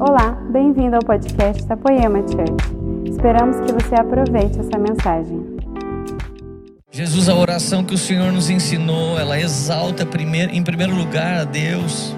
Olá, 0.00 0.30
bem-vindo 0.52 0.94
ao 0.94 1.02
podcast 1.02 1.66
da 1.66 1.76
Poema 1.76 2.20
Church. 2.20 3.10
Esperamos 3.10 3.56
que 3.56 3.72
você 3.72 3.96
aproveite 3.96 4.60
essa 4.60 4.78
mensagem. 4.78 5.58
Jesus, 6.92 7.28
a 7.28 7.34
oração 7.34 7.82
que 7.82 7.94
o 7.94 7.98
Senhor 7.98 8.30
nos 8.30 8.48
ensinou, 8.48 9.18
ela 9.18 9.40
exalta 9.40 10.06
primeiro, 10.06 10.54
em 10.54 10.62
primeiro 10.62 10.94
lugar 10.94 11.40
a 11.40 11.44
Deus. 11.44 12.14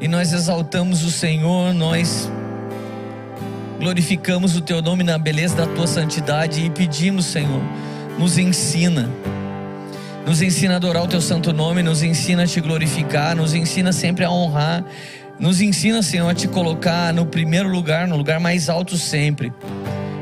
E 0.00 0.08
nós 0.08 0.32
exaltamos 0.32 1.04
o 1.04 1.12
Senhor, 1.12 1.72
nós 1.72 2.28
glorificamos 3.78 4.56
o 4.56 4.60
Teu 4.60 4.82
nome 4.82 5.04
na 5.04 5.16
beleza 5.16 5.54
da 5.54 5.66
Tua 5.68 5.86
santidade 5.86 6.60
e 6.66 6.70
pedimos, 6.70 7.26
Senhor, 7.26 7.62
nos 8.18 8.36
ensina. 8.36 9.08
Nos 10.26 10.42
ensina 10.42 10.74
a 10.74 10.76
adorar 10.78 11.04
o 11.04 11.08
Teu 11.08 11.20
santo 11.20 11.52
nome, 11.52 11.84
nos 11.84 12.02
ensina 12.02 12.42
a 12.42 12.46
Te 12.48 12.60
glorificar, 12.60 13.36
nos 13.36 13.54
ensina 13.54 13.92
sempre 13.92 14.24
a 14.24 14.30
honrar 14.30 14.84
nos 15.42 15.60
ensina, 15.60 16.04
Senhor, 16.04 16.30
a 16.30 16.34
te 16.34 16.46
colocar 16.46 17.12
no 17.12 17.26
primeiro 17.26 17.68
lugar, 17.68 18.06
no 18.06 18.16
lugar 18.16 18.38
mais 18.38 18.68
alto 18.68 18.96
sempre. 18.96 19.52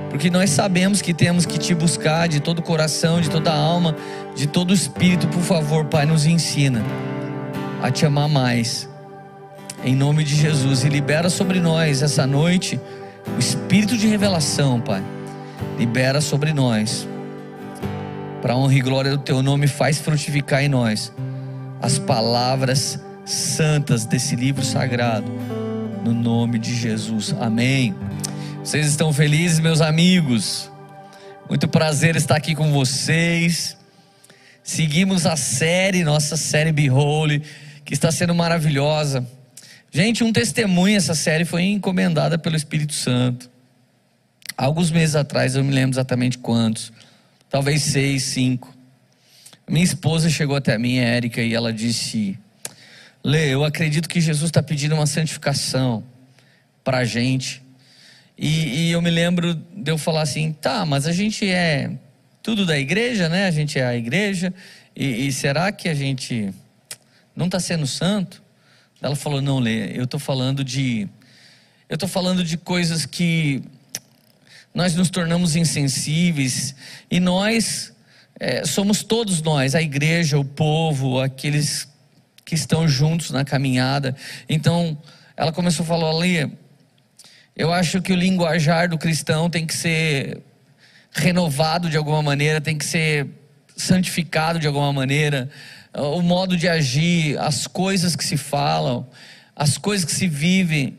Porque 0.08 0.30
nós 0.30 0.48
sabemos 0.48 1.02
que 1.02 1.12
temos 1.12 1.44
que 1.44 1.58
te 1.58 1.74
buscar 1.74 2.26
de 2.26 2.40
todo 2.40 2.60
o 2.60 2.62
coração, 2.62 3.20
de 3.20 3.28
toda 3.28 3.52
a 3.52 3.54
alma, 3.54 3.94
de 4.34 4.46
todo 4.46 4.70
o 4.70 4.74
espírito. 4.74 5.28
Por 5.28 5.42
favor, 5.42 5.84
Pai, 5.84 6.06
nos 6.06 6.24
ensina 6.24 6.82
a 7.82 7.90
te 7.90 8.06
amar 8.06 8.30
mais. 8.30 8.88
Em 9.84 9.94
nome 9.94 10.24
de 10.24 10.34
Jesus. 10.34 10.84
E 10.84 10.88
libera 10.88 11.28
sobre 11.28 11.60
nós 11.60 12.00
essa 12.00 12.26
noite 12.26 12.80
o 13.36 13.38
espírito 13.38 13.98
de 13.98 14.06
revelação, 14.06 14.80
Pai. 14.80 15.04
Libera 15.78 16.22
sobre 16.22 16.54
nós. 16.54 17.06
Para 18.40 18.56
honra 18.56 18.74
e 18.74 18.80
glória 18.80 19.10
do 19.10 19.18
teu 19.18 19.42
nome, 19.42 19.68
faz 19.68 19.98
frutificar 19.98 20.64
em 20.64 20.68
nós 20.68 21.12
as 21.82 21.98
palavras 21.98 22.98
santas 23.30 24.04
desse 24.04 24.34
livro 24.34 24.64
sagrado, 24.64 25.30
no 26.04 26.12
nome 26.12 26.58
de 26.58 26.74
Jesus. 26.74 27.34
Amém. 27.38 27.94
Vocês 28.62 28.86
estão 28.86 29.12
felizes, 29.12 29.60
meus 29.60 29.80
amigos? 29.80 30.70
Muito 31.48 31.68
prazer 31.68 32.16
estar 32.16 32.36
aqui 32.36 32.54
com 32.54 32.72
vocês. 32.72 33.76
Seguimos 34.62 35.26
a 35.26 35.36
série, 35.36 36.04
nossa 36.04 36.36
série 36.36 36.72
Behold, 36.72 37.42
que 37.84 37.94
está 37.94 38.10
sendo 38.10 38.34
maravilhosa. 38.34 39.26
Gente, 39.90 40.22
um 40.22 40.32
testemunho, 40.32 40.96
essa 40.96 41.14
série 41.14 41.44
foi 41.44 41.62
encomendada 41.64 42.38
pelo 42.38 42.56
Espírito 42.56 42.92
Santo. 42.92 43.50
Alguns 44.56 44.90
meses 44.90 45.16
atrás, 45.16 45.56
eu 45.56 45.64
me 45.64 45.72
lembro 45.72 45.94
exatamente 45.94 46.36
quantos, 46.36 46.92
talvez 47.48 47.82
seis, 47.82 48.24
cinco. 48.24 48.72
Minha 49.68 49.84
esposa 49.84 50.28
chegou 50.28 50.56
até 50.56 50.76
mim, 50.76 50.98
a 50.98 51.04
Érica, 51.04 51.40
e 51.40 51.54
ela 51.54 51.72
disse: 51.72 52.38
Lê, 53.22 53.52
eu 53.52 53.64
acredito 53.64 54.08
que 54.08 54.20
Jesus 54.20 54.48
está 54.48 54.62
pedindo 54.62 54.94
uma 54.94 55.06
santificação 55.06 56.02
para 56.82 56.98
a 56.98 57.04
gente. 57.04 57.62
E, 58.36 58.88
e, 58.88 58.90
eu 58.90 59.02
me 59.02 59.10
lembro 59.10 59.54
de 59.54 59.90
eu 59.90 59.98
falar 59.98 60.22
assim: 60.22 60.52
tá, 60.52 60.86
mas 60.86 61.06
a 61.06 61.12
gente 61.12 61.46
é 61.46 61.90
tudo 62.42 62.64
da 62.64 62.78
igreja, 62.78 63.28
né? 63.28 63.46
A 63.46 63.50
gente 63.50 63.78
é 63.78 63.84
a 63.84 63.94
igreja. 63.94 64.54
E, 64.96 65.26
e 65.26 65.32
será 65.32 65.70
que 65.70 65.86
a 65.88 65.94
gente 65.94 66.50
não 67.36 67.44
está 67.46 67.60
sendo 67.60 67.86
santo? 67.86 68.42
Ela 69.02 69.14
falou: 69.14 69.42
não, 69.42 69.58
Lê, 69.58 69.98
eu 69.98 70.04
estou 70.04 70.18
falando 70.18 70.64
de. 70.64 71.06
Eu 71.86 71.94
estou 71.94 72.08
falando 72.08 72.42
de 72.42 72.56
coisas 72.56 73.04
que 73.04 73.62
nós 74.74 74.94
nos 74.94 75.10
tornamos 75.10 75.56
insensíveis 75.56 76.74
e 77.10 77.20
nós 77.20 77.92
é, 78.38 78.64
somos 78.64 79.02
todos 79.02 79.42
nós, 79.42 79.74
a 79.74 79.82
igreja, 79.82 80.38
o 80.38 80.44
povo, 80.44 81.20
aqueles 81.20 81.89
que 82.50 82.56
estão 82.56 82.88
juntos 82.88 83.30
na 83.30 83.44
caminhada. 83.44 84.16
Então, 84.48 84.98
ela 85.36 85.52
começou 85.52 85.84
a 85.84 85.86
falar 85.86 86.10
ali, 86.10 86.50
eu 87.54 87.72
acho 87.72 88.02
que 88.02 88.12
o 88.12 88.16
linguajar 88.16 88.88
do 88.88 88.98
cristão 88.98 89.48
tem 89.48 89.64
que 89.64 89.72
ser 89.72 90.42
renovado 91.12 91.88
de 91.88 91.96
alguma 91.96 92.20
maneira, 92.24 92.60
tem 92.60 92.76
que 92.76 92.84
ser 92.84 93.28
santificado 93.76 94.58
de 94.58 94.66
alguma 94.66 94.92
maneira. 94.92 95.48
O 95.94 96.22
modo 96.22 96.56
de 96.56 96.66
agir, 96.66 97.38
as 97.38 97.68
coisas 97.68 98.16
que 98.16 98.24
se 98.24 98.36
falam, 98.36 99.06
as 99.54 99.78
coisas 99.78 100.04
que 100.04 100.12
se 100.12 100.26
vivem, 100.26 100.98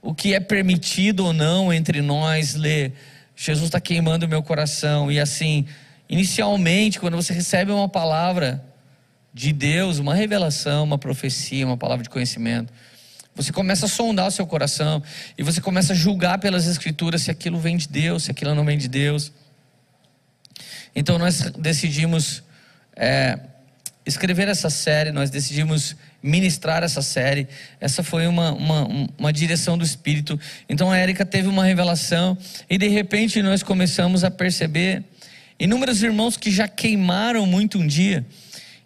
o 0.00 0.14
que 0.14 0.32
é 0.32 0.40
permitido 0.40 1.26
ou 1.26 1.34
não 1.34 1.70
entre 1.70 2.00
nós, 2.00 2.54
ler. 2.54 2.94
Jesus 3.36 3.66
está 3.66 3.78
queimando 3.78 4.24
o 4.24 4.28
meu 4.28 4.42
coração. 4.42 5.12
E 5.12 5.20
assim, 5.20 5.66
inicialmente, 6.08 6.98
quando 6.98 7.14
você 7.14 7.34
recebe 7.34 7.72
uma 7.72 7.90
palavra, 7.90 8.64
de 9.38 9.52
Deus, 9.52 10.00
uma 10.00 10.16
revelação, 10.16 10.82
uma 10.82 10.98
profecia, 10.98 11.64
uma 11.64 11.76
palavra 11.76 12.02
de 12.02 12.10
conhecimento. 12.10 12.72
Você 13.36 13.52
começa 13.52 13.86
a 13.86 13.88
sondar 13.88 14.26
o 14.26 14.30
seu 14.32 14.44
coração 14.44 15.00
e 15.38 15.44
você 15.44 15.60
começa 15.60 15.92
a 15.92 15.96
julgar 15.96 16.40
pelas 16.40 16.66
escrituras 16.66 17.22
se 17.22 17.30
aquilo 17.30 17.56
vem 17.60 17.76
de 17.76 17.86
Deus, 17.86 18.24
se 18.24 18.32
aquilo 18.32 18.52
não 18.52 18.64
vem 18.64 18.76
de 18.76 18.88
Deus. 18.88 19.30
Então 20.92 21.18
nós 21.18 21.52
decidimos 21.52 22.42
é, 22.96 23.38
escrever 24.04 24.48
essa 24.48 24.70
série, 24.70 25.12
nós 25.12 25.30
decidimos 25.30 25.94
ministrar 26.20 26.82
essa 26.82 27.00
série. 27.00 27.46
Essa 27.80 28.02
foi 28.02 28.26
uma, 28.26 28.50
uma, 28.50 28.88
uma 29.16 29.32
direção 29.32 29.78
do 29.78 29.84
Espírito. 29.84 30.38
Então 30.68 30.90
a 30.90 30.96
Érica 30.96 31.24
teve 31.24 31.46
uma 31.46 31.64
revelação 31.64 32.36
e 32.68 32.76
de 32.76 32.88
repente 32.88 33.40
nós 33.40 33.62
começamos 33.62 34.24
a 34.24 34.32
perceber 34.32 35.04
inúmeros 35.60 36.02
irmãos 36.02 36.36
que 36.36 36.50
já 36.50 36.66
queimaram 36.66 37.46
muito 37.46 37.78
um 37.78 37.86
dia 37.86 38.26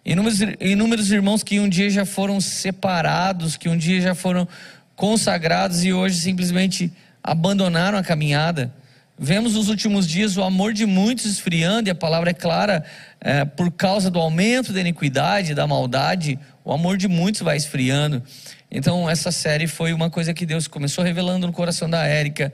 Inúmeros, 0.05 0.39
inúmeros 0.59 1.11
irmãos 1.11 1.43
que 1.43 1.59
um 1.59 1.69
dia 1.69 1.89
já 1.89 2.05
foram 2.05 2.41
separados, 2.41 3.55
que 3.55 3.69
um 3.69 3.77
dia 3.77 4.01
já 4.01 4.13
foram 4.13 4.47
consagrados 4.95 5.83
e 5.83 5.93
hoje 5.93 6.19
simplesmente 6.19 6.91
abandonaram 7.23 7.97
a 7.97 8.03
caminhada. 8.03 8.73
Vemos 9.17 9.53
nos 9.53 9.69
últimos 9.69 10.05
dias 10.07 10.35
o 10.35 10.43
amor 10.43 10.73
de 10.73 10.85
muitos 10.85 11.25
esfriando, 11.25 11.87
e 11.87 11.91
a 11.91 11.95
palavra 11.95 12.31
é 12.31 12.33
clara, 12.33 12.83
é, 13.21 13.45
por 13.45 13.71
causa 13.71 14.11
do 14.11 14.19
aumento 14.19 14.73
da 14.73 14.81
iniquidade, 14.81 15.53
da 15.53 15.65
maldade, 15.65 16.37
o 16.65 16.73
amor 16.73 16.97
de 16.97 17.07
muitos 17.07 17.41
vai 17.41 17.55
esfriando. 17.55 18.21
Então, 18.69 19.09
essa 19.09 19.31
série 19.31 19.67
foi 19.67 19.93
uma 19.93 20.09
coisa 20.09 20.33
que 20.33 20.45
Deus 20.45 20.67
começou 20.67 21.03
revelando 21.03 21.47
no 21.47 21.53
coração 21.53 21.89
da 21.89 22.05
Érica 22.05 22.51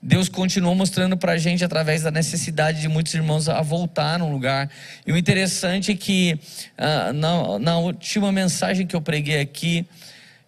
Deus 0.00 0.28
continuou 0.28 0.76
mostrando 0.76 1.16
para 1.16 1.32
a 1.32 1.38
gente 1.38 1.64
através 1.64 2.02
da 2.02 2.10
necessidade 2.10 2.80
de 2.80 2.88
muitos 2.88 3.12
irmãos 3.14 3.48
a 3.48 3.60
voltar 3.62 4.18
num 4.20 4.30
lugar. 4.30 4.70
E 5.04 5.12
o 5.12 5.16
interessante 5.16 5.90
é 5.90 5.96
que 5.96 6.38
ah, 6.76 7.12
na, 7.12 7.58
na, 7.58 7.78
última 7.78 8.30
mensagem 8.30 8.86
que 8.86 8.94
eu 8.94 9.00
preguei 9.00 9.40
aqui, 9.40 9.84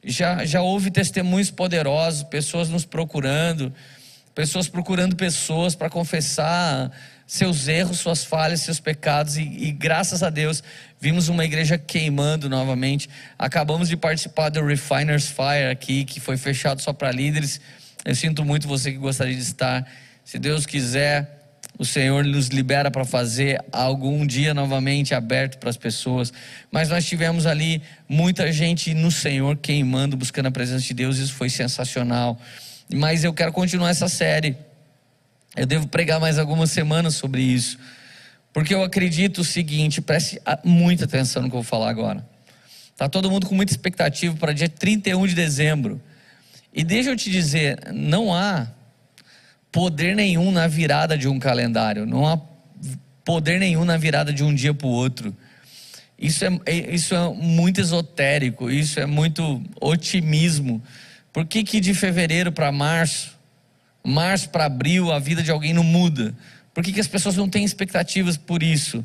já, 0.04 0.44
já 0.44 0.62
houve 0.62 0.90
testemunhos 0.90 1.50
poderosos, 1.50 2.22
pessoas 2.22 2.68
nos 2.68 2.84
procurando, 2.84 3.72
pessoas 4.34 4.68
procurando 4.68 5.16
pessoas 5.16 5.74
para 5.74 5.90
confessar 5.90 6.90
seus 7.26 7.68
erros, 7.68 7.98
suas 7.98 8.24
falhas, 8.24 8.60
seus 8.60 8.80
pecados, 8.80 9.36
e, 9.36 9.42
e, 9.42 9.72
graças 9.72 10.22
a 10.22 10.30
Deus 10.30 10.64
vimos 11.00 11.28
uma 11.28 11.44
igreja 11.44 11.76
queimando 11.76 12.48
novamente. 12.48 13.08
Acabamos 13.38 13.88
de 13.88 13.96
participar 13.96 14.48
do 14.48 14.64
Refiners 14.64 15.28
Fire 15.28 15.70
aqui, 15.70 16.04
que 16.04 16.20
foi 16.20 16.36
fechado 16.36 16.80
só 16.80 16.92
para 16.92 17.12
líderes 17.12 17.60
eu 18.04 18.14
sinto 18.14 18.44
muito 18.44 18.66
você 18.66 18.92
que 18.92 18.98
gostaria 18.98 19.34
de 19.34 19.42
estar. 19.42 19.86
Se 20.24 20.38
Deus 20.38 20.64
quiser, 20.64 21.40
o 21.78 21.84
Senhor 21.84 22.24
nos 22.24 22.48
libera 22.48 22.90
para 22.90 23.04
fazer 23.04 23.62
algum 23.72 24.26
dia 24.26 24.52
novamente 24.52 25.14
aberto 25.14 25.58
para 25.58 25.70
as 25.70 25.76
pessoas. 25.76 26.32
Mas 26.70 26.88
nós 26.88 27.04
tivemos 27.04 27.46
ali 27.46 27.82
muita 28.08 28.52
gente 28.52 28.92
no 28.94 29.10
Senhor 29.10 29.56
queimando, 29.56 30.16
buscando 30.16 30.46
a 30.46 30.50
presença 30.50 30.84
de 30.84 30.94
Deus. 30.94 31.18
Isso 31.18 31.34
foi 31.34 31.48
sensacional. 31.48 32.38
Mas 32.92 33.24
eu 33.24 33.32
quero 33.32 33.52
continuar 33.52 33.90
essa 33.90 34.08
série. 34.08 34.56
Eu 35.56 35.66
devo 35.66 35.88
pregar 35.88 36.20
mais 36.20 36.38
algumas 36.38 36.70
semanas 36.70 37.14
sobre 37.14 37.42
isso. 37.42 37.78
Porque 38.52 38.74
eu 38.74 38.82
acredito 38.82 39.42
o 39.42 39.44
seguinte, 39.44 40.00
preste 40.00 40.40
muita 40.64 41.04
atenção 41.04 41.42
no 41.42 41.48
que 41.48 41.54
eu 41.54 41.62
vou 41.62 41.68
falar 41.68 41.90
agora. 41.90 42.26
Está 42.92 43.08
todo 43.08 43.30
mundo 43.30 43.46
com 43.46 43.54
muita 43.54 43.72
expectativa 43.72 44.36
para 44.36 44.52
dia 44.52 44.68
31 44.68 45.26
de 45.26 45.34
dezembro. 45.34 46.00
E 46.72 46.84
deixa 46.84 47.10
eu 47.10 47.16
te 47.16 47.30
dizer, 47.30 47.92
não 47.92 48.32
há 48.32 48.68
poder 49.72 50.14
nenhum 50.14 50.50
na 50.50 50.66
virada 50.66 51.16
de 51.16 51.28
um 51.28 51.38
calendário, 51.38 52.06
não 52.06 52.26
há 52.26 52.38
poder 53.24 53.58
nenhum 53.58 53.84
na 53.84 53.96
virada 53.96 54.32
de 54.32 54.42
um 54.42 54.54
dia 54.54 54.72
para 54.72 54.86
o 54.86 54.90
outro. 54.90 55.34
Isso 56.18 56.44
é, 56.44 56.60
é, 56.66 56.94
isso 56.94 57.14
é 57.14 57.28
muito 57.34 57.80
esotérico, 57.80 58.70
isso 58.70 59.00
é 59.00 59.06
muito 59.06 59.62
otimismo. 59.80 60.82
Por 61.32 61.46
que, 61.46 61.64
que 61.64 61.80
de 61.80 61.94
fevereiro 61.94 62.52
para 62.52 62.70
março, 62.70 63.36
março 64.04 64.50
para 64.50 64.66
abril, 64.66 65.12
a 65.12 65.18
vida 65.18 65.42
de 65.42 65.50
alguém 65.50 65.72
não 65.72 65.84
muda? 65.84 66.34
Por 66.74 66.84
que, 66.84 66.92
que 66.92 67.00
as 67.00 67.08
pessoas 67.08 67.36
não 67.36 67.48
têm 67.48 67.64
expectativas 67.64 68.36
por 68.36 68.62
isso? 68.62 69.04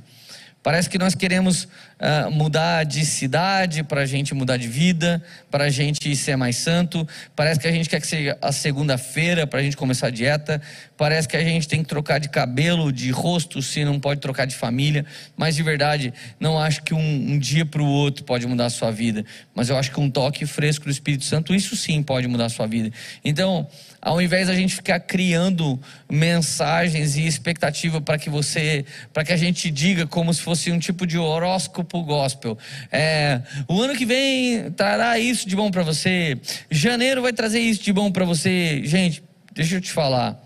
Parece 0.61 0.89
que 0.89 0.97
nós 0.97 1.13
queremos 1.13 1.67
uh, 1.99 2.31
mudar 2.31 2.83
de 2.83 3.05
cidade 3.05 3.83
para 3.83 4.01
a 4.01 4.05
gente 4.05 4.33
mudar 4.33 4.57
de 4.57 4.67
vida, 4.67 5.23
para 5.49 5.65
a 5.65 5.69
gente 5.69 6.15
ser 6.15 6.35
mais 6.35 6.57
santo. 6.57 7.07
Parece 7.35 7.59
que 7.59 7.67
a 7.67 7.71
gente 7.71 7.89
quer 7.89 7.99
que 8.01 8.07
seja 8.07 8.37
a 8.41 8.51
segunda-feira 8.51 9.47
para 9.47 9.59
a 9.59 9.63
gente 9.63 9.77
começar 9.77 10.07
a 10.07 10.09
dieta. 10.09 10.61
parece 10.97 11.27
que 11.27 11.35
a 11.37 11.43
gente 11.43 11.67
tem 11.67 11.81
que 11.81 11.89
trocar 11.89 12.19
de 12.19 12.29
cabelo, 12.29 12.91
de 12.91 13.11
rosto, 13.11 13.61
se 13.61 13.83
não 13.83 13.99
pode 13.99 14.21
trocar 14.21 14.45
de 14.45 14.55
família. 14.55 15.05
Mas 15.35 15.55
de 15.55 15.63
verdade, 15.63 16.13
não 16.39 16.59
acho 16.59 16.83
que 16.83 16.93
um, 16.93 16.99
um 16.99 17.39
dia 17.39 17.65
para 17.65 17.81
o 17.81 17.87
outro 17.87 18.23
pode 18.23 18.45
mudar 18.47 18.65
a 18.65 18.69
sua 18.69 18.91
vida. 18.91 19.25
Mas 19.53 19.69
eu 19.69 19.77
acho 19.77 19.91
que 19.91 19.99
um 19.99 20.09
toque 20.09 20.45
fresco 20.45 20.85
do 20.85 20.91
Espírito 20.91 21.25
Santo, 21.25 21.53
isso 21.53 21.75
sim 21.75 22.01
pode 22.01 22.27
mudar 22.27 22.45
a 22.45 22.49
sua 22.49 22.67
vida. 22.67 22.91
Então, 23.23 23.67
ao 24.01 24.21
invés 24.21 24.47
da 24.47 24.53
gente 24.53 24.75
ficar 24.75 24.99
criando 24.99 25.79
mensagens 26.09 27.15
e 27.15 27.25
expectativa 27.25 27.99
para 27.99 28.17
que 28.17 28.29
você, 28.29 28.85
para 29.11 29.23
que 29.23 29.33
a 29.33 29.37
gente 29.37 29.71
diga 29.71 30.05
como 30.05 30.33
se 30.33 30.41
fosse 30.41 30.71
um 30.71 30.77
tipo 30.77 31.07
de 31.07 31.17
horóscopo 31.17 31.84
gospel. 32.03 32.57
É, 32.91 33.41
o 33.67 33.81
ano 33.81 33.95
que 33.95 34.05
vem 34.05 34.71
trará 34.71 35.19
isso 35.19 35.47
de 35.47 35.55
bom 35.55 35.71
para 35.71 35.83
você. 35.83 36.39
Janeiro 36.69 37.21
vai 37.21 37.33
trazer 37.33 37.59
isso 37.59 37.83
de 37.83 37.93
bom 37.93 38.11
para 38.11 38.25
você. 38.25 38.81
Gente, 38.83 39.23
deixa 39.53 39.75
eu 39.75 39.81
te 39.81 39.91
falar. 39.91 40.41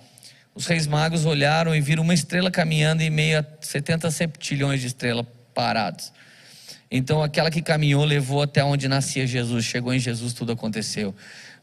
Os 0.53 0.65
reis 0.65 0.87
magos 0.87 1.25
olharam 1.25 1.75
e 1.75 1.81
viram 1.81 2.03
uma 2.03 2.13
estrela 2.13 2.51
caminhando 2.51 3.01
em 3.01 3.09
meio 3.09 3.39
a 3.39 3.45
70 3.61 4.11
septilhões 4.11 4.81
de 4.81 4.87
estrelas 4.87 5.25
paradas. 5.53 6.11
Então, 6.91 7.21
aquela 7.21 7.51
que 7.51 7.61
caminhou 7.61 8.03
levou 8.03 8.41
até 8.41 8.63
onde 8.63 8.87
nascia 8.87 9.27
Jesus, 9.27 9.63
chegou 9.63 9.93
em 9.93 9.99
Jesus, 9.99 10.33
tudo 10.33 10.51
aconteceu. 10.51 11.13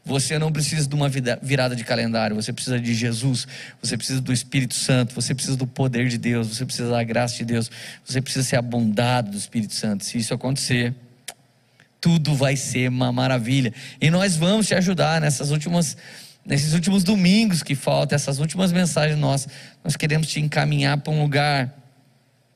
Você 0.07 0.39
não 0.39 0.53
precisa 0.53 0.87
de 0.87 0.95
uma 0.95 1.09
virada 1.41 1.75
de 1.75 1.83
calendário, 1.83 2.33
você 2.33 2.53
precisa 2.53 2.79
de 2.79 2.93
Jesus, 2.93 3.45
você 3.81 3.97
precisa 3.97 4.21
do 4.21 4.31
Espírito 4.31 4.73
Santo, 4.73 5.13
você 5.13 5.35
precisa 5.35 5.57
do 5.57 5.67
poder 5.67 6.07
de 6.07 6.17
Deus, 6.17 6.47
você 6.47 6.65
precisa 6.65 6.89
da 6.89 7.03
graça 7.03 7.35
de 7.35 7.43
Deus, 7.43 7.69
você 8.05 8.21
precisa 8.21 8.47
ser 8.47 8.55
abundado 8.55 9.31
do 9.31 9.37
Espírito 9.37 9.73
Santo. 9.73 10.05
Se 10.05 10.17
isso 10.17 10.33
acontecer, 10.33 10.95
tudo 11.99 12.33
vai 12.33 12.55
ser 12.55 12.87
uma 12.87 13.11
maravilha. 13.11 13.73
E 13.99 14.09
nós 14.09 14.37
vamos 14.37 14.67
te 14.67 14.75
ajudar 14.75 15.19
nessas 15.19 15.51
últimas 15.51 15.97
nesses 16.45 16.73
últimos 16.73 17.03
domingos 17.03 17.61
que 17.61 17.75
faltam, 17.75 18.15
essas 18.15 18.39
últimas 18.39 18.71
mensagens 18.71 19.19
nossas, 19.19 19.51
nós 19.83 19.97
queremos 19.97 20.27
te 20.27 20.39
encaminhar 20.39 20.97
para 20.97 21.11
um 21.11 21.21
lugar 21.21 21.73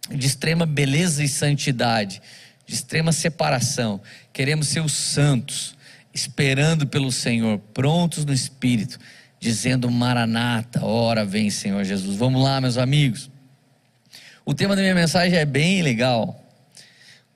de 0.09 0.25
extrema 0.25 0.65
beleza 0.65 1.21
e 1.21 1.27
santidade, 1.27 2.21
de 2.65 2.73
extrema 2.73 3.11
separação. 3.11 3.99
Queremos 4.31 4.69
ser 4.69 4.79
os 4.79 4.93
santos 4.93 5.75
esperando 6.13 6.85
pelo 6.87 7.11
Senhor, 7.11 7.57
prontos 7.73 8.25
no 8.25 8.33
espírito, 8.33 8.99
dizendo: 9.39 9.89
Maranata, 9.89 10.83
ora 10.83 11.25
vem, 11.25 11.49
Senhor 11.49 11.83
Jesus. 11.83 12.17
Vamos 12.17 12.41
lá, 12.43 12.59
meus 12.59 12.77
amigos. 12.77 13.29
O 14.45 14.53
tema 14.53 14.75
da 14.75 14.81
minha 14.81 14.95
mensagem 14.95 15.37
é 15.37 15.45
bem 15.45 15.81
legal. 15.81 16.37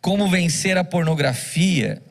Como 0.02 0.30
vencer 0.30 0.78
a 0.78 0.84
pornografia 0.84 2.02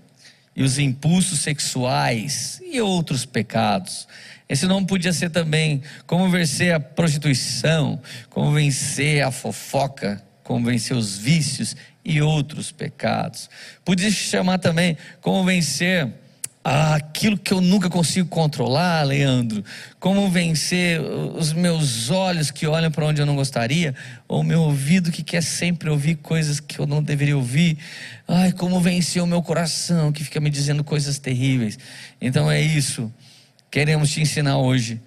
e 0.55 0.63
os 0.63 0.79
impulsos 0.79 1.41
sexuais 1.41 2.61
e 2.65 2.81
outros 2.81 3.25
pecados. 3.25 4.07
Esse 4.49 4.67
nome 4.67 4.87
podia 4.87 5.13
ser 5.13 5.31
também 5.31 5.83
como 6.07 6.29
vencer 6.29 6.75
a 6.75 6.81
prostituição, 6.81 8.01
como 8.29 8.53
vencer 8.53 9.23
a 9.23 9.31
fofoca, 9.31 10.23
como 10.43 10.67
vencer 10.67 10.97
os 10.97 11.17
vícios 11.17 11.75
e 12.05 12.21
outros 12.21 12.71
pecados. 12.71 13.49
Podia 13.85 14.11
se 14.11 14.17
chamar 14.17 14.59
também 14.59 14.97
como 15.21 15.45
vencer 15.45 16.13
aquilo 16.65 17.37
que 17.37 17.53
eu 17.53 17.61
nunca 17.61 17.91
consigo 17.91 18.27
controlar, 18.27 19.03
Leandro? 19.03 19.63
Como 20.01 20.31
vencer 20.31 20.99
os 20.99 21.53
meus 21.53 22.09
olhos 22.11 22.51
que 22.51 22.67
olham 22.67 22.91
para 22.91 23.05
onde 23.05 23.21
eu 23.21 23.27
não 23.27 23.37
gostaria? 23.37 23.95
Ou 24.27 24.43
meu 24.43 24.63
ouvido 24.63 25.13
que 25.13 25.23
quer 25.23 25.43
sempre 25.43 25.91
ouvir 25.91 26.15
coisas 26.17 26.61
que 26.61 26.79
eu 26.79 26.87
não 26.87 27.03
deveria 27.03 27.37
ouvir? 27.37 27.77
Ai, 28.27 28.51
como 28.51 28.81
vencer 28.81 29.23
o 29.23 29.27
meu 29.27 29.43
coração 29.43 30.11
que 30.11 30.25
fica 30.25 30.41
me 30.41 30.49
dizendo 30.49 30.83
coisas 30.83 31.19
terríveis? 31.19 31.79
Então 32.19 32.51
é 32.51 32.63
isso. 32.63 33.13
Queremos 33.71 34.11
te 34.11 34.23
ensinar 34.23 34.57
hoje 34.57 35.03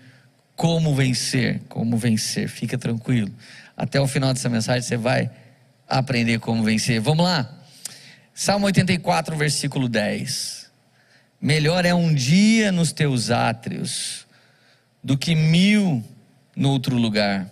como 0.55 0.93
vencer, 0.93 1.61
como 1.67 1.97
vencer. 1.97 2.47
Fica 2.47 2.77
tranquilo. 2.77 3.31
Até 3.75 3.99
o 3.99 4.07
final 4.07 4.31
dessa 4.31 4.49
mensagem 4.49 4.83
você 4.83 4.97
vai 4.97 5.31
aprender 5.89 6.39
como 6.39 6.63
vencer. 6.63 6.99
Vamos 6.99 7.25
lá. 7.25 7.51
Salmo 8.31 8.67
84, 8.67 9.35
versículo 9.35 9.89
10. 9.89 10.66
Melhor 11.39 11.85
é 11.85 11.93
um 11.93 12.13
dia 12.13 12.71
nos 12.71 12.91
teus 12.91 13.29
átrios 13.29 14.25
do 15.03 15.17
que 15.17 15.35
mil 15.35 16.03
no 16.55 16.71
outro 16.71 16.95
lugar. 16.95 17.49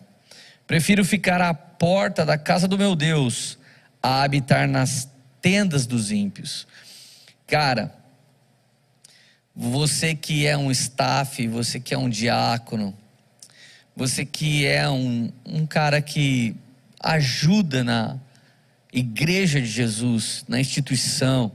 Prefiro 0.66 1.06
ficar 1.06 1.42
à 1.42 1.54
porta 1.54 2.26
da 2.26 2.38
casa 2.38 2.68
do 2.68 2.78
meu 2.78 2.96
Deus 2.96 3.58
a 4.02 4.24
habitar 4.24 4.68
nas 4.68 5.08
tendas 5.40 5.86
dos 5.86 6.12
ímpios. 6.12 6.68
Cara, 7.46 7.94
você 9.56 10.16
que 10.16 10.48
é 10.48 10.58
um 10.58 10.72
staff, 10.72 11.48
você 11.48 11.80
que 11.80 11.94
é 11.94 11.98
um 11.98 12.10
diácono, 12.10 12.96
você 13.96 14.26
que 14.26 14.66
é 14.66 14.90
um, 14.90 15.32
um 15.46 15.66
cara 15.66 16.02
que 16.02 16.56
ajuda 17.00 17.84
na 17.84 18.20
igreja 18.92 19.62
de 19.62 19.68
Jesus, 19.68 20.44
na 20.48 20.60
instituição, 20.60 21.52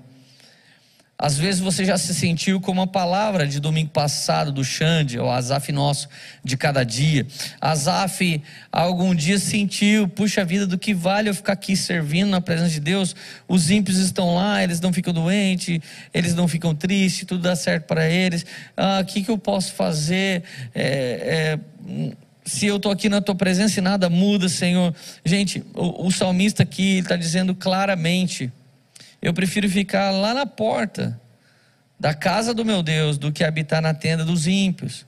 às 1.22 1.36
vezes 1.36 1.60
você 1.60 1.84
já 1.84 1.98
se 1.98 2.14
sentiu 2.14 2.62
como 2.62 2.80
a 2.80 2.86
palavra 2.86 3.46
de 3.46 3.60
domingo 3.60 3.90
passado 3.90 4.50
do 4.50 4.64
Xande, 4.64 5.18
o 5.18 5.30
Azaf 5.30 5.70
nosso 5.70 6.08
de 6.42 6.56
cada 6.56 6.82
dia. 6.82 7.26
Azaf 7.60 8.42
algum 8.72 9.14
dia 9.14 9.38
sentiu, 9.38 10.08
puxa 10.08 10.46
vida, 10.46 10.66
do 10.66 10.78
que 10.78 10.94
vale 10.94 11.28
eu 11.28 11.34
ficar 11.34 11.52
aqui 11.52 11.76
servindo 11.76 12.30
na 12.30 12.40
presença 12.40 12.70
de 12.70 12.80
Deus? 12.80 13.14
Os 13.46 13.70
ímpios 13.70 13.98
estão 13.98 14.34
lá, 14.34 14.64
eles 14.64 14.80
não 14.80 14.94
ficam 14.94 15.12
doentes, 15.12 15.78
eles 16.14 16.34
não 16.34 16.48
ficam 16.48 16.74
tristes, 16.74 17.26
tudo 17.26 17.42
dá 17.42 17.54
certo 17.54 17.84
para 17.84 18.08
eles. 18.08 18.46
Ah, 18.74 19.00
o 19.02 19.04
que, 19.04 19.22
que 19.22 19.30
eu 19.30 19.36
posso 19.36 19.74
fazer? 19.74 20.42
É, 20.74 21.58
é, 21.94 22.10
se 22.46 22.64
eu 22.64 22.76
estou 22.76 22.90
aqui 22.90 23.10
na 23.10 23.20
tua 23.20 23.34
presença 23.34 23.78
e 23.78 23.82
nada 23.82 24.08
muda, 24.08 24.48
Senhor. 24.48 24.94
Gente, 25.22 25.62
o, 25.74 26.06
o 26.06 26.10
salmista 26.10 26.62
aqui 26.62 27.00
está 27.00 27.14
dizendo 27.14 27.54
claramente 27.54 28.50
eu 29.22 29.34
prefiro 29.34 29.68
ficar 29.68 30.10
lá 30.10 30.32
na 30.32 30.46
porta 30.46 31.20
da 31.98 32.14
casa 32.14 32.54
do 32.54 32.64
meu 32.64 32.82
Deus 32.82 33.18
do 33.18 33.30
que 33.30 33.44
habitar 33.44 33.82
na 33.82 33.92
tenda 33.92 34.24
dos 34.24 34.46
ímpios, 34.46 35.04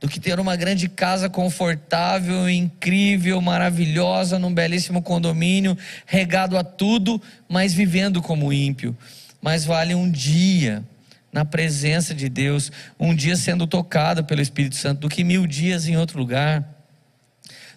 do 0.00 0.08
que 0.08 0.18
ter 0.18 0.40
uma 0.40 0.56
grande 0.56 0.88
casa 0.88 1.30
confortável, 1.30 2.50
incrível, 2.50 3.40
maravilhosa, 3.40 4.38
num 4.38 4.52
belíssimo 4.52 5.00
condomínio, 5.00 5.78
regado 6.04 6.58
a 6.58 6.64
tudo, 6.64 7.22
mas 7.48 7.72
vivendo 7.72 8.20
como 8.20 8.52
ímpio. 8.52 8.96
Mas 9.40 9.64
vale 9.64 9.94
um 9.94 10.10
dia 10.10 10.82
na 11.32 11.44
presença 11.44 12.14
de 12.14 12.28
Deus, 12.28 12.70
um 12.98 13.14
dia 13.14 13.36
sendo 13.36 13.66
tocado 13.66 14.24
pelo 14.24 14.40
Espírito 14.40 14.76
Santo, 14.76 15.00
do 15.00 15.08
que 15.08 15.22
mil 15.22 15.46
dias 15.46 15.86
em 15.86 15.96
outro 15.96 16.18
lugar, 16.18 16.64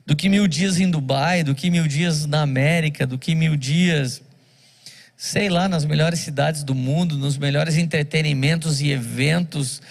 do 0.06 0.16
que 0.16 0.30
mil 0.30 0.48
dias 0.48 0.80
em 0.80 0.90
Dubai, 0.90 1.44
do 1.44 1.54
que 1.54 1.70
mil 1.70 1.88
dias 1.88 2.26
na 2.26 2.42
América, 2.42 3.06
do 3.06 3.18
que 3.18 3.36
mil 3.36 3.56
dias 3.56 4.22
sei 5.18 5.50
lá, 5.50 5.68
nas 5.68 5.84
melhores 5.84 6.20
cidades 6.20 6.64
do 6.64 6.76
mundo, 6.76 7.18
nos 7.18 7.40
melhores 7.40 7.76
entretenimentos 7.76 8.80
e 8.80 8.92
eventos 8.92 9.82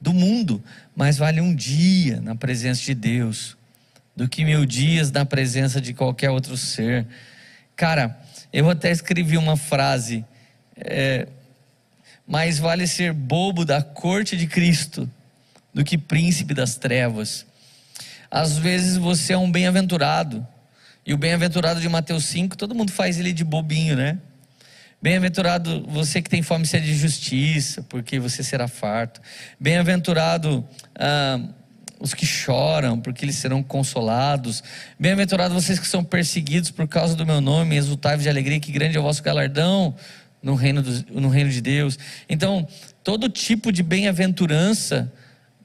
do 0.00 0.14
mundo, 0.14 0.62
mas 0.94 1.18
vale 1.18 1.40
um 1.40 1.52
dia 1.52 2.20
na 2.20 2.36
presença 2.36 2.80
de 2.82 2.94
Deus 2.94 3.56
do 4.14 4.28
que 4.28 4.44
mil 4.44 4.64
dias 4.64 5.10
na 5.10 5.26
presença 5.26 5.80
de 5.80 5.92
qualquer 5.92 6.30
outro 6.30 6.56
ser. 6.56 7.04
Cara, 7.74 8.16
eu 8.52 8.70
até 8.70 8.92
escrevi 8.92 9.36
uma 9.36 9.56
frase: 9.56 10.24
é, 10.76 11.26
mais 12.26 12.58
vale 12.58 12.86
ser 12.86 13.12
bobo 13.12 13.64
da 13.64 13.82
corte 13.82 14.36
de 14.36 14.46
Cristo 14.46 15.10
do 15.74 15.84
que 15.84 15.98
príncipe 15.98 16.54
das 16.54 16.76
trevas. 16.76 17.44
Às 18.30 18.56
vezes 18.56 18.96
você 18.96 19.32
é 19.32 19.38
um 19.38 19.50
bem-aventurado, 19.50 20.46
e 21.04 21.12
o 21.12 21.18
bem-aventurado 21.18 21.80
de 21.80 21.88
Mateus 21.88 22.24
5, 22.24 22.56
todo 22.56 22.74
mundo 22.74 22.92
faz 22.92 23.18
ele 23.18 23.32
de 23.32 23.44
bobinho, 23.44 23.96
né? 23.96 24.18
Bem-aventurado 25.06 25.84
você 25.86 26.20
que 26.20 26.28
tem 26.28 26.42
fome 26.42 26.64
e 26.64 26.66
sede 26.66 26.86
de 26.86 26.96
justiça, 26.96 27.80
porque 27.84 28.18
você 28.18 28.42
será 28.42 28.66
farto. 28.66 29.20
Bem-aventurado 29.60 30.66
ah, 30.98 31.38
os 32.00 32.12
que 32.12 32.26
choram, 32.26 32.98
porque 32.98 33.24
eles 33.24 33.36
serão 33.36 33.62
consolados. 33.62 34.64
Bem-aventurado 34.98 35.54
vocês 35.54 35.78
que 35.78 35.86
são 35.86 36.02
perseguidos 36.02 36.72
por 36.72 36.88
causa 36.88 37.14
do 37.14 37.24
meu 37.24 37.40
nome, 37.40 37.76
exultai 37.76 38.18
de 38.18 38.28
alegria, 38.28 38.58
que 38.58 38.72
grande 38.72 38.96
é 38.96 39.00
o 39.00 39.04
vosso 39.04 39.22
galardão 39.22 39.94
no 40.42 40.56
reino, 40.56 40.82
do, 40.82 41.20
no 41.20 41.28
reino 41.28 41.50
de 41.50 41.60
Deus. 41.60 41.96
Então, 42.28 42.66
todo 43.04 43.28
tipo 43.28 43.70
de 43.70 43.84
bem-aventurança 43.84 45.12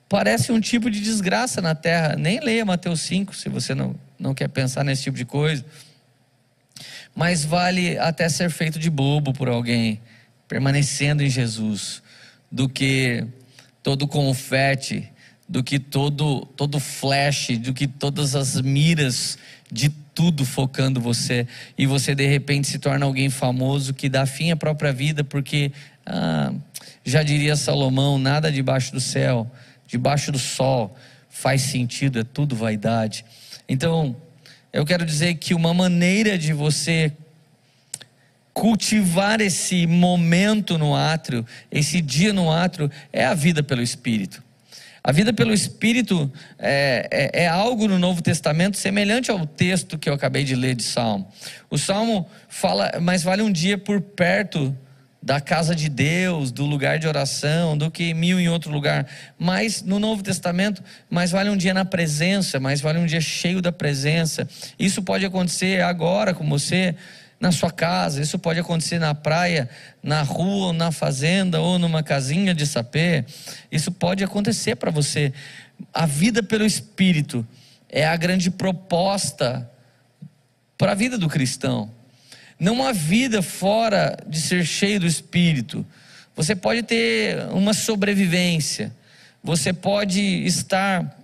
parece 0.07 0.51
um 0.51 0.60
tipo 0.60 0.88
de 0.88 1.01
desgraça 1.01 1.60
na 1.63 1.74
terra. 1.74 2.15
Nem 2.15 2.39
leia 2.39 2.63
Mateus 2.63 3.01
5, 3.01 3.36
se 3.36 3.50
você 3.50 3.74
não, 3.74 3.95
não 4.19 4.36
quer 4.36 4.50
pensar 4.50 4.83
nesse 4.83 5.01
tipo 5.01 5.17
de 5.17 5.25
coisa 5.25 5.65
mas 7.15 7.44
vale 7.44 7.98
até 7.98 8.27
ser 8.30 8.50
feito 8.50 8.80
de 8.80 8.89
bobo 8.89 9.34
por 9.34 9.48
alguém, 9.48 10.00
permanecendo 10.48 11.24
em 11.24 11.30
Jesus, 11.30 12.01
do 12.51 12.68
que 12.68 13.25
todo 13.84 14.08
confete, 14.08 15.10
do 15.48 15.63
que 15.63 15.80
todo, 15.80 16.46
todo 16.56 16.80
flash, 16.80 17.58
do 17.58 17.74
que 17.74 17.88
todas 17.88 18.36
as 18.36 18.62
miras 18.62 19.38
de 19.72 19.89
tudo 20.13 20.46
focando 20.46 21.00
você 21.00 21.48
e 21.77 21.86
você 21.86 22.13
de 22.13 22.27
repente 22.27 22.68
se 22.68 22.80
torna 22.80 23.06
alguém 23.06 23.30
famoso 23.30 23.94
que 23.94 24.10
dá 24.10 24.25
fim 24.25 24.51
à 24.51 24.56
própria 24.56 24.91
vida 24.91 25.24
porque 25.24 25.72
ah, 26.06 26.53
já 27.06 27.24
diria 27.24 27.56
Salomão 27.56 28.18
nada 28.18 28.51
debaixo 28.51 28.91
do 28.91 29.00
céu 29.00 29.50
debaixo 29.91 30.32
do 30.32 30.39
sol 30.39 30.96
faz 31.30 31.63
sentido, 31.63 32.20
é 32.20 32.24
tudo 32.24 32.56
vaidade. 32.56 33.25
Então, 33.68 34.15
eu 34.74 34.86
quero 34.86 35.06
dizer 35.06 35.36
que 35.36 35.54
uma 35.54 35.74
maneira 35.74 36.38
de 36.38 36.54
você 36.54 37.12
cultivar 38.54 39.42
esse 39.42 39.88
momento 39.88 40.78
no 40.78 40.96
átrio, 40.96 41.46
esse 41.72 42.01
dia 42.01 42.34
no 42.34 42.51
átrio, 42.51 42.90
é 43.12 43.25
a 43.25 43.34
vida 43.34 43.63
pelo 43.63 43.82
Espírito. 43.82 44.44
A 45.04 45.12
vida 45.12 45.34
pelo 45.34 45.51
Espírito 45.51 46.32
é, 46.60 47.08
é, 47.12 47.44
é, 47.44 47.48
algo 47.48 47.88
no 47.88 47.98
Novo 47.98 48.22
Testamento 48.22 48.78
semelhante 48.78 49.32
ao 49.32 49.48
texto 49.48 49.98
que 49.98 50.08
eu 50.08 50.13
acabei 50.13 50.44
de 50.44 50.56
ler 50.56 50.75
de 50.75 50.84
Salmo. 50.84 51.28
O 51.70 51.78
Salmo 51.78 52.30
fala, 52.48 52.92
mas 53.01 53.24
vale 53.24 53.42
um 53.42 53.51
dia 53.51 53.78
por 53.78 54.00
perto 54.00 54.78
da 55.22 55.40
casa 55.40 55.75
de 55.75 55.88
Deus, 55.88 56.51
do 56.51 56.66
lugar 56.66 56.98
de 56.98 57.08
oração, 57.08 57.78
do 57.78 57.92
que 57.92 58.13
mil 58.13 58.40
em 58.40 58.50
outro 58.50 58.72
lugar. 58.72 59.06
Mas 59.38 59.84
no 59.84 60.00
Novo 60.00 60.24
Testamento, 60.24 60.84
mais 61.10 61.30
vale 61.30 61.50
um 61.50 61.58
dia 61.58 61.74
na 61.74 61.86
presença, 61.86 62.60
mais 62.60 62.82
vale 62.82 62.98
um 62.98 63.06
dia 63.06 63.22
cheio 63.22 63.62
da 63.62 63.72
presença. 63.72 64.48
Isso 64.80 65.04
pode 65.04 65.24
acontecer 65.25 65.82
agora 65.82 66.34
com 66.34 66.48
você, 66.50 66.96
na 67.40 67.51
sua 67.51 67.72
casa, 67.72 68.22
isso 68.22 68.38
pode 68.38 68.60
acontecer 68.60 69.00
na 69.00 69.16
praia, 69.16 69.68
na 70.01 70.22
rua, 70.22 70.72
na 70.72 70.92
fazenda 70.92 71.60
ou 71.60 71.80
numa 71.80 72.04
casinha 72.04 72.54
de 72.54 72.68
sapê. 72.68 73.25
Isso 73.72 73.92
pode 73.92 74.24
acontecer 74.24 74.75
para 74.75 74.92
você. 74.92 75.34
A 75.92 76.06
vida 76.06 76.44
pelo 76.44 76.63
Espírito 76.63 77.46
é 77.90 78.06
a 78.06 78.16
grande 78.16 78.51
proposta 78.51 79.70
para 80.78 80.92
a 80.92 80.96
vida 80.96 81.18
do 81.18 81.28
cristão. 81.28 81.92
Não 82.62 82.86
há 82.86 82.91
vida 82.91 83.41
fora 83.41 84.15
de 84.27 84.39
ser 84.39 84.63
cheio 84.63 85.00
do 85.00 85.08
Espírito. 85.08 85.84
Você 86.36 86.56
pode 86.56 86.84
ter 86.84 87.39
uma 87.50 87.74
sobrevivência, 87.74 88.96
você 89.44 89.74
pode 89.74 90.22
estar 90.46 91.18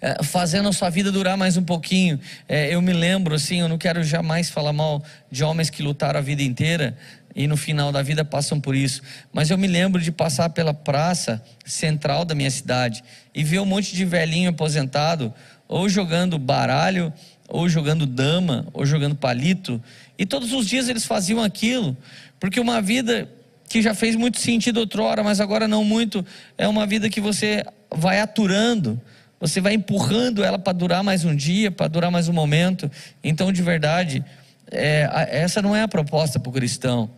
é, 0.00 0.20
fazendo 0.24 0.68
a 0.68 0.72
sua 0.72 0.90
vida 0.90 1.12
durar 1.12 1.36
mais 1.36 1.56
um 1.56 1.62
pouquinho. 1.62 2.18
É, 2.48 2.74
eu 2.74 2.82
me 2.82 2.92
lembro, 2.92 3.36
assim, 3.36 3.60
eu 3.60 3.68
não 3.68 3.78
quero 3.78 4.02
jamais 4.02 4.50
falar 4.50 4.72
mal 4.72 5.00
de 5.30 5.44
homens 5.44 5.70
que 5.70 5.80
lutaram 5.80 6.18
a 6.18 6.22
vida 6.22 6.42
inteira 6.42 6.98
e 7.36 7.46
no 7.46 7.56
final 7.56 7.92
da 7.92 8.02
vida 8.02 8.24
passam 8.24 8.60
por 8.60 8.74
isso. 8.74 9.00
Mas 9.32 9.48
eu 9.48 9.56
me 9.56 9.68
lembro 9.68 10.02
de 10.02 10.10
passar 10.10 10.50
pela 10.50 10.74
praça 10.74 11.40
central 11.64 12.24
da 12.24 12.34
minha 12.34 12.50
cidade 12.50 13.04
e 13.32 13.44
ver 13.44 13.60
um 13.60 13.64
monte 13.64 13.94
de 13.94 14.04
velhinho 14.04 14.50
aposentado, 14.50 15.32
ou 15.68 15.88
jogando 15.88 16.36
baralho, 16.36 17.12
ou 17.52 17.68
jogando 17.68 18.06
dama, 18.06 18.66
ou 18.72 18.86
jogando 18.86 19.14
palito. 19.14 19.80
E 20.18 20.26
todos 20.26 20.52
os 20.52 20.66
dias 20.66 20.88
eles 20.88 21.04
faziam 21.04 21.42
aquilo, 21.42 21.96
porque 22.38 22.60
uma 22.60 22.80
vida 22.80 23.28
que 23.68 23.80
já 23.80 23.94
fez 23.94 24.14
muito 24.14 24.38
sentido 24.38 24.80
outrora, 24.80 25.24
mas 25.24 25.40
agora 25.40 25.66
não 25.66 25.82
muito, 25.82 26.24
é 26.58 26.68
uma 26.68 26.86
vida 26.86 27.08
que 27.08 27.20
você 27.20 27.64
vai 27.90 28.20
aturando, 28.20 29.00
você 29.40 29.60
vai 29.60 29.72
empurrando 29.72 30.44
ela 30.44 30.58
para 30.58 30.72
durar 30.72 31.02
mais 31.02 31.24
um 31.24 31.34
dia, 31.34 31.70
para 31.70 31.88
durar 31.88 32.10
mais 32.10 32.28
um 32.28 32.32
momento. 32.32 32.90
Então, 33.24 33.50
de 33.50 33.62
verdade, 33.62 34.22
é, 34.70 35.08
essa 35.30 35.60
não 35.62 35.74
é 35.74 35.82
a 35.82 35.88
proposta 35.88 36.38
para 36.38 36.50
o 36.50 36.52
cristão. 36.52 37.10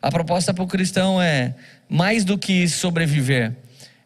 A 0.00 0.10
proposta 0.10 0.52
para 0.52 0.62
o 0.62 0.66
cristão 0.66 1.20
é 1.20 1.54
mais 1.88 2.24
do 2.24 2.36
que 2.36 2.68
sobreviver, 2.68 3.52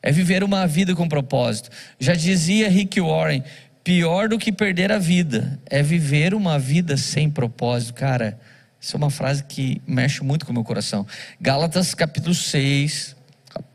é 0.02 0.12
viver 0.12 0.44
uma 0.44 0.66
vida 0.66 0.94
com 0.94 1.08
propósito. 1.08 1.70
Já 1.98 2.14
dizia 2.14 2.68
Rick 2.68 3.00
Warren: 3.00 3.42
pior 3.86 4.28
do 4.28 4.36
que 4.36 4.50
perder 4.50 4.90
a 4.90 4.98
vida 4.98 5.60
é 5.64 5.80
viver 5.80 6.34
uma 6.34 6.58
vida 6.58 6.96
sem 6.96 7.30
propósito. 7.30 7.94
Cara, 7.94 8.36
isso 8.80 8.96
é 8.96 8.98
uma 8.98 9.10
frase 9.10 9.44
que 9.44 9.80
mexe 9.86 10.24
muito 10.24 10.44
com 10.44 10.50
o 10.50 10.54
meu 10.54 10.64
coração. 10.64 11.06
Gálatas 11.40 11.94
capítulo 11.94 12.34
6, 12.34 13.14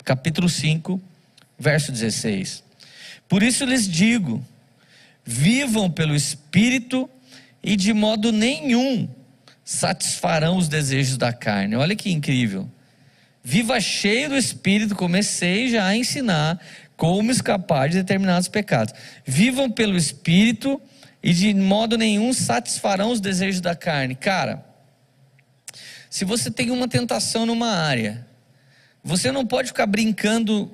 capítulo 0.03 0.50
5, 0.50 1.01
verso 1.58 1.94
16. 1.94 2.62
Por 3.25 3.41
isso 3.41 3.63
lhes 3.63 3.88
digo: 3.88 4.46
vivam 5.24 5.89
pelo 5.89 6.13
Espírito 6.13 7.10
e 7.63 7.77
de 7.77 7.94
modo 7.94 8.34
nenhum 8.34 9.08
satisfarão 9.63 10.58
os 10.58 10.68
desejos 10.68 11.15
da 11.15 11.32
carne. 11.32 11.77
Olha 11.77 11.96
que 11.96 12.12
incrível. 12.12 12.70
Viva 13.41 13.80
cheio 13.80 14.27
do 14.27 14.38
Espírito, 14.38 14.94
comecei 14.94 15.70
já 15.70 15.86
a 15.88 15.96
ensinar 15.96 16.60
como 17.01 17.31
escapar 17.31 17.89
de 17.89 17.98
determinados 17.98 18.48
pecados. 18.48 18.93
Vivam 19.25 19.72
pelo 19.72 19.98
Espírito 19.98 20.79
e 21.24 21.34
de 21.34 21.51
modo 21.51 21.98
nenhum 21.98 22.31
satisfarão 22.31 23.10
os 23.10 23.20
desejos 23.20 23.60
da 23.60 23.75
carne. 23.75 24.13
Cara, 24.13 24.63
se 26.12 26.24
você 26.24 26.51
tem 26.51 26.70
uma 26.70 26.88
tentação 26.88 27.43
numa 27.43 27.72
área, 27.72 28.24
você 29.03 29.31
não 29.31 29.48
pode 29.48 29.70
ficar 29.70 29.88
brincando 29.88 30.72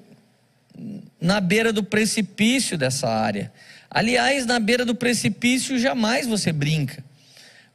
na 1.21 1.39
beira 1.39 1.71
do 1.71 1.81
precipício 1.81 2.77
dessa 2.77 3.07
área. 3.07 3.49
Aliás, 3.89 4.45
na 4.45 4.59
beira 4.59 4.83
do 4.83 4.93
precipício 4.93 5.79
jamais 5.79 6.27
você 6.27 6.51
brinca. 6.51 7.01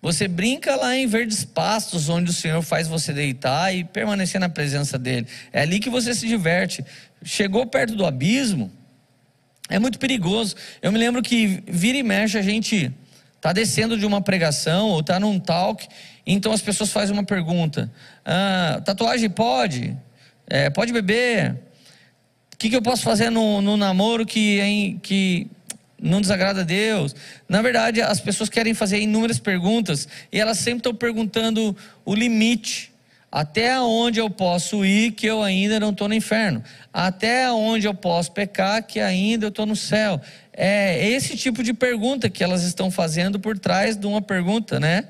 Você 0.03 0.29
brinca 0.29 0.77
lá 0.77 0.95
em 0.95 1.07
verdes 1.07 1.43
pastos, 1.43 2.11
onde 2.11 2.31
o 2.31 2.35
Senhor 2.35 2.61
faz 2.61 2.87
você 2.87 3.15
deitar 3.15 3.75
e 3.75 3.85
permanecer 3.85 4.39
na 4.39 4.49
presença 4.51 4.99
dele. 4.99 5.27
É 5.53 5.63
ali 5.63 5.79
que 5.79 5.89
você 5.89 6.13
se 6.13 6.27
diverte. 6.27 6.85
Chegou 7.25 7.67
perto 7.67 7.95
do 7.95 8.05
abismo, 8.05 8.71
é 9.69 9.79
muito 9.79 9.99
perigoso. 9.99 10.55
Eu 10.81 10.93
me 10.93 10.99
lembro 10.99 11.23
que 11.23 11.63
vira 11.67 11.99
e 11.99 12.03
mexe 12.03 12.39
a 12.39 12.43
gente 12.43 12.93
está 13.37 13.53
descendo 13.53 13.99
de 13.99 14.07
uma 14.07 14.21
pregação 14.21 14.91
ou 14.91 15.01
está 15.01 15.19
num 15.19 15.41
talk, 15.41 15.89
então 16.27 16.53
as 16.53 16.63
pessoas 16.63 16.91
fazem 16.91 17.13
uma 17.13 17.25
pergunta: 17.25 17.91
ah, 18.25 18.81
tatuagem 18.85 19.31
pode? 19.31 19.97
É, 20.47 20.71
pode 20.71 20.93
beber? 20.93 21.57
O 22.53 22.57
que, 22.57 22.71
que 22.71 22.77
eu 22.77 22.83
posso 22.83 23.03
fazer 23.03 23.31
no, 23.31 23.61
no 23.61 23.77
namoro 23.77 24.25
que, 24.25 24.99
que 25.03 25.49
não 26.03 26.21
desagrada 26.21 26.63
a 26.63 26.65
Deus. 26.65 27.15
Na 27.49 27.63
verdade, 27.63 28.03
as 28.03 28.21
pessoas 28.21 28.49
querem 28.49 28.75
fazer 28.75 28.99
inúmeras 28.99 29.39
perguntas 29.39 30.09
e 30.33 30.39
elas 30.39 30.59
sempre 30.59 30.81
estão 30.81 30.95
perguntando 30.95 31.77
o 32.05 32.15
limite. 32.15 32.92
Até 33.33 33.81
onde 33.81 34.21
eu 34.21 34.29
posso 34.29 34.85
ir 34.85 35.13
que 35.13 35.27
eu 35.27 35.43
ainda 35.43 35.81
não 35.81 35.89
estou 35.89 36.07
no 36.07 36.15
inferno? 36.15 36.63
Até 36.93 37.51
onde 37.51 37.87
eu 37.87 37.95
posso 37.95 38.31
pecar 38.31 38.83
que 38.83 39.01
ainda 39.01 39.47
eu 39.47 39.49
estou 39.49 39.65
no 39.65 39.75
céu? 39.75 40.21
É 40.53 41.09
esse 41.09 41.35
tipo 41.35 41.63
de 41.63 41.73
pergunta 41.73 42.29
que 42.29 42.45
elas 42.45 42.63
estão 42.63 42.91
fazendo 42.91 43.41
por 43.41 43.59
trás 43.59 43.97
de 43.97 44.07
uma 44.07 44.21
pergunta, 44.21 44.79
né? 44.79 45.05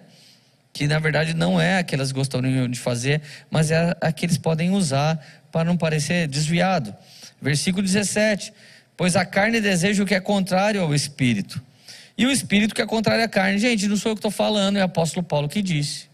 Que 0.72 0.86
na 0.86 1.00
verdade 1.00 1.34
não 1.34 1.60
é 1.60 1.78
a 1.78 1.82
que 1.82 1.96
elas 1.96 2.12
gostariam 2.12 2.68
de 2.68 2.78
fazer, 2.78 3.20
mas 3.50 3.72
é 3.72 3.96
a 4.00 4.12
que 4.12 4.24
eles 4.24 4.38
podem 4.38 4.70
usar 4.70 5.20
para 5.50 5.64
não 5.64 5.76
parecer 5.76 6.28
desviado. 6.28 6.94
Versículo 7.40 7.82
17 7.82 8.52
Pois 8.96 9.16
a 9.16 9.24
carne 9.24 9.60
deseja 9.60 10.00
o 10.00 10.06
que 10.06 10.14
é 10.14 10.20
contrário 10.20 10.80
ao 10.80 10.94
espírito. 10.94 11.60
E 12.16 12.24
o 12.24 12.30
espírito 12.30 12.72
que 12.72 12.80
é 12.80 12.86
contrário 12.86 13.24
à 13.24 13.28
carne. 13.28 13.58
Gente, 13.58 13.88
não 13.88 13.96
sou 13.96 14.12
eu 14.12 14.14
que 14.14 14.20
estou 14.20 14.30
falando, 14.30 14.76
é 14.76 14.82
o 14.82 14.84
apóstolo 14.84 15.26
Paulo 15.26 15.48
que 15.48 15.60
disse. 15.60 16.11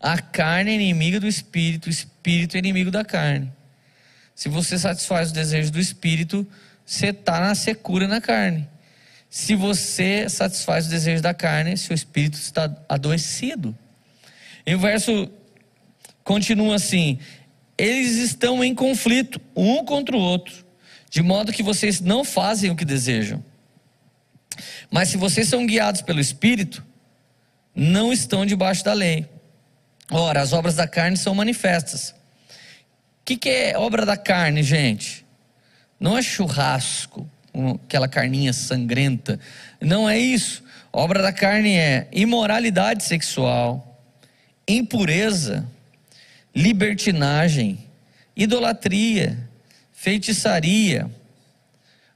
A 0.00 0.18
carne 0.18 0.70
é 0.70 0.74
inimiga 0.74 1.18
do 1.18 1.26
espírito, 1.26 1.86
o 1.86 1.90
espírito 1.90 2.56
é 2.56 2.58
inimigo 2.58 2.90
da 2.90 3.04
carne. 3.04 3.52
Se 4.34 4.48
você 4.48 4.78
satisfaz 4.78 5.28
os 5.28 5.32
desejos 5.32 5.70
do 5.70 5.80
espírito, 5.80 6.46
você 6.84 7.08
está 7.08 7.40
na 7.40 7.54
secura 7.54 8.06
na 8.06 8.20
carne. 8.20 8.68
Se 9.30 9.54
você 9.54 10.28
satisfaz 10.28 10.84
os 10.84 10.90
desejos 10.90 11.22
da 11.22 11.34
carne, 11.34 11.76
seu 11.76 11.94
espírito 11.94 12.38
está 12.38 12.74
adoecido. 12.88 13.76
E 14.66 14.74
o 14.74 14.78
verso 14.78 15.30
continua 16.22 16.76
assim: 16.76 17.18
eles 17.78 18.16
estão 18.16 18.62
em 18.62 18.74
conflito 18.74 19.40
um 19.54 19.84
contra 19.84 20.16
o 20.16 20.20
outro 20.20 20.66
de 21.10 21.22
modo 21.22 21.52
que 21.52 21.62
vocês 21.62 22.00
não 22.00 22.24
fazem 22.24 22.70
o 22.70 22.76
que 22.76 22.84
desejam. 22.84 23.42
Mas 24.90 25.08
se 25.08 25.16
vocês 25.16 25.48
são 25.48 25.66
guiados 25.66 26.02
pelo 26.02 26.20
Espírito, 26.20 26.84
não 27.74 28.12
estão 28.12 28.44
debaixo 28.44 28.84
da 28.84 28.92
lei. 28.92 29.26
Ora, 30.10 30.40
as 30.40 30.52
obras 30.52 30.76
da 30.76 30.86
carne 30.86 31.16
são 31.16 31.34
manifestas. 31.34 32.10
O 32.10 33.24
que, 33.24 33.36
que 33.36 33.48
é 33.48 33.78
obra 33.78 34.06
da 34.06 34.16
carne, 34.16 34.62
gente? 34.62 35.24
Não 35.98 36.16
é 36.16 36.22
churrasco, 36.22 37.28
aquela 37.84 38.06
carninha 38.06 38.52
sangrenta. 38.52 39.40
Não 39.80 40.08
é 40.08 40.18
isso. 40.18 40.62
Obra 40.92 41.22
da 41.22 41.32
carne 41.32 41.76
é 41.76 42.08
imoralidade 42.12 43.04
sexual, 43.04 44.00
impureza, 44.68 45.66
libertinagem, 46.54 47.84
idolatria 48.36 49.46
feitiçaria. 49.96 51.10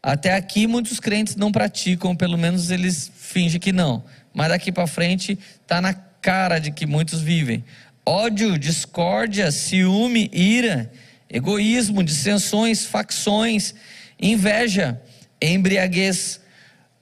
Até 0.01 0.35
aqui 0.35 0.67
muitos 0.67 1.01
crentes 1.01 1.35
não 1.35 1.51
praticam, 1.51 2.15
pelo 2.15 2.39
menos 2.39 2.71
eles 2.71 3.11
fingem 3.17 3.59
que 3.59 3.73
não. 3.73 4.05
Mas 4.33 4.51
daqui 4.51 4.71
para 4.71 4.87
frente 4.87 5.37
está 5.61 5.81
na 5.81 5.93
cara 6.21 6.59
de 6.59 6.71
que 6.71 6.87
muitos 6.87 7.21
vivem. 7.21 7.65
Ódio, 8.05 8.59
discórdia, 8.59 9.51
ciúme, 9.51 10.31
ira, 10.33 10.91
egoísmo, 11.29 12.03
dissensões, 12.03 12.85
facções, 12.85 13.75
inveja, 14.21 15.01
embriaguez, 15.41 16.41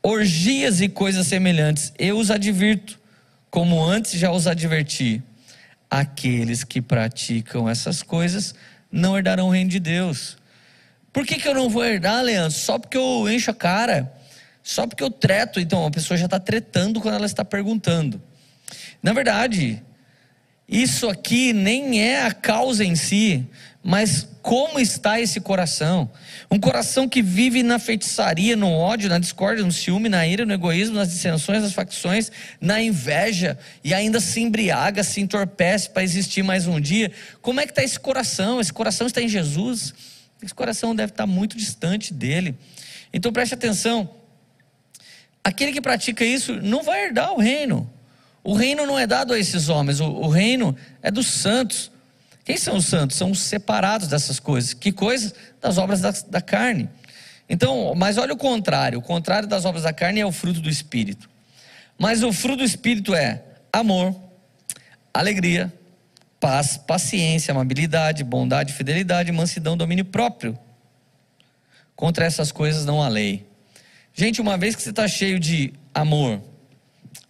orgias 0.02 0.80
e 0.80 0.88
coisas 0.88 1.26
semelhantes. 1.26 1.92
Eu 1.98 2.18
os 2.18 2.30
advirto, 2.30 2.98
como 3.50 3.82
antes 3.82 4.12
já 4.12 4.30
os 4.30 4.46
adverti. 4.46 5.22
Aqueles 5.90 6.64
que 6.64 6.82
praticam 6.82 7.68
essas 7.68 8.02
coisas 8.02 8.54
não 8.92 9.16
herdarão 9.16 9.48
o 9.48 9.50
reino 9.50 9.70
de 9.70 9.80
Deus. 9.80 10.36
Por 11.12 11.26
que, 11.26 11.36
que 11.36 11.48
eu 11.48 11.54
não 11.54 11.68
vou 11.68 11.84
herdar, 11.84 12.22
Leandro? 12.22 12.56
Só 12.56 12.78
porque 12.78 12.96
eu 12.96 13.28
encho 13.30 13.50
a 13.50 13.54
cara. 13.54 14.12
Só 14.62 14.86
porque 14.86 15.02
eu 15.02 15.10
treto. 15.10 15.58
Então, 15.58 15.86
a 15.86 15.90
pessoa 15.90 16.16
já 16.16 16.26
está 16.26 16.38
tretando 16.38 17.00
quando 17.00 17.14
ela 17.14 17.26
está 17.26 17.44
perguntando. 17.44 18.22
Na 19.02 19.12
verdade, 19.12 19.82
isso 20.68 21.08
aqui 21.08 21.52
nem 21.52 22.02
é 22.02 22.26
a 22.26 22.32
causa 22.32 22.84
em 22.84 22.94
si, 22.94 23.46
mas 23.82 24.28
como 24.42 24.78
está 24.78 25.20
esse 25.20 25.40
coração? 25.40 26.10
Um 26.50 26.58
coração 26.58 27.08
que 27.08 27.22
vive 27.22 27.62
na 27.62 27.78
feitiçaria, 27.78 28.56
no 28.56 28.70
ódio, 28.70 29.08
na 29.08 29.18
discórdia, 29.18 29.64
no 29.64 29.72
ciúme, 29.72 30.08
na 30.08 30.26
ira, 30.26 30.44
no 30.44 30.52
egoísmo, 30.52 30.96
nas 30.96 31.10
dissensões, 31.10 31.62
nas 31.62 31.72
facções, 31.72 32.30
na 32.60 32.82
inveja 32.82 33.58
e 33.82 33.94
ainda 33.94 34.20
se 34.20 34.40
embriaga, 34.40 35.02
se 35.02 35.20
entorpece 35.20 35.90
para 35.90 36.02
existir 36.02 36.42
mais 36.42 36.66
um 36.66 36.80
dia. 36.80 37.12
Como 37.40 37.60
é 37.60 37.64
que 37.64 37.72
está 37.72 37.82
esse 37.82 37.98
coração? 37.98 38.60
Esse 38.60 38.72
coração 38.72 39.06
está 39.06 39.22
em 39.22 39.28
Jesus? 39.28 39.94
Esse 40.42 40.54
coração 40.54 40.94
deve 40.94 41.12
estar 41.12 41.26
muito 41.26 41.56
distante 41.56 42.12
dele. 42.12 42.54
Então 43.12 43.32
preste 43.32 43.54
atenção. 43.54 44.08
Aquele 45.42 45.72
que 45.72 45.80
pratica 45.80 46.24
isso 46.24 46.60
não 46.60 46.82
vai 46.82 47.04
herdar 47.04 47.32
o 47.32 47.38
reino. 47.38 47.90
O 48.42 48.54
reino 48.54 48.86
não 48.86 48.98
é 48.98 49.06
dado 49.06 49.32
a 49.32 49.38
esses 49.38 49.68
homens, 49.68 50.00
o, 50.00 50.06
o 50.06 50.28
reino 50.28 50.76
é 51.02 51.10
dos 51.10 51.26
santos. 51.26 51.90
Quem 52.44 52.56
são 52.56 52.76
os 52.76 52.86
santos? 52.86 53.16
São 53.16 53.30
os 53.30 53.40
separados 53.40 54.08
dessas 54.08 54.40
coisas. 54.40 54.72
Que 54.72 54.90
coisas? 54.90 55.34
Das 55.60 55.76
obras 55.76 56.00
da, 56.00 56.10
da 56.10 56.40
carne. 56.40 56.88
Então, 57.48 57.94
mas 57.94 58.16
olha 58.16 58.32
o 58.32 58.36
contrário. 58.36 58.98
O 58.98 59.02
contrário 59.02 59.48
das 59.48 59.64
obras 59.64 59.82
da 59.82 59.92
carne 59.92 60.20
é 60.20 60.26
o 60.26 60.32
fruto 60.32 60.60
do 60.60 60.68
Espírito. 60.68 61.28
Mas 61.98 62.22
o 62.22 62.32
fruto 62.32 62.58
do 62.58 62.64
Espírito 62.64 63.14
é 63.14 63.42
amor, 63.72 64.14
alegria, 65.12 65.72
paz, 66.38 66.76
paciência, 66.76 67.52
amabilidade, 67.52 68.22
bondade, 68.22 68.72
fidelidade, 68.72 69.32
mansidão, 69.32 69.76
domínio 69.76 70.04
próprio. 70.04 70.58
Contra 71.96 72.24
essas 72.24 72.52
coisas 72.52 72.84
não 72.84 73.02
há 73.02 73.08
lei. 73.08 73.46
Gente, 74.14 74.40
uma 74.40 74.56
vez 74.56 74.76
que 74.76 74.82
você 74.82 74.90
está 74.90 75.08
cheio 75.08 75.38
de 75.38 75.72
amor, 75.92 76.40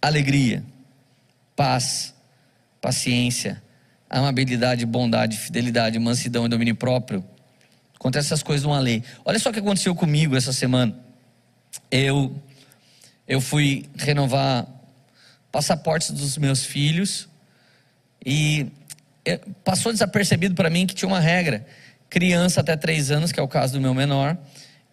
alegria, 0.01 0.63
paz, 1.59 2.13
paciência, 2.79 3.61
amabilidade, 4.09 4.85
bondade, 4.85 5.37
fidelidade, 5.37 5.99
mansidão 5.99 6.45
e 6.45 6.49
domínio 6.49 6.73
próprio. 6.73 7.21
Contra 7.97 8.21
essas 8.21 8.41
coisas 8.41 8.65
não 8.65 8.73
há 8.73 8.79
lei. 8.79 9.03
Olha 9.25 9.37
só 9.37 9.49
o 9.49 9.53
que 9.53 9.59
aconteceu 9.59 9.93
comigo 9.93 10.37
essa 10.37 10.53
semana. 10.53 10.95
Eu 11.91 12.33
eu 13.27 13.41
fui 13.41 13.89
renovar 13.97 14.65
passaportes 15.51 16.11
dos 16.11 16.37
meus 16.37 16.63
filhos 16.63 17.27
e 18.25 18.71
é, 19.25 19.41
passou 19.61 19.91
desapercebido 19.91 20.55
para 20.55 20.69
mim 20.69 20.87
que 20.87 20.95
tinha 20.95 21.09
uma 21.09 21.19
regra. 21.19 21.67
Criança 22.09 22.61
até 22.61 22.77
três 22.77 23.11
anos, 23.11 23.33
que 23.33 23.39
é 23.39 23.43
o 23.43 23.49
caso 23.49 23.73
do 23.73 23.81
meu 23.81 23.93
menor, 23.93 24.37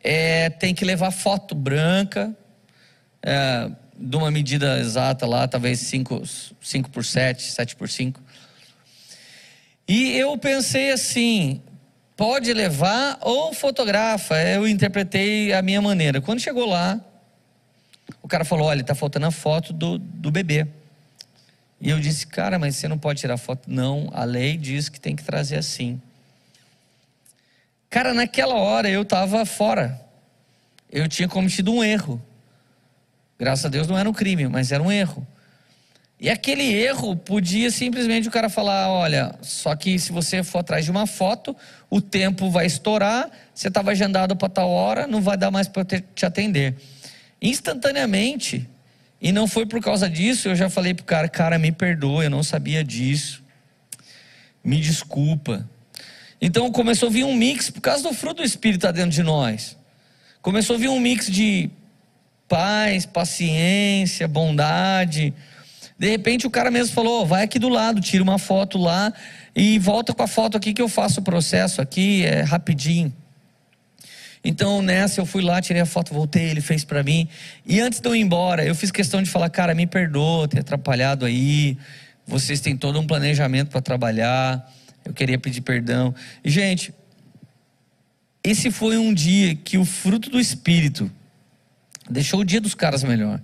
é, 0.02 0.50
tem 0.50 0.74
que 0.74 0.84
levar 0.84 1.12
foto 1.12 1.54
branca, 1.54 2.36
é, 3.22 3.70
de 3.98 4.16
uma 4.16 4.30
medida 4.30 4.78
exata 4.78 5.26
lá, 5.26 5.48
talvez 5.48 5.80
5, 5.80 6.22
5 6.60 6.90
por 6.90 7.04
7, 7.04 7.42
7 7.42 7.76
por 7.76 7.88
5. 7.88 8.20
E 9.88 10.16
eu 10.18 10.36
pensei 10.36 10.90
assim: 10.90 11.62
pode 12.16 12.52
levar 12.52 13.18
ou 13.20 13.52
fotografa. 13.52 14.40
Eu 14.42 14.66
interpretei 14.66 15.52
a 15.52 15.62
minha 15.62 15.80
maneira. 15.80 16.20
Quando 16.20 16.40
chegou 16.40 16.66
lá, 16.66 17.00
o 18.22 18.28
cara 18.28 18.44
falou: 18.44 18.66
olha, 18.66 18.80
está 18.80 18.94
faltando 18.94 19.26
a 19.26 19.30
foto 19.30 19.72
do, 19.72 19.98
do 19.98 20.30
bebê. 20.30 20.66
E 21.80 21.90
eu 21.90 22.00
disse: 22.00 22.26
cara, 22.26 22.58
mas 22.58 22.76
você 22.76 22.88
não 22.88 22.98
pode 22.98 23.20
tirar 23.20 23.36
foto. 23.36 23.70
Não, 23.70 24.10
a 24.12 24.24
lei 24.24 24.56
diz 24.56 24.88
que 24.88 24.98
tem 24.98 25.14
que 25.14 25.22
trazer 25.22 25.56
assim. 25.56 26.00
Cara, 27.88 28.12
naquela 28.12 28.54
hora 28.54 28.88
eu 28.88 29.02
estava 29.02 29.44
fora. 29.46 30.00
Eu 30.90 31.08
tinha 31.08 31.28
cometido 31.28 31.72
um 31.72 31.84
erro. 31.84 32.20
Graças 33.38 33.64
a 33.66 33.68
Deus 33.68 33.86
não 33.86 33.98
era 33.98 34.08
um 34.08 34.12
crime, 34.12 34.48
mas 34.48 34.72
era 34.72 34.82
um 34.82 34.90
erro. 34.90 35.26
E 36.18 36.30
aquele 36.30 36.72
erro 36.72 37.14
podia 37.14 37.70
simplesmente 37.70 38.26
o 38.26 38.30
cara 38.30 38.48
falar: 38.48 38.90
olha, 38.90 39.34
só 39.42 39.76
que 39.76 39.98
se 39.98 40.12
você 40.12 40.42
for 40.42 40.60
atrás 40.60 40.84
de 40.84 40.90
uma 40.90 41.06
foto, 41.06 41.54
o 41.90 42.00
tempo 42.00 42.50
vai 42.50 42.64
estourar, 42.64 43.30
você 43.54 43.68
estava 43.68 43.90
agendado 43.90 44.34
para 44.34 44.48
tal 44.48 44.70
hora, 44.70 45.06
não 45.06 45.20
vai 45.20 45.36
dar 45.36 45.50
mais 45.50 45.68
para 45.68 45.84
te 45.84 46.24
atender. 46.24 46.74
Instantaneamente, 47.40 48.66
e 49.20 49.30
não 49.30 49.46
foi 49.46 49.66
por 49.66 49.82
causa 49.82 50.08
disso, 50.08 50.48
eu 50.48 50.56
já 50.56 50.70
falei 50.70 50.94
para 50.94 51.02
o 51.02 51.06
cara: 51.06 51.28
cara, 51.28 51.58
me 51.58 51.70
perdoa, 51.70 52.24
eu 52.24 52.30
não 52.30 52.42
sabia 52.42 52.82
disso, 52.82 53.42
me 54.64 54.80
desculpa. 54.80 55.68
Então 56.40 56.70
começou 56.72 57.10
a 57.10 57.12
vir 57.12 57.24
um 57.24 57.34
mix, 57.34 57.68
por 57.68 57.82
causa 57.82 58.02
do 58.02 58.14
fruto 58.14 58.36
do 58.36 58.46
Espírito 58.46 58.78
está 58.78 58.90
dentro 58.90 59.10
de 59.10 59.22
nós. 59.22 59.76
Começou 60.40 60.76
a 60.76 60.78
vir 60.78 60.88
um 60.88 61.00
mix 61.00 61.30
de 61.30 61.70
paz, 62.48 63.06
paciência, 63.06 64.26
bondade 64.28 65.34
de 65.98 66.10
repente 66.10 66.46
o 66.46 66.50
cara 66.50 66.70
mesmo 66.70 66.94
falou: 66.94 67.24
vai 67.24 67.44
aqui 67.44 67.58
do 67.58 67.68
lado, 67.68 68.00
tira 68.00 68.22
uma 68.22 68.38
foto 68.38 68.78
lá 68.78 69.12
e 69.54 69.78
volta 69.78 70.12
com 70.12 70.22
a 70.22 70.26
foto 70.26 70.56
aqui 70.56 70.74
que 70.74 70.82
eu 70.82 70.88
faço 70.88 71.20
o 71.20 71.22
processo 71.22 71.80
aqui, 71.80 72.24
é 72.24 72.42
rapidinho. 72.42 73.12
Então 74.44 74.82
nessa 74.82 75.20
eu 75.20 75.26
fui 75.26 75.42
lá, 75.42 75.60
tirei 75.60 75.82
a 75.82 75.86
foto, 75.86 76.12
voltei, 76.12 76.50
ele 76.50 76.60
fez 76.60 76.84
para 76.84 77.02
mim. 77.02 77.28
E 77.64 77.80
antes 77.80 77.98
de 77.98 78.08
eu 78.08 78.14
ir 78.14 78.20
embora, 78.20 78.64
eu 78.64 78.74
fiz 78.74 78.90
questão 78.90 79.22
de 79.22 79.30
falar: 79.30 79.48
cara, 79.48 79.74
me 79.74 79.86
perdoa 79.86 80.46
ter 80.46 80.60
atrapalhado 80.60 81.24
aí. 81.24 81.78
Vocês 82.26 82.60
têm 82.60 82.76
todo 82.76 82.98
um 83.00 83.06
planejamento 83.06 83.70
para 83.70 83.80
trabalhar. 83.80 84.70
Eu 85.04 85.14
queria 85.14 85.38
pedir 85.38 85.60
perdão. 85.60 86.14
E 86.44 86.50
gente, 86.50 86.92
esse 88.42 88.70
foi 88.70 88.98
um 88.98 89.14
dia 89.14 89.54
que 89.54 89.78
o 89.78 89.84
fruto 89.84 90.28
do 90.28 90.38
Espírito 90.38 91.10
deixou 92.10 92.40
o 92.40 92.44
dia 92.44 92.60
dos 92.60 92.74
caras 92.74 93.02
melhor. 93.02 93.40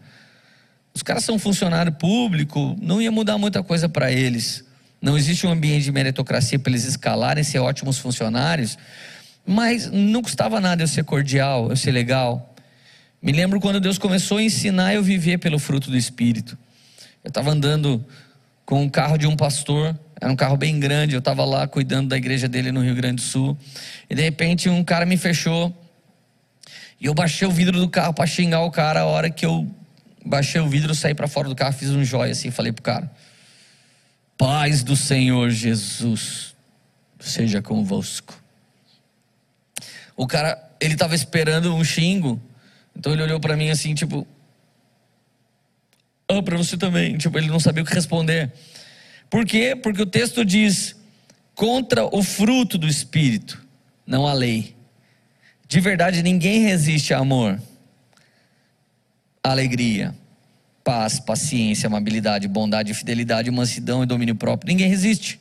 Os 0.94 1.02
caras 1.02 1.24
são 1.24 1.38
funcionário 1.38 1.92
público, 1.92 2.76
não 2.80 3.00
ia 3.00 3.10
mudar 3.10 3.38
muita 3.38 3.62
coisa 3.62 3.88
para 3.88 4.12
eles. 4.12 4.64
Não 5.00 5.16
existe 5.16 5.46
um 5.46 5.50
ambiente 5.50 5.84
de 5.84 5.92
meritocracia 5.92 6.58
para 6.58 6.70
eles 6.70 6.84
escalarem, 6.84 7.42
ser 7.42 7.58
ótimos 7.58 7.98
funcionários. 7.98 8.78
Mas 9.44 9.90
não 9.90 10.22
custava 10.22 10.60
nada 10.60 10.82
eu 10.82 10.86
ser 10.86 11.04
cordial, 11.04 11.70
eu 11.70 11.76
ser 11.76 11.90
legal. 11.90 12.54
Me 13.20 13.32
lembro 13.32 13.60
quando 13.60 13.80
Deus 13.80 13.98
começou 13.98 14.38
a 14.38 14.42
ensinar 14.42 14.94
eu 14.94 15.02
viver 15.02 15.38
pelo 15.38 15.58
fruto 15.58 15.90
do 15.90 15.96
Espírito. 15.96 16.56
Eu 17.24 17.28
estava 17.28 17.50
andando 17.50 18.04
com 18.64 18.84
o 18.84 18.90
carro 18.90 19.16
de 19.16 19.26
um 19.26 19.36
pastor, 19.36 19.98
era 20.20 20.30
um 20.30 20.36
carro 20.36 20.56
bem 20.56 20.78
grande, 20.78 21.14
eu 21.14 21.18
estava 21.18 21.44
lá 21.44 21.66
cuidando 21.66 22.08
da 22.08 22.16
igreja 22.16 22.48
dele 22.48 22.70
no 22.70 22.80
Rio 22.80 22.94
Grande 22.94 23.16
do 23.16 23.22
Sul. 23.22 23.56
E 24.08 24.14
de 24.14 24.22
repente 24.22 24.68
um 24.68 24.84
cara 24.84 25.04
me 25.04 25.16
fechou. 25.16 25.76
E 27.02 27.06
eu 27.06 27.14
baixei 27.14 27.48
o 27.48 27.50
vidro 27.50 27.80
do 27.80 27.88
carro 27.88 28.14
para 28.14 28.24
xingar 28.28 28.60
o 28.60 28.70
cara 28.70 29.00
a 29.00 29.06
hora 29.06 29.28
que 29.28 29.44
eu 29.44 29.68
baixei 30.24 30.60
o 30.60 30.68
vidro, 30.68 30.94
saí 30.94 31.12
para 31.12 31.26
fora 31.26 31.48
do 31.48 31.56
carro, 31.56 31.72
fiz 31.72 31.90
um 31.90 32.04
jóia 32.04 32.30
assim, 32.30 32.52
falei 32.52 32.70
pro 32.70 32.80
cara: 32.80 33.10
Paz 34.38 34.84
do 34.84 34.94
Senhor 34.94 35.50
Jesus 35.50 36.54
seja 37.18 37.60
convosco. 37.60 38.40
O 40.16 40.28
cara, 40.28 40.56
ele 40.80 40.94
estava 40.94 41.16
esperando 41.16 41.74
um 41.74 41.82
xingo, 41.82 42.40
então 42.96 43.12
ele 43.12 43.22
olhou 43.22 43.40
para 43.40 43.56
mim 43.56 43.68
assim, 43.68 43.96
tipo, 43.96 44.24
ah, 46.28 46.40
para 46.40 46.56
você 46.56 46.76
também. 46.76 47.18
Tipo, 47.18 47.36
ele 47.36 47.48
não 47.48 47.58
sabia 47.58 47.82
o 47.82 47.86
que 47.86 47.92
responder. 47.92 48.52
Por 49.28 49.44
quê? 49.44 49.74
Porque 49.74 50.02
o 50.02 50.06
texto 50.06 50.44
diz: 50.44 50.94
contra 51.56 52.04
o 52.14 52.22
fruto 52.22 52.78
do 52.78 52.86
Espírito, 52.86 53.60
não 54.06 54.24
a 54.24 54.32
lei. 54.32 54.80
De 55.72 55.80
verdade, 55.80 56.22
ninguém 56.22 56.64
resiste 56.64 57.14
a 57.14 57.18
amor 57.18 57.58
alegria, 59.42 60.14
paz, 60.84 61.18
paciência, 61.18 61.86
amabilidade, 61.86 62.46
bondade, 62.46 62.92
fidelidade, 62.92 63.50
mansidão 63.50 64.02
e 64.02 64.06
domínio 64.06 64.34
próprio. 64.34 64.68
Ninguém 64.68 64.90
resiste. 64.90 65.40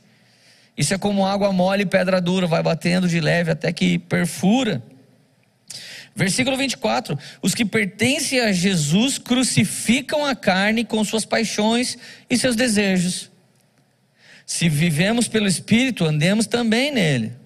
Isso 0.78 0.94
é 0.94 0.98
como 0.98 1.26
água 1.26 1.52
mole 1.52 1.84
e 1.84 1.86
pedra 1.86 2.22
dura, 2.22 2.48
vai 2.48 2.64
batendo 2.64 3.10
de 3.10 3.20
leve 3.20 3.52
até 3.52 3.74
que 3.74 4.00
perfura. 4.00 4.82
Versículo 6.16 6.56
24: 6.56 7.20
Os 7.42 7.54
que 7.54 7.66
pertencem 7.66 8.40
a 8.40 8.54
Jesus 8.54 9.18
crucificam 9.18 10.26
a 10.26 10.34
carne 10.34 10.86
com 10.86 11.04
suas 11.04 11.26
paixões 11.26 11.98
e 12.30 12.38
seus 12.38 12.56
desejos. 12.56 13.30
Se 14.46 14.70
vivemos 14.70 15.28
pelo 15.28 15.46
Espírito, 15.46 16.06
andemos 16.06 16.48
também 16.48 16.90
nele. 16.90 17.41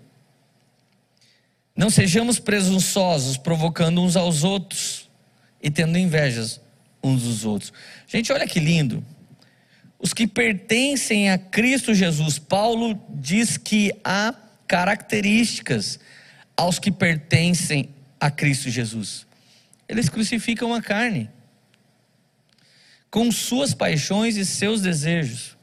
Não 1.76 1.90
sejamos 1.90 2.40
presunçosos, 2.40 3.38
provocando 3.38 4.02
uns 4.02 4.16
aos 4.16 4.44
outros 4.44 5.10
e 5.62 5.70
tendo 5.70 5.98
invejas 5.98 6.62
uns 7.04 7.24
dos 7.24 7.44
outros. 7.44 7.74
Gente, 8.08 8.32
olha 8.32 8.48
que 8.48 8.60
lindo. 8.60 9.04
Os 10.00 10.14
que 10.14 10.28
pertencem 10.28 11.30
a 11.30 11.38
Cristo 11.38 11.94
Jesus, 11.94 12.40
Paulo 12.40 13.00
diz 13.10 13.58
que 13.58 13.92
há 14.04 14.34
características 14.68 16.00
aos 16.56 16.80
que 16.80 16.92
pertencem 16.92 17.90
a 18.20 18.32
Cristo 18.32 18.70
Jesus. 18.70 19.26
Eles 19.88 20.10
crucificam 20.10 20.74
a 20.74 20.82
carne 20.82 21.30
com 23.12 23.32
suas 23.32 23.74
paixões 23.74 24.36
e 24.36 24.46
seus 24.46 24.82
desejos. 24.82 25.56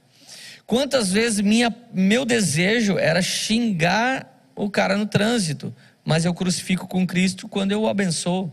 Quantas 0.67 1.13
vezes 1.13 1.41
minha, 1.41 1.75
meu 1.93 2.25
desejo 2.25 2.99
era 2.99 3.21
xingar 3.21 4.49
o 4.55 4.71
cara 4.71 4.97
no 4.97 5.07
trânsito, 5.07 5.75
mas 6.05 6.25
eu 6.25 6.35
crucifico 6.35 6.87
com 6.87 7.07
Cristo 7.07 7.49
quando 7.49 7.73
eu 7.73 7.83
o 7.83 7.89
abençoo. 7.89 8.53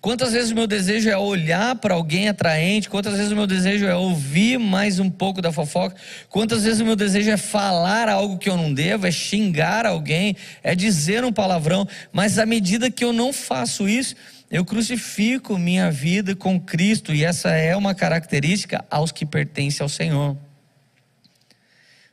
Quantas 0.00 0.32
vezes 0.32 0.50
o 0.50 0.54
meu 0.54 0.66
desejo 0.66 1.08
é 1.08 1.16
olhar 1.16 1.76
para 1.76 1.94
alguém 1.94 2.28
atraente? 2.28 2.88
Quantas 2.88 3.14
vezes 3.14 3.30
o 3.30 3.36
meu 3.36 3.46
desejo 3.46 3.86
é 3.86 3.94
ouvir 3.94 4.58
mais 4.58 4.98
um 4.98 5.08
pouco 5.08 5.40
da 5.40 5.52
fofoca? 5.52 5.94
Quantas 6.28 6.64
vezes 6.64 6.80
o 6.80 6.84
meu 6.84 6.96
desejo 6.96 7.30
é 7.30 7.36
falar 7.36 8.08
algo 8.08 8.36
que 8.36 8.50
eu 8.50 8.56
não 8.56 8.74
devo, 8.74 9.06
é 9.06 9.12
xingar 9.12 9.86
alguém, 9.86 10.36
é 10.60 10.74
dizer 10.74 11.24
um 11.24 11.32
palavrão? 11.32 11.86
Mas 12.12 12.38
à 12.38 12.44
medida 12.44 12.90
que 12.90 13.04
eu 13.04 13.12
não 13.12 13.32
faço 13.32 13.88
isso, 13.88 14.16
eu 14.50 14.64
crucifico 14.64 15.56
minha 15.56 15.88
vida 15.90 16.34
com 16.34 16.60
Cristo, 16.60 17.14
e 17.14 17.24
essa 17.24 17.50
é 17.50 17.76
uma 17.76 17.94
característica 17.94 18.84
aos 18.90 19.12
que 19.12 19.24
pertencem 19.24 19.84
ao 19.84 19.88
Senhor. 19.88 20.36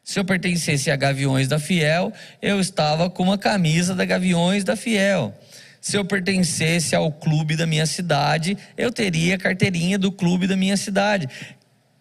Se 0.10 0.19
eu 0.19 0.26
pertencesse 0.26 0.89
a 0.89 0.95
Gaviões 0.95 1.48
da 1.48 1.60
Fiel, 1.60 2.12
eu 2.41 2.60
estava 2.60 3.12
com 3.12 3.22
uma 3.22 3.38
camisa 3.38 3.93
da 3.93 4.04
Gaviões 4.04 4.63
da 4.63 4.76
Fiel. 4.76 5.38
Se 5.80 5.98
eu 5.98 6.04
pertencesse 6.04 6.95
ao 6.95 7.12
clube 7.12 7.56
da 7.56 7.67
minha 7.67 7.86
cidade, 7.86 8.58
eu 8.76 8.91
teria 8.91 9.36
a 9.36 9.38
carteirinha 9.38 10.00
do 10.00 10.12
clube 10.12 10.48
da 10.48 10.58
minha 10.58 10.76
cidade. 10.78 11.30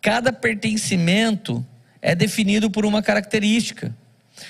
Cada 0.00 0.32
pertencimento 0.32 1.62
é 2.00 2.14
definido 2.14 2.70
por 2.70 2.86
uma 2.86 3.02
característica. 3.02 3.94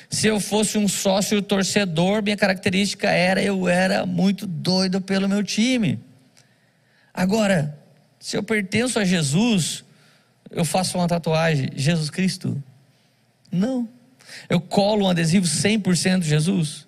Se 0.09 0.29
eu 0.29 0.39
fosse 0.39 0.79
um 0.79 0.87
sócio 0.87 1.43
torcedor, 1.43 2.23
minha 2.23 2.37
característica 2.37 3.11
era 3.11 3.43
eu 3.43 3.67
era 3.67 4.07
muito 4.07 4.47
doido 4.47 5.01
pelo 5.01 5.29
meu 5.29 5.43
time. 5.43 5.99
Agora, 7.13 7.77
se 8.21 8.37
eu 8.37 8.43
pertenço 8.45 9.01
a 9.01 9.05
Jesus, 9.05 9.83
eu 10.49 10.65
faço 10.65 10.97
uma 10.97 11.09
tatuagem, 11.09 11.71
Jesus 11.75 12.09
Cristo. 12.09 12.63
Não. 13.51 13.89
Eu 14.49 14.61
colo 14.61 15.07
um 15.07 15.11
adesivo 15.11 15.47
100% 15.47 16.23
Jesus. 16.23 16.87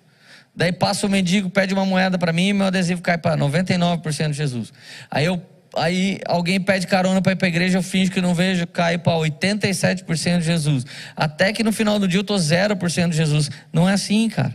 Daí 0.55 0.71
passa 0.71 1.07
o 1.07 1.09
mendigo, 1.09 1.49
pede 1.49 1.73
uma 1.73 1.85
moeda 1.85 2.17
para 2.17 2.33
mim 2.33 2.49
e 2.49 2.53
meu 2.53 2.67
adesivo 2.67 3.01
cai 3.01 3.17
para 3.17 3.37
99% 3.37 4.33
Jesus. 4.33 4.73
Aí 5.09 5.25
eu 5.25 5.41
aí 5.73 6.19
alguém 6.27 6.59
pede 6.59 6.85
carona 6.85 7.21
para 7.21 7.31
ir 7.31 7.37
para 7.37 7.47
a 7.47 7.49
igreja, 7.49 7.77
eu 7.77 7.83
finjo 7.83 8.11
que 8.11 8.19
não 8.19 8.35
vejo, 8.35 8.67
cai 8.67 8.97
para 8.97 9.13
87% 9.13 10.39
de 10.39 10.45
Jesus. 10.45 10.85
Até 11.15 11.53
que 11.53 11.63
no 11.63 11.71
final 11.71 11.97
do 11.97 12.07
dia 12.07 12.19
eu 12.19 12.23
tô 12.23 12.35
0% 12.35 13.09
de 13.09 13.15
Jesus. 13.15 13.49
Não 13.71 13.87
é 13.87 13.93
assim, 13.93 14.27
cara. 14.29 14.53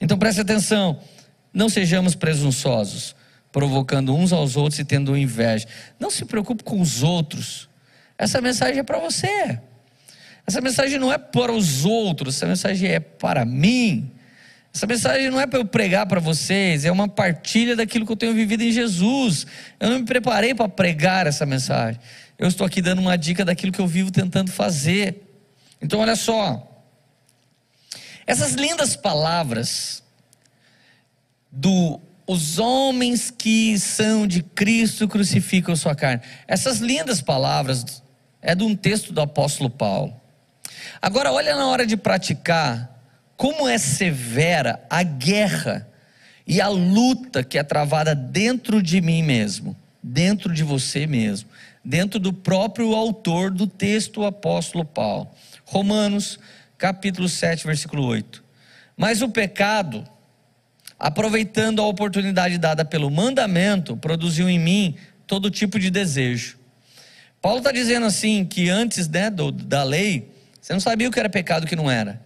Então 0.00 0.18
preste 0.18 0.40
atenção. 0.40 1.00
Não 1.52 1.68
sejamos 1.68 2.14
presunçosos, 2.14 3.14
provocando 3.52 4.14
uns 4.14 4.32
aos 4.32 4.56
outros 4.56 4.78
e 4.78 4.84
tendo 4.84 5.16
inveja. 5.16 5.66
Não 5.98 6.10
se 6.10 6.24
preocupe 6.24 6.62
com 6.62 6.80
os 6.80 7.02
outros. 7.02 7.68
Essa 8.16 8.40
mensagem 8.40 8.78
é 8.78 8.82
para 8.82 8.98
você. 8.98 9.60
Essa 10.48 10.62
mensagem 10.62 10.98
não 10.98 11.12
é 11.12 11.18
para 11.18 11.52
os 11.52 11.84
outros, 11.84 12.36
essa 12.36 12.46
mensagem 12.46 12.88
é 12.88 12.98
para 12.98 13.44
mim. 13.44 14.10
Essa 14.74 14.86
mensagem 14.86 15.28
não 15.28 15.38
é 15.38 15.46
para 15.46 15.58
eu 15.58 15.64
pregar 15.66 16.06
para 16.06 16.20
vocês, 16.20 16.86
é 16.86 16.90
uma 16.90 17.06
partilha 17.06 17.76
daquilo 17.76 18.06
que 18.06 18.12
eu 18.12 18.16
tenho 18.16 18.32
vivido 18.32 18.62
em 18.62 18.72
Jesus. 18.72 19.46
Eu 19.78 19.90
não 19.90 19.98
me 19.98 20.06
preparei 20.06 20.54
para 20.54 20.66
pregar 20.66 21.26
essa 21.26 21.44
mensagem. 21.44 22.00
Eu 22.38 22.48
estou 22.48 22.66
aqui 22.66 22.80
dando 22.80 22.98
uma 22.98 23.18
dica 23.18 23.44
daquilo 23.44 23.70
que 23.70 23.78
eu 23.78 23.86
vivo 23.86 24.10
tentando 24.10 24.50
fazer. 24.50 25.22
Então, 25.82 26.00
olha 26.00 26.16
só. 26.16 26.66
Essas 28.26 28.54
lindas 28.54 28.96
palavras 28.96 30.02
do 31.52 32.00
os 32.26 32.58
homens 32.58 33.30
que 33.30 33.78
são 33.78 34.26
de 34.26 34.42
Cristo 34.42 35.06
crucificam 35.06 35.76
sua 35.76 35.94
carne. 35.94 36.22
Essas 36.46 36.78
lindas 36.78 37.20
palavras 37.20 38.02
é 38.40 38.54
de 38.54 38.64
um 38.64 38.74
texto 38.74 39.12
do 39.12 39.20
apóstolo 39.20 39.68
Paulo. 39.68 40.18
Agora, 41.00 41.32
olha 41.32 41.54
na 41.54 41.66
hora 41.66 41.86
de 41.86 41.96
praticar, 41.96 42.98
como 43.36 43.68
é 43.68 43.78
severa 43.78 44.84
a 44.90 45.02
guerra 45.02 45.88
e 46.46 46.60
a 46.60 46.68
luta 46.68 47.44
que 47.44 47.58
é 47.58 47.62
travada 47.62 48.14
dentro 48.14 48.82
de 48.82 49.00
mim 49.00 49.22
mesmo, 49.22 49.76
dentro 50.02 50.52
de 50.52 50.64
você 50.64 51.06
mesmo, 51.06 51.48
dentro 51.84 52.18
do 52.18 52.32
próprio 52.32 52.94
autor 52.94 53.50
do 53.50 53.66
texto, 53.66 54.22
o 54.22 54.26
apóstolo 54.26 54.84
Paulo. 54.84 55.28
Romanos, 55.64 56.38
capítulo 56.76 57.28
7, 57.28 57.66
versículo 57.66 58.04
8. 58.06 58.42
Mas 58.96 59.22
o 59.22 59.28
pecado, 59.28 60.04
aproveitando 60.98 61.80
a 61.80 61.86
oportunidade 61.86 62.58
dada 62.58 62.84
pelo 62.84 63.10
mandamento, 63.10 63.96
produziu 63.96 64.48
em 64.48 64.58
mim 64.58 64.96
todo 65.26 65.50
tipo 65.50 65.78
de 65.78 65.90
desejo. 65.90 66.58
Paulo 67.40 67.58
está 67.58 67.70
dizendo 67.70 68.06
assim 68.06 68.44
que 68.44 68.68
antes 68.68 69.06
né, 69.06 69.30
do, 69.30 69.52
da 69.52 69.84
lei, 69.84 70.28
você 70.68 70.74
não 70.74 70.80
sabia 70.80 71.08
o 71.08 71.10
que 71.10 71.18
era 71.18 71.30
pecado 71.30 71.62
e 71.62 71.64
o 71.64 71.68
que 71.68 71.74
não 71.74 71.90
era. 71.90 72.20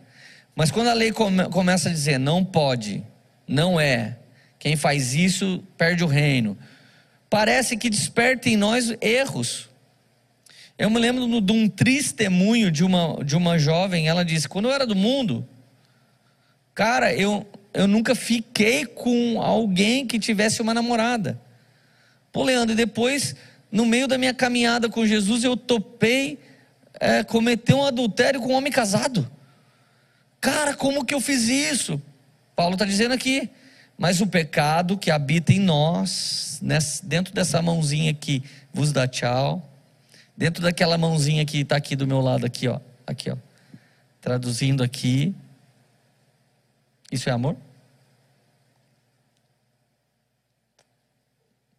Mas 0.57 0.69
quando 0.73 0.89
a 0.89 0.93
lei 0.93 1.13
come, 1.13 1.45
começa 1.45 1.89
a 1.89 1.93
dizer 1.93 2.19
não 2.19 2.45
pode, 2.45 3.01
não 3.47 3.79
é, 3.79 4.17
quem 4.59 4.75
faz 4.75 5.15
isso 5.15 5.63
perde 5.79 6.03
o 6.03 6.09
reino, 6.09 6.59
parece 7.31 7.77
que 7.77 7.89
desperta 7.89 8.49
em 8.49 8.57
nós 8.57 8.93
erros. 9.01 9.69
Eu 10.77 10.91
me 10.91 10.99
lembro 10.99 11.41
de 11.41 11.53
um 11.53 11.69
testemunho 11.69 12.69
de 12.69 12.83
uma, 12.83 13.23
de 13.25 13.37
uma 13.37 13.61
jovem, 13.61 14.09
ela 14.09 14.25
disse: 14.25 14.49
quando 14.49 14.65
eu 14.65 14.73
era 14.73 14.89
do 14.89 14.97
mundo, 14.97 15.49
cara, 16.75 17.15
eu, 17.15 17.47
eu 17.73 17.87
nunca 17.87 18.13
fiquei 18.13 18.85
com 18.85 19.41
alguém 19.41 20.05
que 20.05 20.19
tivesse 20.19 20.61
uma 20.61 20.75
namorada. 20.75 21.41
Pô, 22.33 22.43
Leandro, 22.43 22.73
e 22.73 22.77
depois, 22.77 23.37
no 23.71 23.87
meio 23.87 24.09
da 24.09 24.19
minha 24.19 24.35
caminhada 24.35 24.89
com 24.89 25.07
Jesus, 25.07 25.45
eu 25.45 25.57
topei 25.57 26.41
é, 27.01 27.25
cometer 27.25 27.75
um 27.75 27.85
adultério 27.85 28.41
com 28.41 28.49
um 28.49 28.55
homem 28.55 28.73
casado. 28.73 29.31
Cara, 30.41 30.75
como 30.75 31.05
que 31.05 31.15
eu 31.15 31.21
fiz 31.21 31.49
isso? 31.49 32.01
Paulo 32.55 32.75
está 32.75 32.85
dizendo 32.85 33.15
aqui. 33.15 33.51
Mas 33.99 34.21
o 34.21 34.27
pecado 34.27 34.99
que 34.99 35.11
habita 35.11 35.53
em 35.53 35.61
nós, 35.61 36.61
dentro 37.05 37.33
dessa 37.33 37.63
mãozinha 37.63 38.13
que 38.13 38.43
vos 38.73 38.91
dá 38.91 39.07
tchau, 39.07 39.71
dentro 40.37 40.63
daquela 40.63 40.99
mãozinha 40.99 41.45
que 41.45 41.59
está 41.59 41.77
aqui 41.77 41.95
do 41.95 42.07
meu 42.07 42.21
lado, 42.21 42.45
aqui, 42.45 42.67
ó, 42.67 42.81
aqui, 43.07 43.31
ó, 43.31 43.37
traduzindo 44.21 44.83
aqui, 44.83 45.35
isso 47.13 47.29
é 47.29 47.33
amor? 47.33 47.57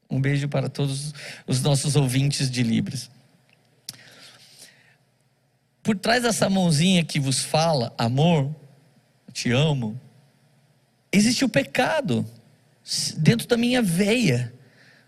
Um 0.09 0.21
beijo 0.21 0.47
para 0.47 0.69
todos 0.69 1.13
os 1.47 1.61
nossos 1.61 1.95
ouvintes 1.95 2.49
de 2.49 2.61
Libras 2.63 3.09
por 5.83 5.97
trás 5.97 6.23
dessa 6.23 6.49
mãozinha 6.49 7.03
que 7.03 7.19
vos 7.19 7.41
fala, 7.41 7.93
amor, 7.97 8.49
te 9.33 9.51
amo, 9.51 9.99
existe 11.11 11.43
o 11.43 11.49
pecado 11.49 12.25
dentro 13.17 13.47
da 13.47 13.57
minha 13.57 13.81
veia, 13.81 14.53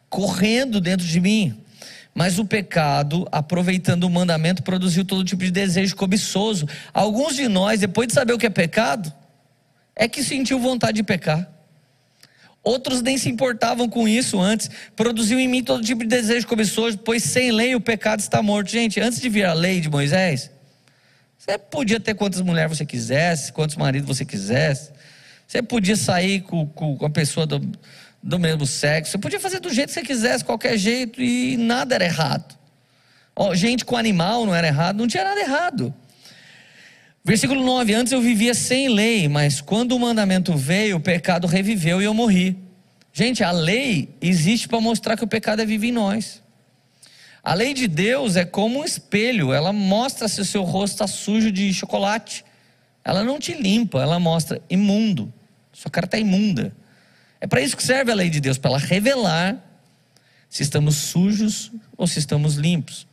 correndo 0.10 0.82
dentro 0.82 1.06
de 1.06 1.20
mim. 1.22 1.62
Mas 2.14 2.40
o 2.40 2.46
pecado, 2.46 3.28
aproveitando 3.32 4.04
o 4.06 4.10
mandamento, 4.10 4.64
produziu 4.64 5.04
todo 5.04 5.24
tipo 5.24 5.44
de 5.44 5.52
desejo 5.52 5.96
cobiçoso. 5.96 6.68
Alguns 6.94 7.36
de 7.36 7.48
nós, 7.48 7.82
depois 7.82 8.08
de 8.08 8.14
saber 8.14 8.34
o 8.34 8.38
que 8.38 8.46
é 8.46 8.50
pecado, 8.50 9.12
é 9.96 10.08
que 10.08 10.24
sentiu 10.24 10.60
vontade 10.60 10.98
de 10.98 11.04
pecar. 11.04 11.50
Outros 12.64 13.02
nem 13.02 13.18
se 13.18 13.30
importavam 13.30 13.88
com 13.88 14.08
isso 14.08 14.40
antes. 14.40 14.70
Produziu 14.96 15.40
em 15.40 15.48
mim 15.48 15.64
todo 15.64 15.84
tipo 15.84 16.02
de 16.02 16.08
desejo 16.08 16.48
cobiçoso, 16.48 16.98
pois 16.98 17.22
sem 17.22 17.52
lei 17.52 17.76
o 17.76 17.82
pecado 17.82 18.22
está 18.22 18.42
morto. 18.42 18.72
Gente, 18.72 19.00
antes 19.00 19.20
de 19.20 19.28
vir 19.30 19.46
a 19.46 19.54
lei 19.54 19.82
de 19.82 19.90
Moisés, 19.90 20.50
você 21.46 21.60
podia 21.60 22.00
ter 22.00 22.16
quantas 22.16 22.42
mulheres 22.42 22.76
você 22.76 22.86
quisesse, 22.88 23.54
quantos 23.54 23.76
maridos 23.76 24.08
você 24.08 24.26
quisesse. 24.26 24.90
Você 25.48 25.62
podia 25.62 25.96
sair 25.96 26.42
com, 26.42 26.66
com, 26.66 26.98
com 26.98 27.06
a 27.06 27.10
pessoa 27.10 27.46
do, 27.46 27.62
do 28.22 28.40
mesmo 28.40 28.66
sexo. 28.66 29.12
Você 29.12 29.20
podia 29.20 29.40
fazer 29.40 29.60
do 29.60 29.72
jeito 29.72 29.90
que 29.90 29.94
você 29.94 30.02
quisesse, 30.02 30.44
qualquer 30.44 30.76
jeito, 30.76 31.22
e 31.22 31.56
nada 31.56 31.94
era 31.94 32.04
errado. 32.04 32.58
Oh, 33.36 33.54
gente 33.54 33.86
com 33.86 33.96
animal 33.96 34.44
não 34.44 34.56
era 34.56 34.66
errado, 34.66 34.98
não 34.98 35.08
tinha 35.08 35.24
nada 35.24 35.40
errado. 35.40 35.94
Versículo 37.24 37.64
9: 37.64 37.94
Antes 37.94 38.12
eu 38.12 38.22
vivia 38.22 38.56
sem 38.56 38.90
lei, 38.90 39.28
mas 39.28 39.62
quando 39.62 39.92
o 39.92 40.00
mandamento 40.00 40.58
veio, 40.58 40.98
o 40.98 41.00
pecado 41.00 41.46
reviveu 41.46 42.02
e 42.02 42.06
eu 42.06 42.14
morri. 42.16 42.58
Gente, 43.14 43.44
a 43.44 43.52
lei 43.52 44.18
existe 44.20 44.68
para 44.68 44.82
mostrar 44.82 45.16
que 45.16 45.24
o 45.24 45.28
pecado 45.28 45.62
é 45.62 45.66
vivo 45.66 45.86
em 45.86 45.92
nós. 45.92 46.42
A 47.46 47.54
lei 47.54 47.76
de 47.76 47.88
Deus 47.88 48.36
é 48.36 48.44
como 48.44 48.80
um 48.80 48.84
espelho, 48.84 49.54
ela 49.54 49.72
mostra 49.72 50.28
se 50.28 50.42
o 50.42 50.46
seu 50.46 50.64
rosto 50.64 50.94
está 50.94 51.06
sujo 51.06 51.52
de 51.52 51.72
chocolate. 51.72 52.44
Ela 53.04 53.24
não 53.24 53.38
te 53.38 53.54
limpa, 53.54 54.02
ela 54.02 54.20
mostra 54.20 54.60
imundo. 54.68 55.32
Sua 55.72 55.92
cara 55.92 56.08
está 56.08 56.18
imunda. 56.18 56.76
É 57.40 57.46
para 57.46 57.62
isso 57.62 57.78
que 57.78 57.84
serve 57.84 58.12
a 58.12 58.16
lei 58.16 58.32
de 58.32 58.40
Deus, 58.40 58.58
para 58.58 58.72
ela 58.72 58.80
revelar 58.80 59.64
se 60.50 60.64
estamos 60.64 60.96
sujos 60.96 61.72
ou 61.96 62.08
se 62.08 62.18
estamos 62.18 62.56
limpos. 62.56 63.06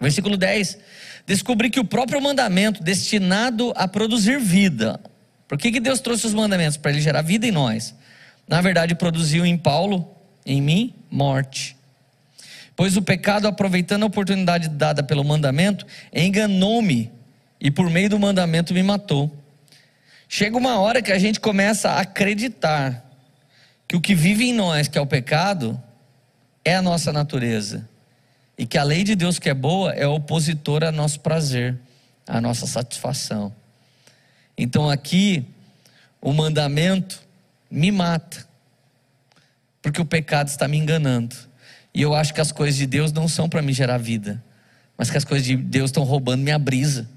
Versículo 0.00 0.38
10: 0.38 0.78
Descobri 1.26 1.68
que 1.68 1.78
o 1.78 1.84
próprio 1.84 2.22
mandamento 2.22 2.82
destinado 2.82 3.70
a 3.76 3.86
produzir 3.86 4.40
vida. 4.40 4.98
Por 5.46 5.58
que, 5.58 5.70
que 5.70 5.80
Deus 5.80 6.00
trouxe 6.00 6.26
os 6.26 6.32
mandamentos? 6.32 6.78
Para 6.78 6.90
ele 6.90 7.02
gerar 7.02 7.20
vida 7.20 7.46
em 7.46 7.52
nós. 7.52 7.94
Na 8.48 8.62
verdade, 8.62 8.94
produziu 8.94 9.44
em 9.44 9.58
Paulo, 9.58 10.10
em 10.46 10.62
mim, 10.62 10.94
morte. 11.10 11.76
Pois 12.76 12.94
o 12.96 13.02
pecado, 13.02 13.48
aproveitando 13.48 14.02
a 14.02 14.06
oportunidade 14.06 14.68
dada 14.68 15.02
pelo 15.02 15.24
mandamento, 15.24 15.86
enganou-me 16.12 17.10
e 17.58 17.70
por 17.70 17.88
meio 17.88 18.10
do 18.10 18.18
mandamento 18.18 18.74
me 18.74 18.82
matou. 18.82 19.34
Chega 20.28 20.56
uma 20.58 20.78
hora 20.78 21.00
que 21.00 21.10
a 21.10 21.18
gente 21.18 21.40
começa 21.40 21.90
a 21.90 22.00
acreditar 22.00 23.02
que 23.88 23.96
o 23.96 24.00
que 24.00 24.14
vive 24.14 24.44
em 24.44 24.52
nós, 24.52 24.88
que 24.88 24.98
é 24.98 25.00
o 25.00 25.06
pecado, 25.06 25.80
é 26.64 26.74
a 26.74 26.82
nossa 26.82 27.12
natureza. 27.12 27.88
E 28.58 28.66
que 28.66 28.76
a 28.76 28.82
lei 28.82 29.04
de 29.04 29.14
Deus 29.14 29.38
que 29.38 29.48
é 29.48 29.54
boa 29.54 29.92
é 29.92 30.06
opositora 30.06 30.86
ao 30.86 30.92
nosso 30.92 31.20
prazer, 31.20 31.78
à 32.26 32.40
nossa 32.40 32.66
satisfação. 32.66 33.54
Então 34.58 34.90
aqui, 34.90 35.46
o 36.20 36.32
mandamento 36.32 37.22
me 37.70 37.90
mata, 37.92 38.46
porque 39.80 40.00
o 40.00 40.04
pecado 40.04 40.48
está 40.48 40.66
me 40.66 40.76
enganando. 40.76 41.36
E 41.96 42.02
eu 42.02 42.14
acho 42.14 42.34
que 42.34 42.42
as 42.42 42.52
coisas 42.52 42.76
de 42.76 42.86
Deus 42.86 43.10
não 43.10 43.26
são 43.26 43.48
para 43.48 43.62
me 43.62 43.72
gerar 43.72 43.96
vida, 43.96 44.44
mas 44.98 45.08
que 45.08 45.16
as 45.16 45.24
coisas 45.24 45.46
de 45.46 45.56
Deus 45.56 45.88
estão 45.88 46.02
roubando 46.04 46.42
minha 46.42 46.58
brisa, 46.58 47.08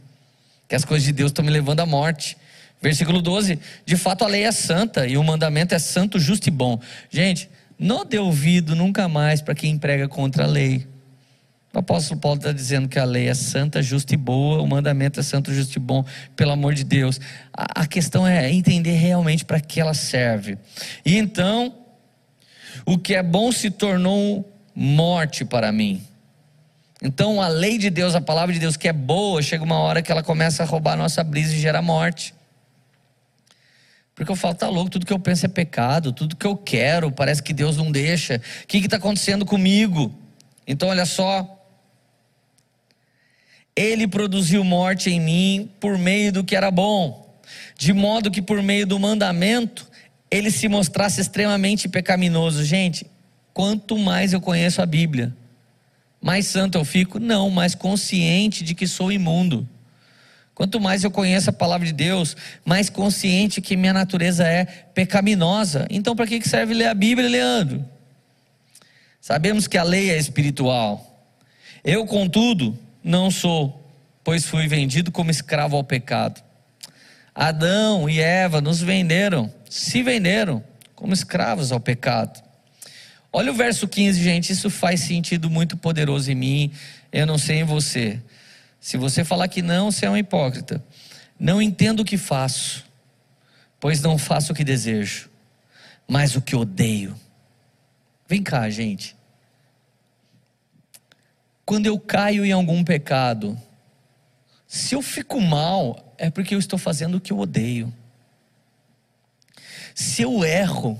que 0.70 0.74
as 0.74 0.86
coisas 0.86 1.06
de 1.06 1.12
Deus 1.12 1.32
estão 1.32 1.44
me 1.44 1.52
levando 1.52 1.82
à 1.82 1.86
morte. 1.86 2.38
Versículo 2.82 3.22
12: 3.22 3.60
De 3.86 3.98
fato 3.98 4.24
a 4.24 4.28
lei 4.30 4.44
é 4.44 4.54
santa 4.54 5.06
e 5.06 5.18
o 5.18 5.24
mandamento 5.24 5.76
é 5.76 5.80
santo, 5.80 6.18
justo 6.18 6.48
e 6.48 6.52
bom. 6.52 6.80
Gente, 7.10 7.50
não 7.78 8.06
dê 8.06 8.20
ouvido 8.20 8.74
nunca 8.74 9.10
mais 9.10 9.42
para 9.42 9.54
quem 9.54 9.78
prega 9.78 10.08
contra 10.08 10.46
a 10.46 10.48
lei. 10.48 10.88
O 11.74 11.80
apóstolo 11.80 12.18
Paulo 12.18 12.38
está 12.38 12.54
dizendo 12.54 12.88
que 12.88 12.98
a 12.98 13.04
lei 13.04 13.28
é 13.28 13.34
santa, 13.34 13.84
justa 13.84 14.13
e 14.13 14.18
boa, 14.18 14.62
o 14.62 14.68
mandamento 14.68 15.20
é 15.20 15.24
santo, 15.24 15.54
justo 15.54 15.76
e 15.76 15.80
bom, 15.80 16.06
pelo 16.38 16.52
amor 16.52 16.74
de 16.74 16.86
Deus. 16.86 17.20
A, 17.52 17.82
a 17.82 17.86
questão 17.86 18.26
é 18.26 18.50
entender 18.50 18.94
realmente 18.94 19.44
para 19.44 19.60
que 19.60 19.82
ela 19.82 19.94
serve. 19.94 20.58
E 21.06 21.18
então, 21.18 21.76
o 22.86 22.98
que 22.98 23.13
é 23.13 23.22
bom 23.22 23.52
se 23.52 23.70
tornou 23.70 24.56
morte 24.75 25.43
para 25.43 25.71
mim. 25.71 26.01
Então, 27.01 27.41
a 27.41 27.47
lei 27.47 27.77
de 27.77 27.89
Deus, 27.89 28.13
a 28.13 28.21
palavra 28.21 28.53
de 28.53 28.60
Deus 28.60 28.75
que 28.75 28.88
é 28.88 28.93
boa, 28.93 29.41
chega 29.41 29.63
uma 29.63 29.79
hora 29.79 30.01
que 30.01 30.12
ela 30.12 30.21
começa 30.21 30.63
a 30.63 30.65
roubar 30.65 30.93
a 30.93 30.97
nossa 30.97 31.23
brisa 31.23 31.53
e 31.53 31.60
gera 31.60 31.82
morte. 31.82 32.34
Porque 34.13 34.29
eu 34.29 34.36
falo, 34.36 34.53
tá 34.53 34.67
louco, 34.67 34.89
tudo 34.89 35.05
que 35.05 35.13
eu 35.13 35.19
penso 35.19 35.45
é 35.45 35.49
pecado, 35.49 36.12
tudo 36.12 36.36
que 36.36 36.45
eu 36.45 36.58
quero, 36.58 37.10
parece 37.10 37.41
que 37.41 37.53
Deus 37.53 37.77
não 37.77 37.89
deixa. 37.89 38.41
O 38.63 38.67
que 38.67 38.77
está 38.79 38.97
acontecendo 38.97 39.45
comigo? 39.45 40.13
Então, 40.67 40.89
olha 40.89 41.05
só. 41.05 41.55
Ele 43.73 44.05
produziu 44.05 44.62
morte 44.65 45.10
em 45.10 45.21
mim 45.21 45.71
por 45.79 45.97
meio 45.97 46.34
do 46.34 46.43
que 46.43 46.53
era 46.53 46.69
bom, 46.69 47.39
de 47.77 47.93
modo 47.93 48.29
que 48.29 48.41
por 48.41 48.62
meio 48.62 48.86
do 48.86 48.99
mandamento 48.99 49.89
ele 50.29 50.51
se 50.51 50.67
mostrasse 50.67 51.21
extremamente 51.21 51.88
pecaminoso. 51.88 52.65
Gente, 52.65 53.08
quanto 53.60 53.98
mais 53.98 54.32
eu 54.32 54.39
conheço 54.39 54.82
a 54.82 54.86
Bíblia, 54.86 55.36
mais 56.22 56.48
santo 56.48 56.78
eu 56.78 56.86
fico? 56.86 57.19
Não, 57.19 57.50
mais 57.50 57.76
consciente 57.76 58.63
de 58.63 58.74
que 58.74 58.88
sou 58.88 59.12
imundo. 59.12 59.67
Quanto 60.56 60.80
mais 60.80 61.04
eu 61.04 61.12
conheço 61.12 61.50
a 61.50 61.52
palavra 61.52 61.86
de 61.86 61.91
Deus, 61.91 62.38
mais 62.63 62.89
consciente 62.89 63.60
que 63.60 63.76
minha 63.76 63.91
natureza 63.91 64.48
é 64.48 64.63
pecaminosa. 64.63 65.86
Então, 65.89 66.15
para 66.15 66.26
que 66.26 66.41
serve 66.48 66.74
ler 66.74 66.88
a 66.88 66.93
Bíblia, 66.93 67.28
Leandro? 67.28 67.86
Sabemos 69.19 69.67
que 69.67 69.78
a 69.78 69.84
lei 69.84 70.10
é 70.10 70.17
espiritual. 70.17 71.28
Eu, 71.84 72.06
contudo, 72.06 72.80
não 73.04 73.30
sou, 73.30 73.91
pois 74.24 74.45
fui 74.45 74.69
vendido 74.69 75.12
como 75.12 75.32
escravo 75.32 75.76
ao 75.76 75.84
pecado. 75.84 76.41
Adão 77.36 78.10
e 78.10 78.22
Eva 78.22 78.62
nos 78.62 78.80
venderam, 78.80 79.54
se 79.69 80.02
venderam 80.02 80.63
como 80.95 81.12
escravos 81.12 81.74
ao 81.74 81.80
pecado. 81.82 82.48
Olha 83.32 83.52
o 83.52 83.56
verso 83.56 83.88
15, 83.88 84.24
gente, 84.24 84.52
isso 84.52 84.70
faz 84.70 85.02
sentido 85.02 85.50
muito 85.50 85.78
poderoso 85.78 86.32
em 86.32 86.36
mim, 86.36 86.72
eu 87.12 87.28
não 87.28 87.38
sei 87.38 87.60
em 87.60 87.63
você. 87.63 88.20
Se 88.80 88.98
você 88.98 89.24
falar 89.24 89.48
que 89.48 89.62
não, 89.62 89.92
você 89.92 90.06
é 90.08 90.10
um 90.10 90.18
hipócrita. 90.18 90.84
Não 91.39 91.62
entendo 91.62 92.00
o 92.00 92.06
que 92.06 92.18
faço, 92.18 92.86
pois 93.80 94.02
não 94.02 94.18
faço 94.18 94.52
o 94.52 94.56
que 94.56 94.63
desejo, 94.63 95.30
mas 96.08 96.36
o 96.36 96.42
que 96.42 96.56
odeio. 96.56 97.15
Vem 98.28 98.42
cá, 98.42 98.70
gente. 98.70 99.15
Quando 101.65 101.86
eu 101.86 102.00
caio 102.00 102.44
em 102.44 102.52
algum 102.52 102.84
pecado, 102.84 103.56
se 104.68 104.96
eu 104.96 105.04
fico 105.04 105.39
mal, 105.39 106.15
é 106.18 106.32
porque 106.32 106.56
eu 106.56 106.60
estou 106.60 106.80
fazendo 106.80 107.15
o 107.15 107.22
que 107.22 107.32
eu 107.32 107.38
odeio. 107.38 107.94
Se 109.94 110.24
eu 110.24 110.44
erro 110.44 111.00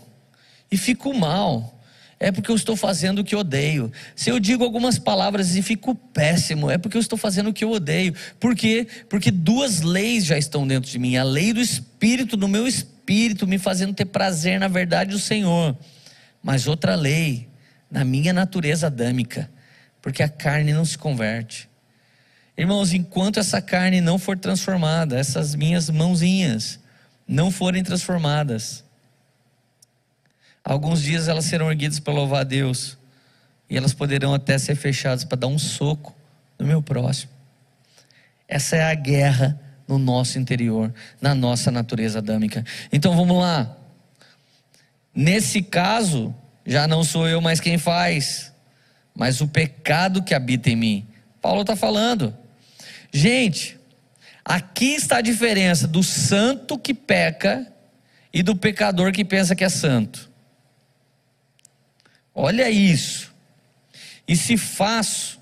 e 0.72 0.78
fico 0.78 1.14
mal, 1.14 1.79
é 2.20 2.32
porque 2.32 2.52
eu 2.52 2.56
estou 2.56 2.76
fazendo 2.76 3.20
o 3.20 3.24
que 3.24 3.36
odeio. 3.36 3.92
Se 4.14 4.30
eu 4.30 4.40
digo 4.40 4.64
algumas 4.64 5.00
palavras 5.00 5.56
e 5.56 5.62
fico 5.62 5.96
péssimo, 5.96 6.70
é 6.70 6.78
porque 6.78 6.98
eu 6.98 7.02
estou 7.02 7.18
fazendo 7.18 7.50
o 7.50 7.54
que 7.54 7.64
eu 7.64 7.72
odeio. 7.72 8.14
Por 8.40 8.56
quê? 8.56 8.86
Porque 9.08 9.32
duas 9.32 9.82
leis 9.82 10.26
já 10.26 10.38
estão 10.38 10.68
dentro 10.68 10.92
de 10.92 11.00
mim: 11.00 11.16
a 11.16 11.24
lei 11.24 11.54
do 11.54 11.62
espírito, 11.62 12.36
do 12.36 12.48
meu 12.48 12.68
espírito, 12.68 13.48
me 13.48 13.58
fazendo 13.58 13.94
ter 13.94 14.06
prazer 14.06 14.60
na 14.60 14.68
verdade 14.68 15.12
do 15.12 15.20
Senhor, 15.20 15.78
mas 16.44 16.68
outra 16.68 16.94
lei, 16.94 17.48
na 17.90 18.04
minha 18.04 18.34
natureza 18.34 18.88
adâmica, 18.88 19.50
porque 20.02 20.22
a 20.22 20.28
carne 20.28 20.74
não 20.74 20.84
se 20.84 20.98
converte. 20.98 21.70
Irmãos, 22.58 22.92
enquanto 22.92 23.40
essa 23.40 23.62
carne 23.62 24.02
não 24.02 24.20
for 24.20 24.38
transformada, 24.38 25.18
essas 25.18 25.56
minhas 25.56 25.90
mãozinhas 25.90 26.78
não 27.26 27.50
forem 27.50 27.82
transformadas, 27.82 28.84
Alguns 30.64 31.02
dias 31.02 31.28
elas 31.28 31.46
serão 31.46 31.70
erguidas 31.70 32.00
para 32.00 32.14
louvar 32.14 32.42
a 32.42 32.44
Deus. 32.44 32.98
E 33.70 33.78
elas 33.78 33.94
poderão 33.94 34.34
até 34.34 34.58
ser 34.58 34.76
fechadas 34.76 35.24
para 35.24 35.38
dar 35.38 35.48
um 35.48 35.60
soco 35.60 36.16
no 36.58 36.66
meu 36.66 36.82
próximo. 36.82 37.32
Essa 38.48 38.78
é 38.78 38.84
a 38.84 38.96
guerra 38.96 39.60
no 39.88 39.98
nosso 39.98 40.38
interior, 40.38 40.94
na 41.22 41.34
nossa 41.34 41.72
natureza 41.72 42.20
adâmica. 42.20 42.66
Então 42.92 43.16
vamos 43.16 43.38
lá. 43.38 43.76
Nesse 45.14 45.62
caso, 45.62 46.34
já 46.66 46.88
não 46.88 47.04
sou 47.04 47.28
eu 47.28 47.42
mais 47.42 47.60
quem 47.60 47.78
faz, 47.78 48.54
mas 49.16 49.42
o 49.42 49.48
pecado 49.48 50.24
que 50.24 50.34
habita 50.34 50.70
em 50.70 50.76
mim. 50.76 51.08
Paulo 51.42 51.62
está 51.62 51.76
falando. 51.76 52.36
Gente, 53.12 53.80
aqui 54.46 54.94
está 54.94 55.18
a 55.18 55.22
diferença 55.22 55.88
do 55.88 56.04
santo 56.04 56.78
que 56.78 56.94
peca 56.94 57.68
e 58.32 58.44
do 58.44 58.56
pecador 58.56 59.12
que 59.12 59.26
pensa 59.26 59.56
que 59.56 59.64
é 59.64 59.70
santo. 59.70 60.29
Olha 62.42 62.70
isso. 62.70 63.34
E 64.26 64.34
se 64.34 64.56
faço, 64.56 65.38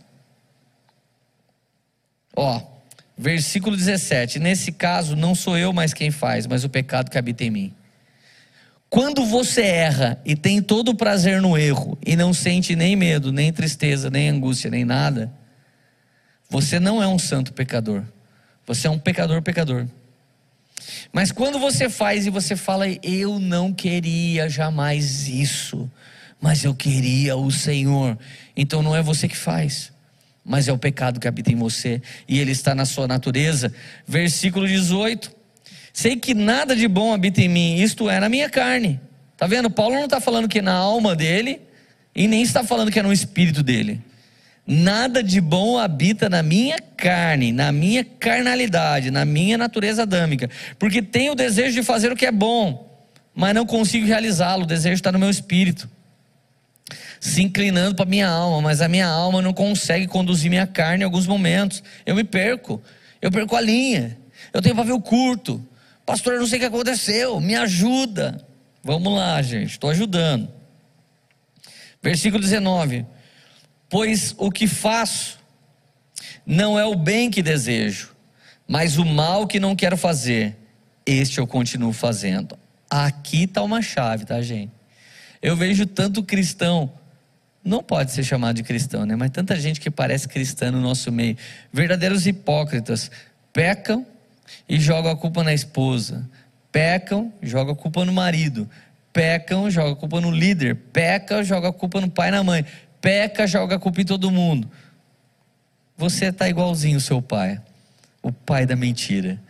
ó, 2.36 2.60
versículo 3.16 3.78
17: 3.78 4.40
Nesse 4.40 4.72
caso, 4.72 5.16
não 5.16 5.36
sou 5.36 5.56
eu 5.56 5.72
mais 5.72 5.94
quem 5.94 6.10
faz, 6.10 6.48
mas 6.48 6.64
o 6.64 6.70
pecado 6.70 7.12
que 7.12 7.18
habita 7.20 7.44
em 7.44 7.52
mim. 7.52 7.74
Quando 8.90 9.24
você 9.28 9.62
erra 9.62 10.20
e 10.26 10.36
tem 10.36 10.60
todo 10.60 10.90
o 10.90 10.96
prazer 10.96 11.40
no 11.40 11.56
erro, 11.56 12.00
e 12.04 12.16
não 12.16 12.34
sente 12.34 12.76
nem 12.76 12.96
medo, 12.96 13.32
nem 13.32 13.54
tristeza, 13.54 14.10
nem 14.10 14.30
angústia, 14.30 14.72
nem 14.72 14.84
nada, 14.84 15.32
você 16.50 16.80
não 16.80 17.04
é 17.04 17.08
um 17.08 17.20
santo 17.20 17.54
pecador. 17.54 18.04
Você 18.66 18.88
é 18.88 18.90
um 18.90 18.98
pecador 18.98 19.44
pecador. 19.44 19.86
Mas 21.14 21.32
quando 21.32 21.60
você 21.60 21.92
faz 21.92 22.26
e 22.26 22.32
você 22.32 22.56
fala, 22.56 22.86
eu 23.04 23.38
não 23.40 23.72
queria 23.72 24.50
jamais 24.50 25.28
isso, 25.28 25.88
mas 26.42 26.64
eu 26.64 26.74
queria 26.74 27.36
o 27.36 27.52
Senhor. 27.52 28.18
Então 28.56 28.82
não 28.82 28.96
é 28.96 29.02
você 29.02 29.28
que 29.28 29.38
faz, 29.38 29.92
mas 30.44 30.68
é 30.68 30.72
o 30.72 30.78
pecado 30.78 31.20
que 31.20 31.28
habita 31.28 31.52
em 31.52 31.56
você 31.56 32.02
e 32.28 32.40
ele 32.40 32.52
está 32.52 32.74
na 32.74 32.86
sua 32.86 33.08
natureza. 33.08 33.74
Versículo 34.08 34.68
18: 34.68 35.32
Sei 35.92 36.16
que 36.16 36.34
nada 36.34 36.76
de 36.76 36.88
bom 36.88 37.14
habita 37.14 37.42
em 37.42 37.50
mim, 37.50 37.76
isto 37.76 38.10
é, 38.10 38.20
na 38.20 38.30
minha 38.30 38.50
carne. 38.50 39.00
Tá 39.36 39.46
vendo? 39.46 39.70
Paulo 39.70 39.96
não 39.96 40.06
está 40.06 40.20
falando 40.20 40.48
que 40.48 40.60
é 40.60 40.62
na 40.62 40.74
alma 40.74 41.16
dele 41.16 41.62
e 42.16 42.28
nem 42.28 42.42
está 42.42 42.64
falando 42.64 42.92
que 42.92 43.00
é 43.00 43.04
no 43.04 43.14
espírito 43.14 43.62
dele. 43.62 44.02
Nada 44.66 45.24
de 45.24 45.40
bom 45.40 45.78
habita 45.78 46.28
na 46.28 46.44
minha 46.44 46.78
carne, 46.98 47.54
na 47.54 47.72
minha 47.72 48.04
carnalidade, 48.04 49.12
na 49.12 49.24
minha 49.24 49.58
natureza 49.58 50.02
adâmica, 50.02 50.50
porque 50.78 51.02
tenho 51.02 51.32
o 51.32 51.36
desejo 51.36 51.74
de 51.74 51.84
fazer 51.84 52.12
o 52.12 52.16
que 52.16 52.26
é 52.26 52.32
bom, 52.32 53.08
mas 53.34 53.56
não 53.56 53.66
consigo 53.66 54.06
realizá-lo. 54.06 54.64
O 54.64 54.68
desejo 54.68 54.96
está 54.96 55.12
no 55.12 55.20
meu 55.20 55.30
espírito 55.30 55.88
se 57.20 57.42
inclinando 57.42 57.96
para 57.96 58.06
minha 58.06 58.28
alma, 58.28 58.62
mas 58.62 58.82
a 58.82 58.88
minha 58.88 59.08
alma 59.08 59.42
não 59.42 59.54
consegue 59.54 60.08
conduzir 60.08 60.50
minha 60.50 60.68
carne 60.68 61.04
em 61.04 61.06
alguns 61.06 61.28
momentos. 61.28 61.84
Eu 62.06 62.16
me 62.16 62.24
perco, 62.24 62.82
eu 63.22 63.32
perco 63.32 63.56
a 63.56 63.62
linha, 63.62 64.18
eu 64.54 64.62
tenho 64.62 64.76
pavio 64.76 65.00
curto. 65.02 65.66
Pastor, 66.06 66.34
eu 66.34 66.40
não 66.40 66.48
sei 66.48 66.58
o 66.58 66.62
que 66.62 66.68
aconteceu, 66.68 67.40
me 67.40 67.56
ajuda. 67.56 68.46
Vamos 68.84 69.14
lá, 69.14 69.42
gente, 69.42 69.72
estou 69.72 69.90
ajudando. 69.90 70.50
Versículo 72.02 72.42
19: 72.42 73.06
Pois 73.90 74.34
o 74.38 74.50
que 74.50 74.68
faço 74.68 75.38
não 76.46 76.80
é 76.80 76.86
o 76.86 76.96
bem 76.96 77.30
que 77.30 77.42
desejo, 77.42 78.16
mas 78.68 78.98
o 78.98 79.04
mal 79.04 79.46
que 79.46 79.60
não 79.60 79.76
quero 79.76 79.98
fazer, 79.98 80.56
este 81.06 81.40
eu 81.40 81.48
continuo 81.48 81.92
fazendo. 81.92 82.58
Aqui 82.90 83.44
está 83.44 83.62
uma 83.62 83.82
chave, 83.82 84.24
tá, 84.24 84.42
gente? 84.42 84.77
Eu 85.42 85.56
vejo 85.56 85.86
tanto 85.86 86.24
cristão 86.24 86.92
não 87.64 87.84
pode 87.84 88.14
ser 88.14 88.24
chamado 88.24 88.56
de 88.56 88.64
cristão, 88.64 89.06
né? 89.06 89.18
Mas 89.18 89.30
tanta 89.30 89.54
gente 89.60 89.82
que 89.82 89.92
parece 89.92 90.26
cristã 90.26 90.72
no 90.72 90.80
nosso 90.80 91.12
meio, 91.12 91.36
verdadeiros 91.74 92.26
hipócritas, 92.26 93.12
pecam 93.52 94.06
e 94.70 94.80
jogam 94.80 95.12
a 95.12 95.18
culpa 95.18 95.44
na 95.44 95.54
esposa, 95.54 96.26
Pecam, 96.72 97.34
joga 97.42 97.72
a 97.72 97.76
culpa 97.76 98.06
no 98.06 98.14
marido. 98.14 98.70
Pecam, 99.12 99.68
joga 99.68 99.94
a 99.94 99.96
culpa 99.96 100.22
no 100.22 100.30
líder. 100.30 100.76
Peca, 100.94 101.44
joga 101.44 101.70
a 101.70 101.74
culpa 101.74 102.00
no 102.00 102.08
pai 102.08 102.28
e 102.28 102.32
na 102.32 102.44
mãe. 102.44 102.64
Peca, 103.02 103.48
joga 103.48 103.78
a 103.78 103.80
culpa 103.80 104.02
em 104.02 104.06
todo 104.06 104.30
mundo. 104.30 104.70
Você 105.98 106.26
está 106.26 106.48
igualzinho 106.48 106.98
o 106.98 107.02
seu 107.02 107.20
pai, 107.20 107.60
o 108.22 108.32
pai 108.32 108.68
da 108.68 108.76
mentira. 108.76 109.42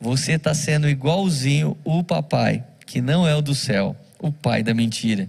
Você 0.00 0.32
está 0.32 0.52
sendo 0.54 0.88
igualzinho 0.88 1.78
o 1.84 2.02
papai, 2.02 2.64
que 2.84 3.00
não 3.00 3.28
é 3.28 3.36
o 3.36 3.42
do 3.42 3.54
céu, 3.54 3.94
o 4.22 4.32
pai 4.32 4.62
da 4.62 4.72
mentira. 4.72 5.28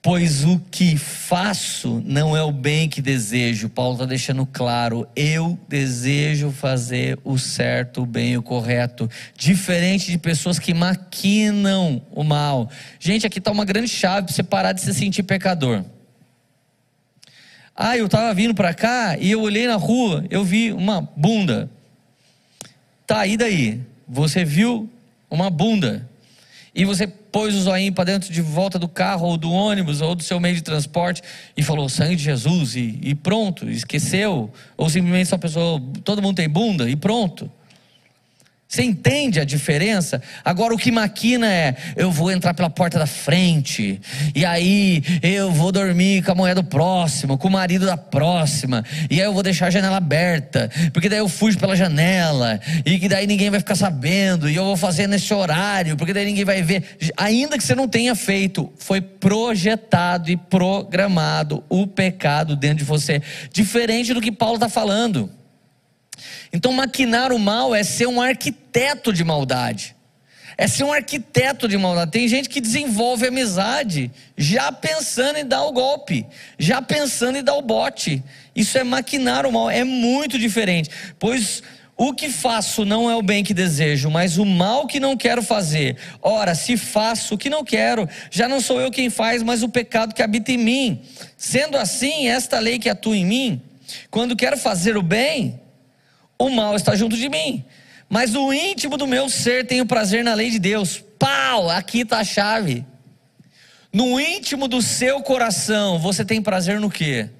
Pois 0.00 0.44
o 0.44 0.60
que 0.70 0.96
faço 0.96 2.00
não 2.06 2.36
é 2.36 2.40
o 2.40 2.52
bem 2.52 2.88
que 2.88 3.02
desejo. 3.02 3.68
Paulo 3.68 3.94
está 3.94 4.06
deixando 4.06 4.46
claro. 4.46 5.04
Eu 5.16 5.58
desejo 5.68 6.52
fazer 6.52 7.18
o 7.24 7.36
certo, 7.36 8.02
o 8.02 8.06
bem, 8.06 8.36
o 8.36 8.42
correto. 8.42 9.10
Diferente 9.36 10.12
de 10.12 10.16
pessoas 10.16 10.60
que 10.60 10.72
maquinam 10.72 12.00
o 12.12 12.22
mal. 12.22 12.70
Gente, 13.00 13.26
aqui 13.26 13.40
está 13.40 13.50
uma 13.50 13.64
grande 13.64 13.88
chave 13.88 14.26
para 14.26 14.34
você 14.36 14.44
parar 14.44 14.72
de 14.72 14.80
se 14.80 14.94
sentir 14.94 15.24
pecador. 15.24 15.84
Ah, 17.74 17.96
eu 17.96 18.06
estava 18.06 18.32
vindo 18.32 18.54
para 18.54 18.72
cá 18.72 19.18
e 19.18 19.32
eu 19.32 19.40
olhei 19.40 19.66
na 19.66 19.74
rua, 19.74 20.24
eu 20.30 20.44
vi 20.44 20.72
uma 20.72 21.02
bunda. 21.16 21.68
Tá, 23.04 23.26
e 23.26 23.36
daí? 23.36 23.80
Você 24.06 24.44
viu 24.44 24.88
uma 25.28 25.50
bunda 25.50 26.08
e 26.72 26.84
você 26.84 27.08
pôs 27.36 27.54
o 27.54 27.60
zoinho 27.60 27.92
para 27.92 28.04
dentro 28.04 28.32
de 28.32 28.40
volta 28.40 28.78
do 28.78 28.88
carro 28.88 29.26
ou 29.26 29.36
do 29.36 29.52
ônibus 29.52 30.00
ou 30.00 30.14
do 30.14 30.22
seu 30.22 30.40
meio 30.40 30.54
de 30.54 30.62
transporte 30.62 31.20
e 31.54 31.62
falou 31.62 31.86
sangue 31.86 32.16
de 32.16 32.22
Jesus 32.22 32.74
e, 32.74 32.98
e 33.02 33.14
pronto, 33.14 33.68
esqueceu. 33.68 34.50
Ou 34.74 34.88
simplesmente 34.88 35.28
só 35.28 35.36
pensou, 35.36 35.78
todo 36.02 36.22
mundo 36.22 36.36
tem 36.36 36.48
bunda 36.48 36.88
e 36.88 36.96
pronto. 36.96 37.50
Você 38.76 38.82
entende 38.82 39.40
a 39.40 39.44
diferença? 39.44 40.20
Agora 40.44 40.74
o 40.74 40.76
que 40.76 40.90
maquina 40.90 41.50
é: 41.50 41.74
eu 41.96 42.10
vou 42.10 42.30
entrar 42.30 42.52
pela 42.52 42.68
porta 42.68 42.98
da 42.98 43.06
frente, 43.06 43.98
e 44.34 44.44
aí 44.44 45.02
eu 45.22 45.50
vou 45.50 45.72
dormir 45.72 46.22
com 46.22 46.32
a 46.32 46.34
mulher 46.34 46.54
do 46.54 46.62
próximo, 46.62 47.38
com 47.38 47.48
o 47.48 47.50
marido 47.50 47.86
da 47.86 47.96
próxima, 47.96 48.84
e 49.10 49.18
aí 49.18 49.26
eu 49.26 49.32
vou 49.32 49.42
deixar 49.42 49.68
a 49.68 49.70
janela 49.70 49.96
aberta, 49.96 50.70
porque 50.92 51.08
daí 51.08 51.20
eu 51.20 51.28
fujo 51.28 51.58
pela 51.58 51.74
janela, 51.74 52.60
e 52.84 52.98
que 52.98 53.08
daí 53.08 53.26
ninguém 53.26 53.48
vai 53.48 53.60
ficar 53.60 53.76
sabendo, 53.76 54.46
e 54.46 54.56
eu 54.56 54.64
vou 54.66 54.76
fazer 54.76 55.06
nesse 55.06 55.32
horário, 55.32 55.96
porque 55.96 56.12
daí 56.12 56.26
ninguém 56.26 56.44
vai 56.44 56.60
ver. 56.60 56.98
Ainda 57.16 57.56
que 57.56 57.64
você 57.64 57.74
não 57.74 57.88
tenha 57.88 58.14
feito, 58.14 58.70
foi 58.76 59.00
projetado 59.00 60.30
e 60.30 60.36
programado 60.36 61.64
o 61.70 61.86
pecado 61.86 62.54
dentro 62.54 62.78
de 62.78 62.84
você, 62.84 63.22
diferente 63.50 64.12
do 64.12 64.20
que 64.20 64.30
Paulo 64.30 64.56
está 64.56 64.68
falando. 64.68 65.30
Então, 66.52 66.72
maquinar 66.72 67.32
o 67.32 67.38
mal 67.38 67.74
é 67.74 67.82
ser 67.82 68.06
um 68.06 68.20
arquiteto 68.20 69.12
de 69.12 69.24
maldade. 69.24 69.96
É 70.58 70.66
ser 70.66 70.84
um 70.84 70.92
arquiteto 70.92 71.68
de 71.68 71.76
maldade. 71.76 72.10
Tem 72.10 72.26
gente 72.26 72.48
que 72.48 72.60
desenvolve 72.60 73.26
amizade 73.26 74.10
já 74.36 74.72
pensando 74.72 75.38
em 75.38 75.44
dar 75.44 75.64
o 75.64 75.72
golpe, 75.72 76.26
já 76.58 76.80
pensando 76.80 77.36
em 77.36 77.42
dar 77.42 77.54
o 77.54 77.62
bote. 77.62 78.22
Isso 78.54 78.78
é 78.78 78.84
maquinar 78.84 79.44
o 79.44 79.52
mal, 79.52 79.68
é 79.68 79.84
muito 79.84 80.38
diferente. 80.38 80.88
Pois 81.18 81.62
o 81.98 82.12
que 82.12 82.28
faço 82.28 82.84
não 82.84 83.10
é 83.10 83.16
o 83.16 83.22
bem 83.22 83.42
que 83.42 83.54
desejo, 83.54 84.10
mas 84.10 84.36
o 84.36 84.44
mal 84.44 84.86
que 84.86 85.00
não 85.00 85.16
quero 85.16 85.42
fazer. 85.42 85.96
Ora, 86.22 86.54
se 86.54 86.76
faço 86.76 87.34
o 87.34 87.38
que 87.38 87.50
não 87.50 87.64
quero, 87.64 88.08
já 88.30 88.46
não 88.46 88.60
sou 88.60 88.80
eu 88.80 88.90
quem 88.90 89.08
faz, 89.08 89.42
mas 89.42 89.62
o 89.62 89.68
pecado 89.68 90.14
que 90.14 90.22
habita 90.22 90.52
em 90.52 90.58
mim. 90.58 91.02
Sendo 91.38 91.76
assim, 91.78 92.28
esta 92.28 92.58
lei 92.58 92.78
que 92.78 92.88
atua 92.88 93.16
em 93.16 93.24
mim, 93.24 93.62
quando 94.10 94.36
quero 94.36 94.58
fazer 94.58 94.96
o 94.96 95.02
bem, 95.02 95.58
o 96.38 96.50
mal 96.50 96.76
está 96.76 96.94
junto 96.94 97.16
de 97.16 97.28
mim. 97.28 97.64
Mas 98.08 98.32
no 98.32 98.52
íntimo 98.52 98.96
do 98.96 99.06
meu 99.06 99.28
ser 99.28 99.66
tenho 99.66 99.84
prazer 99.84 100.22
na 100.22 100.34
lei 100.34 100.50
de 100.50 100.58
Deus. 100.58 101.02
Pau, 101.18 101.68
aqui 101.68 102.00
está 102.00 102.18
a 102.18 102.24
chave. 102.24 102.84
No 103.92 104.20
íntimo 104.20 104.68
do 104.68 104.82
seu 104.82 105.22
coração, 105.22 105.98
você 105.98 106.24
tem 106.24 106.42
prazer 106.42 106.78
no 106.78 106.90
quê? 106.90 107.30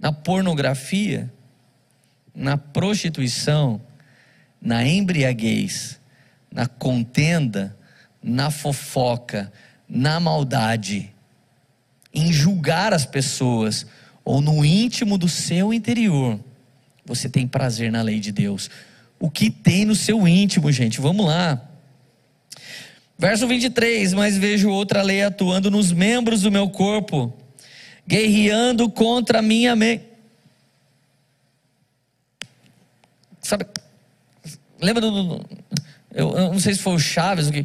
Na 0.00 0.12
pornografia, 0.12 1.32
na 2.34 2.56
prostituição, 2.56 3.80
na 4.60 4.86
embriaguez, 4.86 6.00
na 6.50 6.66
contenda, 6.66 7.76
na 8.22 8.50
fofoca, 8.50 9.52
na 9.88 10.20
maldade, 10.20 11.12
em 12.14 12.32
julgar 12.32 12.94
as 12.94 13.04
pessoas, 13.04 13.86
ou 14.24 14.40
no 14.40 14.64
íntimo 14.64 15.18
do 15.18 15.28
seu 15.28 15.74
interior 15.74 16.38
você 17.04 17.28
tem 17.28 17.46
prazer 17.46 17.90
na 17.90 18.02
lei 18.02 18.20
de 18.20 18.32
Deus. 18.32 18.70
O 19.18 19.30
que 19.30 19.50
tem 19.50 19.84
no 19.84 19.94
seu 19.94 20.26
íntimo, 20.26 20.70
gente? 20.72 21.00
Vamos 21.00 21.26
lá. 21.26 21.60
Verso 23.18 23.46
23: 23.46 24.14
Mas 24.14 24.36
vejo 24.36 24.68
outra 24.68 25.02
lei 25.02 25.22
atuando 25.22 25.70
nos 25.70 25.92
membros 25.92 26.42
do 26.42 26.50
meu 26.50 26.68
corpo, 26.68 27.32
guerreando 28.06 28.90
contra 28.90 29.38
a 29.38 29.42
minha 29.42 29.76
mente. 29.76 30.04
Sabe, 33.40 33.66
lembra 34.80 35.00
do. 35.00 35.40
Eu, 36.14 36.36
eu, 36.36 36.52
não 36.52 36.58
sei 36.58 36.74
se 36.74 36.80
foi 36.80 36.94
o 36.94 36.98
Chaves, 36.98 37.48
que 37.48 37.64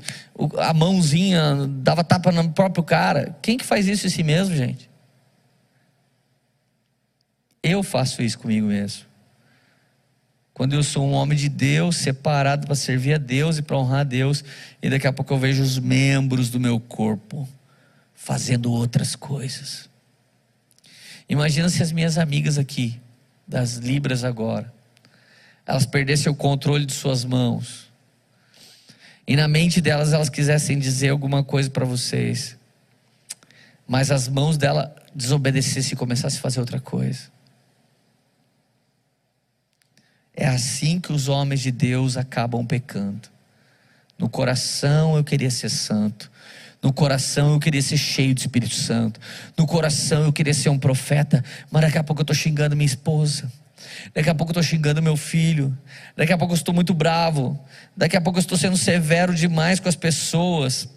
a 0.60 0.74
mãozinha 0.74 1.68
dava 1.68 2.04
tapa 2.04 2.32
no 2.32 2.52
próprio 2.52 2.84
cara. 2.84 3.36
Quem 3.42 3.58
que 3.58 3.66
faz 3.66 3.88
isso 3.88 4.08
em 4.08 4.10
si 4.10 4.24
mesmo, 4.24 4.56
gente? 4.56 4.90
Eu 7.62 7.82
faço 7.82 8.22
isso 8.22 8.38
comigo 8.38 8.68
mesmo. 8.68 9.07
Quando 10.58 10.74
eu 10.74 10.82
sou 10.82 11.08
um 11.08 11.12
homem 11.12 11.38
de 11.38 11.50
Deus, 11.50 11.98
separado 11.98 12.66
para 12.66 12.74
servir 12.74 13.14
a 13.14 13.20
Deus 13.20 13.60
e 13.60 13.62
para 13.62 13.78
honrar 13.78 14.00
a 14.00 14.04
Deus, 14.04 14.44
e 14.82 14.90
daqui 14.90 15.06
a 15.06 15.14
pouco 15.14 15.32
eu 15.32 15.38
vejo 15.38 15.62
os 15.62 15.78
membros 15.78 16.50
do 16.50 16.60
meu 16.60 16.80
corpo 16.80 17.48
fazendo 18.16 18.72
outras 18.72 19.16
coisas. 19.16 19.88
Imagina 21.30 21.70
se 21.70 21.84
as 21.84 21.92
minhas 21.92 22.18
amigas 22.18 22.58
aqui, 22.58 23.00
das 23.48 23.76
Libras 23.76 24.24
agora, 24.24 24.74
elas 25.64 25.86
perdessem 25.86 26.32
o 26.32 26.36
controle 26.36 26.88
de 26.88 26.94
suas 26.94 27.24
mãos, 27.24 27.92
e 29.28 29.36
na 29.36 29.48
mente 29.48 29.80
delas 29.80 30.12
elas 30.12 30.28
quisessem 30.28 30.80
dizer 30.80 31.10
alguma 31.10 31.44
coisa 31.44 31.70
para 31.70 31.86
vocês, 31.86 32.58
mas 33.88 34.10
as 34.10 34.28
mãos 34.28 34.58
dela 34.58 34.96
desobedecessem 35.14 35.94
e 35.94 35.96
começassem 35.96 36.40
a 36.40 36.42
fazer 36.42 36.60
outra 36.60 36.80
coisa. 36.80 37.37
É 40.40 40.46
assim 40.46 41.00
que 41.00 41.12
os 41.12 41.28
homens 41.28 41.62
de 41.62 41.72
Deus 41.72 42.16
acabam 42.16 42.64
pecando. 42.64 43.28
No 44.20 44.30
coração 44.30 45.18
eu 45.18 45.24
queria 45.24 45.50
ser 45.50 45.70
santo. 45.70 46.32
No 46.80 46.94
coração 46.94 47.54
eu 47.54 47.60
queria 47.60 47.82
ser 47.82 47.98
cheio 47.98 48.36
de 48.36 48.42
Espírito 48.42 48.76
Santo. 48.76 49.20
No 49.58 49.66
coração 49.66 50.26
eu 50.26 50.32
queria 50.32 50.54
ser 50.54 50.70
um 50.70 50.78
profeta. 50.78 51.44
Mas 51.72 51.82
daqui 51.82 51.98
a 51.98 52.04
pouco 52.04 52.22
eu 52.22 52.24
estou 52.24 52.36
xingando 52.36 52.76
minha 52.76 52.86
esposa. 52.86 53.52
Daqui 54.14 54.30
a 54.30 54.36
pouco 54.36 54.52
eu 54.52 54.60
estou 54.60 54.64
xingando 54.64 55.02
meu 55.02 55.18
filho. 55.18 55.76
Daqui 56.16 56.32
a 56.32 56.38
pouco 56.38 56.54
eu 56.54 56.58
estou 56.58 56.74
muito 56.74 56.94
bravo. 56.94 57.60
Daqui 57.96 58.16
a 58.16 58.22
pouco 58.22 58.38
eu 58.38 58.42
estou 58.42 58.60
sendo 58.60 58.78
severo 58.78 59.34
demais 59.34 59.80
com 59.80 59.90
as 59.90 59.96
pessoas. 59.96 60.88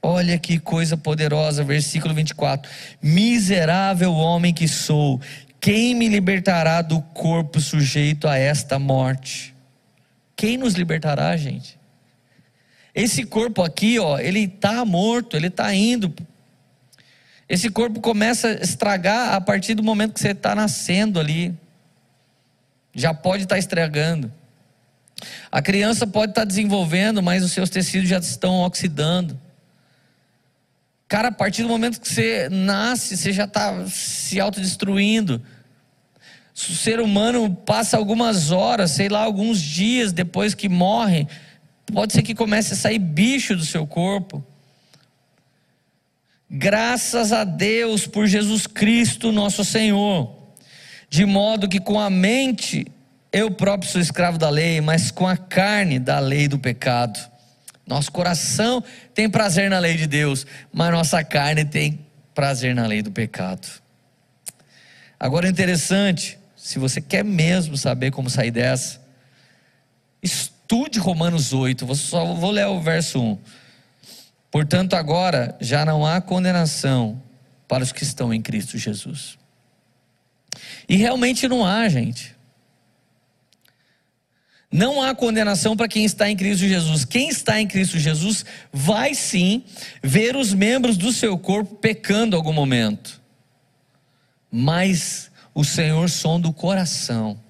Olha 0.00 0.38
que 0.38 0.58
coisa 0.58 0.96
poderosa, 0.96 1.62
versículo 1.62 2.14
24: 2.14 2.70
Miserável 3.02 4.14
homem 4.14 4.54
que 4.54 4.66
sou, 4.66 5.20
quem 5.60 5.94
me 5.94 6.08
libertará 6.08 6.82
do 6.82 7.00
corpo 7.00 7.60
sujeito 7.60 8.28
a 8.28 8.36
esta 8.36 8.78
morte? 8.78 9.54
Quem 10.36 10.56
nos 10.56 10.74
libertará, 10.74 11.36
gente? 11.36 11.78
Esse 12.94 13.24
corpo 13.24 13.62
aqui, 13.62 13.98
ó, 13.98 14.18
ele 14.18 14.40
está 14.40 14.84
morto, 14.84 15.36
ele 15.36 15.48
está 15.48 15.74
indo. 15.74 16.14
Esse 17.48 17.70
corpo 17.70 18.00
começa 18.00 18.48
a 18.48 18.52
estragar 18.52 19.34
a 19.34 19.40
partir 19.40 19.74
do 19.74 19.82
momento 19.82 20.14
que 20.14 20.20
você 20.20 20.30
está 20.30 20.54
nascendo 20.54 21.18
ali. 21.18 21.56
Já 22.94 23.12
pode 23.14 23.44
estar 23.44 23.54
tá 23.54 23.58
estragando. 23.58 24.32
A 25.50 25.60
criança 25.62 26.06
pode 26.06 26.32
estar 26.32 26.42
tá 26.42 26.46
desenvolvendo, 26.46 27.22
mas 27.22 27.42
os 27.42 27.52
seus 27.52 27.70
tecidos 27.70 28.08
já 28.08 28.18
estão 28.18 28.62
oxidando. 28.62 29.40
Cara, 31.08 31.28
a 31.28 31.32
partir 31.32 31.62
do 31.62 31.68
momento 31.68 32.00
que 32.00 32.06
você 32.06 32.50
nasce, 32.50 33.16
você 33.16 33.32
já 33.32 33.44
está 33.44 33.86
se 33.88 34.38
autodestruindo. 34.38 35.42
O 36.54 36.58
ser 36.58 37.00
humano 37.00 37.54
passa 37.54 37.96
algumas 37.96 38.50
horas, 38.50 38.90
sei 38.90 39.08
lá, 39.08 39.22
alguns 39.22 39.58
dias 39.58 40.12
depois 40.12 40.54
que 40.54 40.68
morre, 40.68 41.26
pode 41.86 42.12
ser 42.12 42.22
que 42.22 42.34
comece 42.34 42.74
a 42.74 42.76
sair 42.76 42.98
bicho 42.98 43.56
do 43.56 43.64
seu 43.64 43.86
corpo. 43.86 44.44
Graças 46.50 47.32
a 47.32 47.44
Deus 47.44 48.06
por 48.06 48.26
Jesus 48.26 48.66
Cristo, 48.66 49.32
nosso 49.32 49.64
Senhor, 49.64 50.36
de 51.08 51.24
modo 51.24 51.68
que 51.68 51.80
com 51.80 51.98
a 51.98 52.10
mente 52.10 52.86
eu 53.32 53.50
próprio 53.50 53.90
sou 53.90 54.00
escravo 54.00 54.36
da 54.36 54.50
lei, 54.50 54.80
mas 54.80 55.10
com 55.10 55.26
a 55.26 55.36
carne 55.36 55.98
da 55.98 56.18
lei 56.18 56.48
do 56.48 56.58
pecado. 56.58 57.18
Nosso 57.88 58.12
coração 58.12 58.84
tem 59.14 59.30
prazer 59.30 59.70
na 59.70 59.78
lei 59.78 59.96
de 59.96 60.06
Deus, 60.06 60.46
mas 60.70 60.92
nossa 60.92 61.24
carne 61.24 61.64
tem 61.64 62.06
prazer 62.34 62.74
na 62.74 62.86
lei 62.86 63.00
do 63.00 63.10
pecado. 63.10 63.66
Agora 65.18 65.46
é 65.46 65.50
interessante, 65.50 66.38
se 66.54 66.78
você 66.78 67.00
quer 67.00 67.24
mesmo 67.24 67.76
saber 67.78 68.10
como 68.12 68.28
sair 68.28 68.50
dessa, 68.50 69.00
Estude 70.22 70.98
Romanos 70.98 71.54
8, 71.54 71.94
só 71.94 72.34
vou 72.34 72.50
ler 72.50 72.66
o 72.66 72.78
verso 72.78 73.20
1. 73.20 73.38
Portanto, 74.50 74.94
agora 74.94 75.56
já 75.58 75.84
não 75.84 76.06
há 76.06 76.20
condenação 76.20 77.22
para 77.66 77.82
os 77.82 77.90
que 77.90 78.02
estão 78.02 78.34
em 78.34 78.42
Cristo 78.42 78.76
Jesus. 78.76 79.38
E 80.86 80.96
realmente 80.96 81.48
não 81.48 81.64
há, 81.64 81.88
gente. 81.88 82.37
Não 84.70 85.02
há 85.02 85.14
condenação 85.14 85.74
para 85.74 85.88
quem 85.88 86.04
está 86.04 86.30
em 86.30 86.36
Cristo 86.36 86.66
Jesus. 86.66 87.04
Quem 87.04 87.28
está 87.30 87.60
em 87.60 87.66
Cristo 87.66 87.98
Jesus 87.98 88.44
vai 88.70 89.14
sim 89.14 89.64
ver 90.02 90.36
os 90.36 90.52
membros 90.52 90.96
do 90.98 91.10
seu 91.10 91.38
corpo 91.38 91.76
pecando 91.76 92.36
algum 92.36 92.52
momento. 92.52 93.18
Mas 94.50 95.30
o 95.54 95.64
Senhor 95.64 96.10
sonda 96.10 96.48
o 96.48 96.52
coração. 96.52 97.40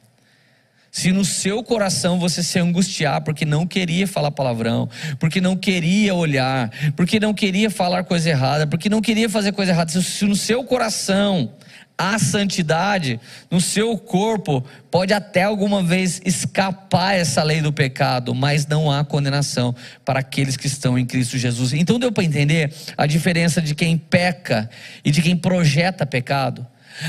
Se 0.91 1.13
no 1.13 1.25
seu 1.25 1.63
coração 1.63 2.19
você 2.19 2.43
se 2.43 2.59
angustiar 2.59 3.21
porque 3.23 3.45
não 3.45 3.67
queria 3.67 4.07
falar 4.07 4.31
palavrão, 4.31 4.89
porque 5.19 5.41
não 5.41 5.57
queria 5.57 6.15
olhar, 6.15 6.71
porque 6.97 7.21
não 7.21 7.35
queria 7.35 7.71
falar 7.71 8.05
coisa 8.05 8.31
errada, 8.31 8.67
porque 8.67 8.89
não 8.89 9.01
queria 9.01 9.29
fazer 9.29 9.53
coisa 9.53 9.73
errada, 9.73 9.91
se 9.91 10.25
no 10.25 10.35
seu 10.35 10.65
coração 10.65 11.53
há 11.99 12.17
santidade, 12.17 13.21
no 13.51 13.61
seu 13.61 13.99
corpo 13.99 14.65
pode 14.89 15.13
até 15.13 15.43
alguma 15.43 15.83
vez 15.83 16.23
escapar 16.25 17.15
essa 17.15 17.43
lei 17.43 17.61
do 17.61 17.73
pecado, 17.73 18.33
mas 18.33 18.67
não 18.67 18.91
há 18.91 19.05
condenação 19.05 19.75
para 20.05 20.21
aqueles 20.21 20.57
que 20.57 20.69
estão 20.69 20.97
em 20.97 21.05
Cristo 21.05 21.37
Jesus. 21.37 21.73
Então 21.73 21.99
deu 21.99 22.13
para 22.13 22.23
entender 22.23 22.73
a 22.97 23.05
diferença 23.05 23.61
de 23.61 23.75
quem 23.75 23.99
peca 23.99 24.71
e 25.05 25.11
de 25.11 25.21
quem 25.21 25.37
projeta 25.37 26.07
pecado? 26.07 26.65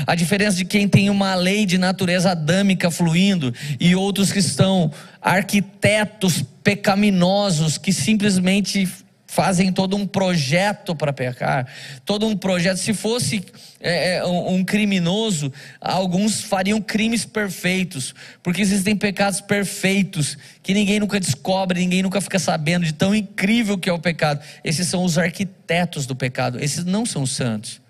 A 0.06 0.14
diferença 0.14 0.56
de 0.56 0.64
quem 0.64 0.88
tem 0.88 1.10
uma 1.10 1.34
lei 1.34 1.66
de 1.66 1.78
natureza 1.78 2.30
adâmica 2.32 2.90
fluindo 2.90 3.54
e 3.78 3.94
outros 3.94 4.32
que 4.32 4.38
estão 4.38 4.92
arquitetos 5.20 6.44
pecaminosos 6.62 7.78
que 7.78 7.92
simplesmente 7.92 8.88
fazem 9.30 9.72
todo 9.72 9.94
um 9.96 10.08
projeto 10.08 10.92
para 10.92 11.12
pecar, 11.12 11.64
todo 12.04 12.26
um 12.26 12.36
projeto. 12.36 12.78
Se 12.78 12.92
fosse 12.92 13.44
é, 13.78 14.16
é, 14.16 14.24
um, 14.24 14.64
criminoso, 14.64 15.52
alguns 15.80 16.40
fariam 16.40 16.82
crimes 16.82 17.24
perfeitos, 17.24 18.12
porque 18.42 18.60
existem 18.60 18.96
pecados 18.96 19.40
perfeitos 19.40 20.36
que 20.64 20.74
ninguém 20.74 20.98
nunca 20.98 21.20
descobre, 21.20 21.78
ninguém 21.78 22.02
nunca 22.02 22.20
fica 22.20 22.40
sabendo 22.40 22.84
de 22.84 22.92
tão 22.92 23.14
incrível 23.14 23.78
que 23.78 23.88
é 23.88 23.92
o 23.92 24.00
pecado. 24.00 24.40
Esses 24.64 24.88
são 24.88 25.04
os 25.04 25.16
arquitetos 25.16 26.06
do 26.06 26.16
pecado, 26.16 26.58
esses 26.60 26.84
não 26.84 27.06
são 27.06 27.24
santos. 27.24 27.80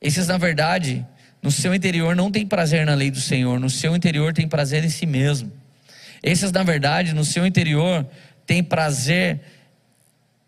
Esses, 0.00 0.26
na 0.26 0.38
verdade, 0.38 1.06
no 1.42 1.50
seu 1.50 1.74
interior 1.74 2.16
não 2.16 2.30
tem 2.30 2.46
prazer 2.46 2.86
na 2.86 2.94
lei 2.94 3.10
do 3.10 3.20
Senhor, 3.20 3.60
no 3.60 3.68
seu 3.68 3.94
interior 3.94 4.32
tem 4.32 4.48
prazer 4.48 4.82
em 4.86 4.88
si 4.88 5.04
mesmo. 5.04 5.52
Esses, 6.22 6.50
na 6.50 6.62
verdade, 6.62 7.12
no 7.12 7.26
seu 7.26 7.44
interior 7.44 8.06
tem 8.46 8.64
prazer 8.64 9.38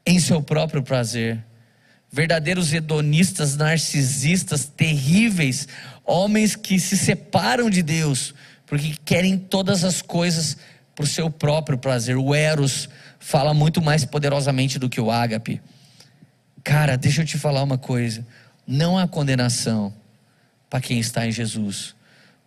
em 0.06 0.18
seu 0.18 0.42
próprio 0.42 0.82
prazer. 0.82 1.42
Verdadeiros 2.10 2.72
hedonistas, 2.72 3.56
narcisistas, 3.56 4.66
terríveis, 4.66 5.66
homens 6.04 6.54
que 6.54 6.78
se 6.78 6.96
separam 6.96 7.70
de 7.70 7.82
Deus, 7.82 8.34
porque 8.66 8.94
querem 9.04 9.38
todas 9.38 9.82
as 9.82 10.02
coisas 10.02 10.56
para 10.94 11.04
o 11.04 11.06
seu 11.06 11.30
próprio 11.30 11.78
prazer. 11.78 12.16
O 12.16 12.34
Eros 12.34 12.88
fala 13.18 13.54
muito 13.54 13.80
mais 13.80 14.04
poderosamente 14.04 14.78
do 14.78 14.90
que 14.90 15.00
o 15.00 15.10
ágape. 15.10 15.60
Cara, 16.62 16.96
deixa 16.96 17.22
eu 17.22 17.26
te 17.26 17.38
falar 17.38 17.62
uma 17.62 17.78
coisa: 17.78 18.26
não 18.66 18.98
há 18.98 19.08
condenação 19.08 19.92
para 20.68 20.80
quem 20.80 20.98
está 20.98 21.26
em 21.26 21.32
Jesus, 21.32 21.94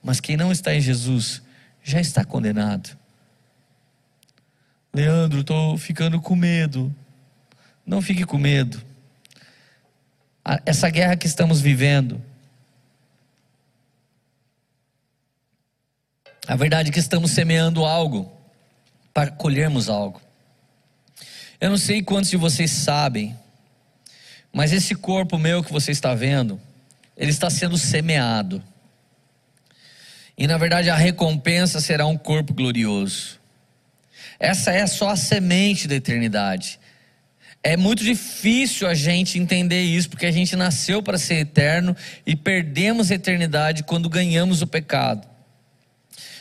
mas 0.04 0.20
quem 0.20 0.38
não 0.38 0.52
está 0.52 0.74
em 0.74 0.82
Jesus 0.82 1.42
já 1.84 2.00
está 2.00 2.24
condenado. 2.24 2.98
Leandro, 4.94 5.42
estou 5.42 5.78
ficando 5.78 6.22
com 6.22 6.36
medo. 6.36 6.96
Não 7.86 8.02
fique 8.02 8.26
com 8.26 8.38
medo. 8.38 8.82
Essa 10.66 10.90
guerra 10.90 11.16
que 11.16 11.28
estamos 11.28 11.62
vivendo, 11.62 12.22
a 16.48 16.56
verdade 16.56 16.90
é 16.90 16.92
que 16.92 17.00
estamos 17.00 17.32
semeando 17.32 17.86
algo 17.86 18.32
para 19.14 19.32
colhermos 19.32 19.90
algo. 19.90 20.22
Eu 21.60 21.70
não 21.70 21.78
sei 21.78 22.04
quantos 22.04 22.30
de 22.30 22.38
vocês 22.38 22.70
sabem, 22.70 23.38
mas 24.52 24.72
esse 24.72 24.94
corpo 24.94 25.38
meu 25.38 25.64
que 25.64 25.72
você 25.72 25.92
está 25.92 26.14
vendo, 26.14 26.60
ele 27.18 27.32
está 27.32 27.50
sendo 27.50 27.78
semeado. 27.78 28.64
E 30.38 30.48
na 30.48 30.58
verdade 30.58 30.90
a 30.90 30.96
recompensa 30.96 31.80
será 31.80 32.06
um 32.06 32.18
corpo 32.18 32.54
glorioso. 32.54 33.40
Essa 34.40 34.72
é 34.72 34.86
só 34.86 35.10
a 35.10 35.16
semente 35.16 35.88
da 35.88 35.96
eternidade. 35.96 36.80
É 37.68 37.76
muito 37.76 38.04
difícil 38.04 38.88
a 38.88 38.94
gente 38.94 39.40
entender 39.40 39.82
isso, 39.82 40.08
porque 40.08 40.28
a 40.28 40.32
gente 40.32 40.56
nasceu 40.56 41.02
para 41.02 41.18
ser 41.18 41.38
eterno 41.38 41.98
e 42.24 42.36
perdemos 42.36 43.10
a 43.10 43.16
eternidade 43.16 43.82
quando 43.82 44.08
ganhamos 44.08 44.62
o 44.62 44.68
pecado. 44.68 45.28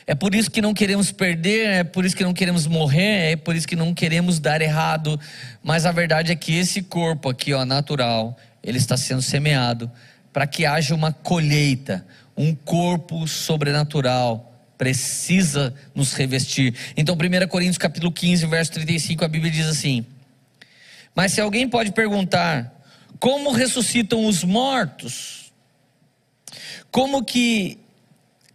É 0.07 0.14
por 0.14 0.35
isso 0.35 0.51
que 0.51 0.61
não 0.61 0.75
queremos 0.75 1.11
perder, 1.11 1.66
é 1.66 1.83
por 1.83 2.05
isso 2.05 2.14
que 2.14 2.22
não 2.22 2.35
queremos 2.35 2.66
morrer, 2.66 3.33
é 3.33 3.37
por 3.37 3.57
isso 3.57 3.66
que 3.66 3.75
não 3.75 3.95
queremos 3.95 4.39
dar 4.39 4.61
errado. 4.61 5.18
Mas 5.62 5.87
a 5.87 5.93
verdade 5.93 6.31
é 6.31 6.37
que 6.37 6.55
esse 6.59 6.83
corpo 6.83 7.31
aqui, 7.31 7.55
ó, 7.55 7.64
natural, 7.64 8.37
ele 8.62 8.77
está 8.77 8.95
sendo 8.95 9.22
semeado 9.22 9.91
para 10.31 10.47
que 10.47 10.66
haja 10.66 10.95
uma 10.95 11.11
colheita, 11.11 12.05
um 12.37 12.55
corpo 12.55 13.27
sobrenatural 13.27 14.53
precisa 14.77 15.72
nos 15.95 16.12
revestir. 16.12 16.75
Então, 16.95 17.14
1 17.14 17.49
Coríntios 17.49 17.79
capítulo 17.79 18.12
15, 18.12 18.45
verso 18.45 18.72
35, 18.72 19.25
a 19.25 19.29
Bíblia 19.29 19.51
diz 19.51 19.66
assim: 19.66 20.05
mas 21.14 21.32
se 21.32 21.40
alguém 21.40 21.68
pode 21.68 21.92
perguntar, 21.92 22.74
como 23.20 23.52
ressuscitam 23.52 24.26
os 24.26 24.42
mortos? 24.42 25.52
Como 26.90 27.24
que, 27.24 27.78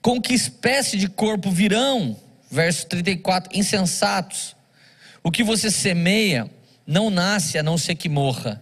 com 0.02 0.22
que 0.22 0.34
espécie 0.34 0.98
de 0.98 1.08
corpo 1.08 1.50
virão? 1.50 2.18
Verso 2.52 2.88
34, 2.88 3.58
insensatos. 3.58 4.56
O 5.24 5.32
que 5.32 5.44
você 5.44 5.70
semeia 5.72 6.50
não 6.86 7.10
nasce 7.10 7.58
a 7.58 7.64
não 7.64 7.78
ser 7.78 7.96
que 7.96 8.10
morra. 8.10 8.62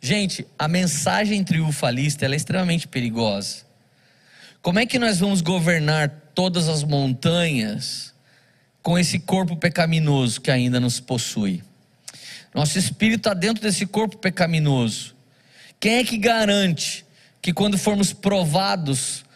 Gente, 0.00 0.46
a 0.58 0.68
mensagem 0.68 1.42
triunfalista 1.42 2.26
é 2.26 2.36
extremamente 2.36 2.86
perigosa. 2.86 3.64
Como 4.60 4.78
é 4.78 4.86
que 4.86 4.98
nós 4.98 5.18
vamos 5.18 5.40
governar 5.40 6.08
todas 6.34 6.68
as 6.68 6.82
montanhas 6.82 8.12
com 8.82 8.98
esse 8.98 9.18
corpo 9.18 9.56
pecaminoso 9.56 10.40
que 10.40 10.50
ainda 10.50 10.78
nos 10.78 11.00
possui? 11.00 11.62
Nosso 12.56 12.78
espírito 12.78 13.18
está 13.18 13.34
dentro 13.34 13.62
desse 13.62 13.84
corpo 13.84 14.16
pecaminoso. 14.16 15.14
Quem 15.78 15.96
é 15.96 16.04
que 16.04 16.16
garante 16.16 17.04
que 17.42 17.52
quando 17.52 17.76
formos 17.76 18.14
provados, 18.14 19.26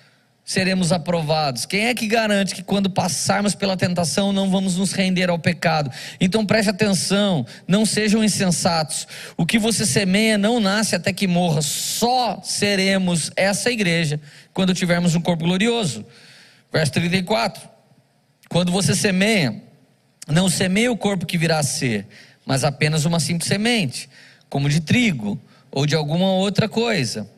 seremos 0.42 0.90
aprovados? 0.90 1.66
Quem 1.66 1.88
é 1.88 1.94
que 1.94 2.06
garante 2.06 2.54
que 2.54 2.62
quando 2.62 2.88
passarmos 2.88 3.54
pela 3.54 3.76
tentação 3.76 4.32
não 4.32 4.48
vamos 4.48 4.78
nos 4.78 4.92
render 4.92 5.28
ao 5.28 5.38
pecado? 5.38 5.90
Então 6.18 6.46
preste 6.46 6.70
atenção, 6.70 7.44
não 7.68 7.84
sejam 7.84 8.24
insensatos. 8.24 9.06
O 9.36 9.44
que 9.44 9.58
você 9.58 9.84
semeia 9.84 10.38
não 10.38 10.58
nasce 10.58 10.96
até 10.96 11.12
que 11.12 11.26
morra. 11.26 11.60
Só 11.60 12.40
seremos 12.42 13.30
essa 13.36 13.70
igreja 13.70 14.18
quando 14.54 14.72
tivermos 14.72 15.14
um 15.14 15.20
corpo 15.20 15.44
glorioso. 15.44 16.06
Verso 16.72 16.92
34. 16.92 17.68
Quando 18.48 18.72
você 18.72 18.94
semeia, 18.94 19.62
não 20.26 20.48
semeia 20.48 20.90
o 20.90 20.96
corpo 20.96 21.26
que 21.26 21.36
virá 21.36 21.58
a 21.58 21.62
ser 21.62 22.06
mas 22.50 22.64
apenas 22.64 23.04
uma 23.04 23.20
simples 23.20 23.46
semente, 23.46 24.10
como 24.48 24.68
de 24.68 24.80
trigo 24.80 25.40
ou 25.70 25.86
de 25.86 25.94
alguma 25.94 26.32
outra 26.32 26.68
coisa. 26.68 27.30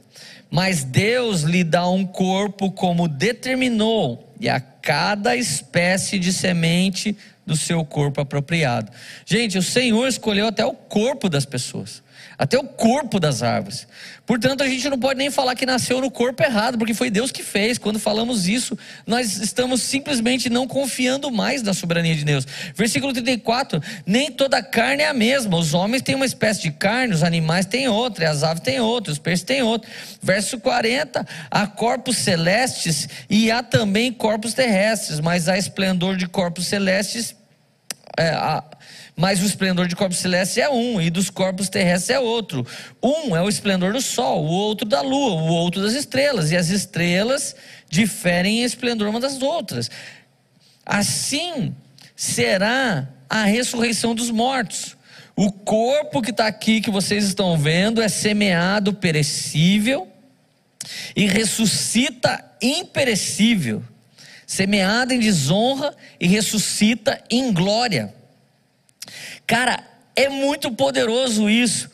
Mas 0.51 0.85
Deus 0.85 1.43
lhe 1.43 1.63
dá 1.63 1.87
um 1.87 2.07
corpo 2.07 2.71
como 2.71 3.07
determinou, 3.07 4.33
e 4.41 4.49
a 4.49 4.59
cada 4.59 5.37
espécie 5.37 6.19
de 6.19 6.33
semente 6.33 7.15
do 7.45 7.55
seu 7.55 7.85
corpo 7.85 8.23
apropriado. 8.23 8.91
Gente, 9.27 9.59
o 9.59 9.63
Senhor 9.63 10.09
escolheu 10.09 10.47
até 10.47 10.65
o 10.65 10.73
corpo 10.73 11.29
das 11.29 11.45
pessoas 11.45 12.03
até 12.39 12.59
o 12.59 12.65
corpo 12.65 13.21
das 13.21 13.43
árvores. 13.43 13.87
Portanto, 14.25 14.63
a 14.63 14.69
gente 14.69 14.89
não 14.89 14.99
pode 14.99 15.19
nem 15.19 15.31
falar 15.31 15.55
que 15.55 15.67
nasceu 15.67 16.01
no 16.01 16.11
corpo 16.11 16.43
errado, 16.43 16.79
porque 16.79 16.95
foi 16.95 17.11
Deus 17.11 17.33
que 17.33 17.43
fez. 17.43 17.77
Quando 17.77 17.99
falamos 17.99 18.47
isso, 18.47 18.79
nós 19.07 19.37
estamos 19.39 19.83
simplesmente 19.83 20.49
não 20.49 20.67
confiando 20.67 21.31
mais 21.31 21.63
na 21.63 21.75
soberania 21.75 22.15
de 22.15 22.25
Deus. 22.25 22.47
Versículo 22.75 23.13
34: 23.13 23.83
Nem 24.07 24.31
toda 24.31 24.63
carne 24.63 25.03
é 25.03 25.09
a 25.09 25.15
mesma. 25.15 25.57
Os 25.57 25.75
homens 25.75 26.03
têm 26.03 26.15
uma 26.15 26.25
espécie 26.25 26.63
de 26.63 26.71
carne, 26.71 27.15
os 27.15 27.23
animais 27.23 27.67
têm 27.67 27.89
outra, 27.89 28.31
as 28.31 28.43
aves 28.43 28.63
têm 28.63 28.81
outra, 28.81 29.13
os 29.13 29.19
peixes 29.19 29.45
têm 29.45 29.63
outra. 29.63 29.91
Verso 30.23 30.59
40: 30.59 31.27
Há 31.51 31.67
corpos 31.67 32.17
celestes 32.19 33.09
e 33.29 33.51
há 33.51 33.63
também 33.63 34.13
corpos 34.13 34.55
terrestres, 34.55 35.19
mas 35.21 35.49
há 35.49 35.59
esplendor 35.59 36.17
de 36.17 36.27
corpos 36.27 36.67
celestes. 36.67 37.35
É, 38.17 38.29
há, 38.29 38.63
mas 39.17 39.43
o 39.43 39.47
esplendor 39.47 39.87
de 39.87 39.95
corpos 39.95 40.19
celestes 40.19 40.59
é 40.59 40.69
um, 40.69 41.01
e 41.01 41.11
dos 41.11 41.29
corpos 41.29 41.69
terrestres 41.69 42.11
é 42.11 42.19
outro. 42.19 42.67
Um 43.03 43.37
é 43.37 43.43
o 43.43 43.49
esplendor 43.49 43.93
do 43.93 44.01
sol, 44.01 44.45
o 44.45 44.49
outro 44.49 44.89
da 44.89 45.03
lua, 45.03 45.43
o 45.43 45.49
outro 45.49 45.83
das 45.83 45.93
estrelas, 45.93 46.51
e 46.51 46.57
as 46.57 46.71
estrelas 46.71 47.55
diferem 47.91 48.61
em 48.61 48.65
esplendor 48.65 49.09
uma 49.09 49.21
das 49.21 49.43
outras. 49.43 49.91
Assim 50.85 51.75
será 52.17 53.09
a 53.29 53.45
ressurreição 53.45 54.15
dos 54.15 54.31
mortos. 54.31 54.97
O 55.37 55.51
corpo 55.53 56.23
que 56.23 56.31
está 56.31 56.47
aqui, 56.47 56.81
que 56.81 56.91
vocês 56.91 57.25
estão 57.25 57.57
vendo, 57.57 58.03
é 58.03 58.09
semeado 58.09 58.93
perecível 58.93 60.09
e 61.15 61.27
ressuscita 61.27 62.45
imperecível. 62.61 63.83
Semeado 64.47 65.15
em 65.15 65.19
desonra 65.19 65.95
e 66.21 66.27
ressuscita 66.27 67.23
em 67.31 67.53
glória. 67.53 68.15
Cara, 69.53 69.85
é 70.17 70.31
muito 70.31 70.73
poderoso 70.73 71.51
isso. 71.51 71.91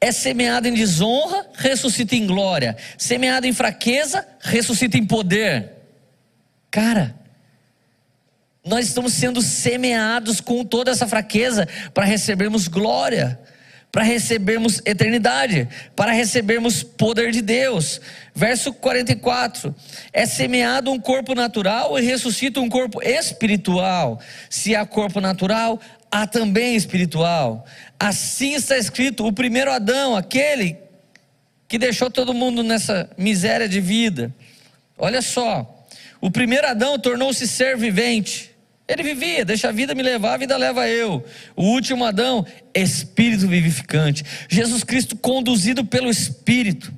É 0.00 0.12
semeado 0.12 0.68
em 0.68 0.74
desonra, 0.74 1.44
ressuscita 1.54 2.14
em 2.14 2.24
glória. 2.24 2.76
Semeado 2.96 3.48
em 3.48 3.52
fraqueza, 3.52 4.24
ressuscita 4.38 4.96
em 4.96 5.04
poder. 5.04 5.72
Cara, 6.70 7.16
nós 8.64 8.86
estamos 8.86 9.12
sendo 9.14 9.42
semeados 9.42 10.40
com 10.40 10.64
toda 10.64 10.92
essa 10.92 11.08
fraqueza 11.08 11.66
para 11.92 12.04
recebermos 12.04 12.68
glória, 12.68 13.40
para 13.90 14.04
recebermos 14.04 14.80
eternidade, 14.84 15.68
para 15.96 16.12
recebermos 16.12 16.84
poder 16.84 17.32
de 17.32 17.42
Deus. 17.42 18.00
Verso 18.32 18.72
44: 18.72 19.74
É 20.12 20.26
semeado 20.26 20.92
um 20.92 21.00
corpo 21.00 21.34
natural 21.34 21.98
e 21.98 22.02
ressuscita 22.02 22.60
um 22.60 22.68
corpo 22.68 23.02
espiritual. 23.02 24.20
Se 24.48 24.76
há 24.76 24.86
corpo 24.86 25.20
natural, 25.20 25.80
há 26.10 26.26
também 26.26 26.74
espiritual. 26.74 27.64
Assim 27.98 28.54
está 28.54 28.76
escrito: 28.76 29.26
o 29.26 29.32
primeiro 29.32 29.70
Adão, 29.70 30.16
aquele 30.16 30.76
que 31.66 31.78
deixou 31.78 32.10
todo 32.10 32.32
mundo 32.32 32.62
nessa 32.62 33.10
miséria 33.16 33.68
de 33.68 33.80
vida. 33.80 34.34
Olha 34.96 35.20
só, 35.20 35.86
o 36.20 36.30
primeiro 36.30 36.66
Adão 36.66 36.98
tornou-se 36.98 37.46
ser 37.46 37.76
vivente. 37.76 38.50
Ele 38.88 39.02
vivia, 39.02 39.44
deixa 39.44 39.68
a 39.68 39.72
vida 39.72 39.94
me 39.94 40.02
levar, 40.02 40.32
a 40.32 40.38
vida 40.38 40.56
leva 40.56 40.88
eu. 40.88 41.22
O 41.54 41.64
último 41.64 42.06
Adão, 42.06 42.46
espírito 42.74 43.46
vivificante. 43.46 44.24
Jesus 44.48 44.82
Cristo 44.82 45.14
conduzido 45.14 45.84
pelo 45.84 46.08
Espírito. 46.08 46.90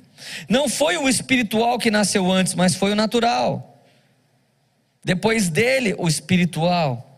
Não 0.47 0.69
foi 0.69 0.95
o 0.95 1.09
espiritual 1.09 1.77
que 1.77 1.91
nasceu 1.91 2.31
antes, 2.31 2.55
mas 2.55 2.75
foi 2.75 2.93
o 2.93 2.95
natural. 2.95 3.83
Depois 5.03 5.49
dele, 5.49 5.93
o 5.97 6.07
espiritual. 6.07 7.10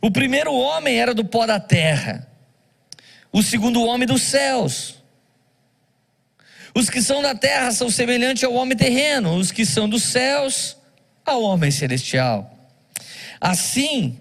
O 0.00 0.10
primeiro 0.10 0.52
homem 0.52 0.98
era 0.98 1.14
do 1.14 1.24
pó 1.24 1.46
da 1.46 1.60
terra. 1.60 2.28
O 3.32 3.42
segundo 3.42 3.84
homem 3.84 4.06
dos 4.06 4.22
céus. 4.22 5.02
Os 6.74 6.88
que 6.88 7.02
são 7.02 7.22
da 7.22 7.34
terra 7.34 7.70
são 7.72 7.90
semelhantes 7.90 8.44
ao 8.44 8.54
homem 8.54 8.76
terreno, 8.76 9.34
os 9.34 9.52
que 9.52 9.66
são 9.66 9.88
dos 9.88 10.02
céus 10.02 10.76
ao 11.24 11.42
homem 11.42 11.70
celestial. 11.70 12.50
Assim, 13.40 14.18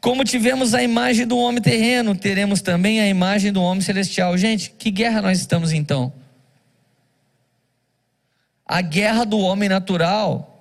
como 0.00 0.24
tivemos 0.24 0.74
a 0.74 0.82
imagem 0.82 1.26
do 1.26 1.38
homem 1.38 1.62
terreno, 1.62 2.14
teremos 2.14 2.60
também 2.60 3.00
a 3.00 3.06
imagem 3.06 3.52
do 3.52 3.62
homem 3.62 3.80
celestial. 3.80 4.36
Gente, 4.36 4.70
que 4.70 4.90
guerra 4.90 5.22
nós 5.22 5.40
estamos 5.40 5.72
então? 5.72 6.12
A 8.66 8.80
guerra 8.80 9.24
do 9.24 9.38
homem 9.38 9.68
natural, 9.68 10.53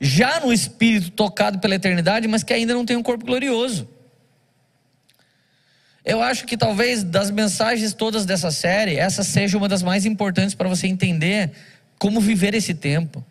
já 0.00 0.40
no 0.40 0.52
espírito 0.52 1.10
tocado 1.10 1.58
pela 1.58 1.74
eternidade, 1.74 2.28
mas 2.28 2.42
que 2.42 2.52
ainda 2.52 2.74
não 2.74 2.84
tem 2.84 2.96
um 2.96 3.02
corpo 3.02 3.24
glorioso. 3.24 3.88
Eu 6.04 6.22
acho 6.22 6.46
que 6.46 6.56
talvez 6.56 7.04
das 7.04 7.30
mensagens 7.30 7.92
todas 7.92 8.24
dessa 8.24 8.50
série, 8.50 8.96
essa 8.96 9.22
seja 9.22 9.58
uma 9.58 9.68
das 9.68 9.82
mais 9.82 10.06
importantes 10.06 10.54
para 10.54 10.68
você 10.68 10.86
entender 10.86 11.50
como 11.98 12.20
viver 12.20 12.54
esse 12.54 12.72
tempo. 12.72 13.24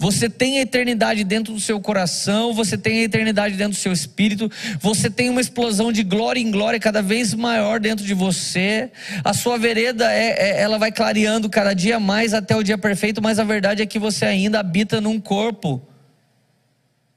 Você 0.00 0.30
tem 0.30 0.58
a 0.58 0.62
eternidade 0.62 1.24
dentro 1.24 1.52
do 1.52 1.58
seu 1.58 1.80
coração, 1.80 2.54
você 2.54 2.78
tem 2.78 3.00
a 3.00 3.02
eternidade 3.02 3.56
dentro 3.56 3.72
do 3.72 3.80
seu 3.80 3.92
espírito, 3.92 4.48
você 4.78 5.10
tem 5.10 5.28
uma 5.28 5.40
explosão 5.40 5.90
de 5.90 6.04
glória 6.04 6.38
em 6.38 6.52
glória 6.52 6.78
cada 6.78 7.02
vez 7.02 7.34
maior 7.34 7.80
dentro 7.80 8.06
de 8.06 8.14
você. 8.14 8.92
A 9.24 9.34
sua 9.34 9.58
vereda 9.58 10.12
é, 10.12 10.28
é, 10.38 10.60
ela 10.60 10.78
vai 10.78 10.92
clareando 10.92 11.50
cada 11.50 11.74
dia 11.74 11.98
mais 11.98 12.32
até 12.32 12.54
o 12.54 12.62
dia 12.62 12.78
perfeito, 12.78 13.20
mas 13.20 13.40
a 13.40 13.44
verdade 13.44 13.82
é 13.82 13.86
que 13.86 13.98
você 13.98 14.24
ainda 14.24 14.60
habita 14.60 15.00
num 15.00 15.18
corpo 15.18 15.82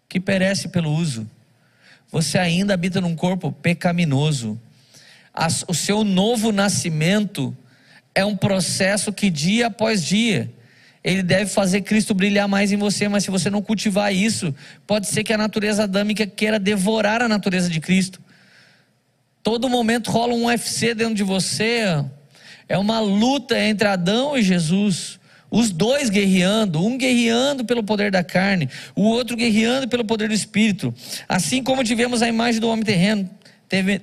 que 0.09 0.19
perece 0.19 0.69
pelo 0.69 0.91
uso. 0.91 1.29
Você 2.11 2.39
ainda 2.39 2.73
habita 2.73 2.99
num 2.99 3.15
corpo 3.15 3.51
pecaminoso. 3.51 4.59
O 5.67 5.73
seu 5.75 6.03
novo 6.03 6.51
nascimento 6.51 7.55
é 8.15 8.25
um 8.25 8.35
processo 8.35 9.13
que 9.13 9.29
dia 9.29 9.67
após 9.67 10.03
dia 10.03 10.51
ele 11.03 11.23
deve 11.23 11.49
fazer 11.49 11.81
Cristo 11.81 12.13
brilhar 12.13 12.47
mais 12.47 12.71
em 12.71 12.77
você, 12.77 13.07
mas 13.07 13.23
se 13.23 13.31
você 13.31 13.49
não 13.49 13.61
cultivar 13.61 14.13
isso, 14.13 14.53
pode 14.85 15.07
ser 15.07 15.23
que 15.23 15.33
a 15.33 15.37
natureza 15.37 15.83
adâmica 15.83 16.27
queira 16.27 16.59
devorar 16.59 17.21
a 17.21 17.27
natureza 17.27 17.69
de 17.69 17.79
Cristo. 17.79 18.21
Todo 19.41 19.67
momento 19.67 20.11
rola 20.11 20.33
um 20.33 20.45
UFC 20.45 20.93
dentro 20.93 21.15
de 21.15 21.23
você, 21.23 22.03
é 22.69 22.77
uma 22.77 22.99
luta 22.99 23.59
entre 23.59 23.87
Adão 23.87 24.37
e 24.37 24.43
Jesus. 24.43 25.19
Os 25.49 25.69
dois 25.71 26.09
guerreando, 26.09 26.85
um 26.85 26.97
guerreando 26.97 27.65
pelo 27.65 27.83
poder 27.83 28.09
da 28.11 28.23
carne, 28.23 28.69
o 28.95 29.01
outro 29.01 29.35
guerreando 29.35 29.87
pelo 29.87 30.05
poder 30.05 30.29
do 30.29 30.33
espírito. 30.33 30.93
Assim 31.27 31.61
como 31.61 31.83
tivemos 31.83 32.21
a 32.21 32.27
imagem 32.29 32.61
do 32.61 32.69
homem 32.69 32.85
terreno, 32.85 33.29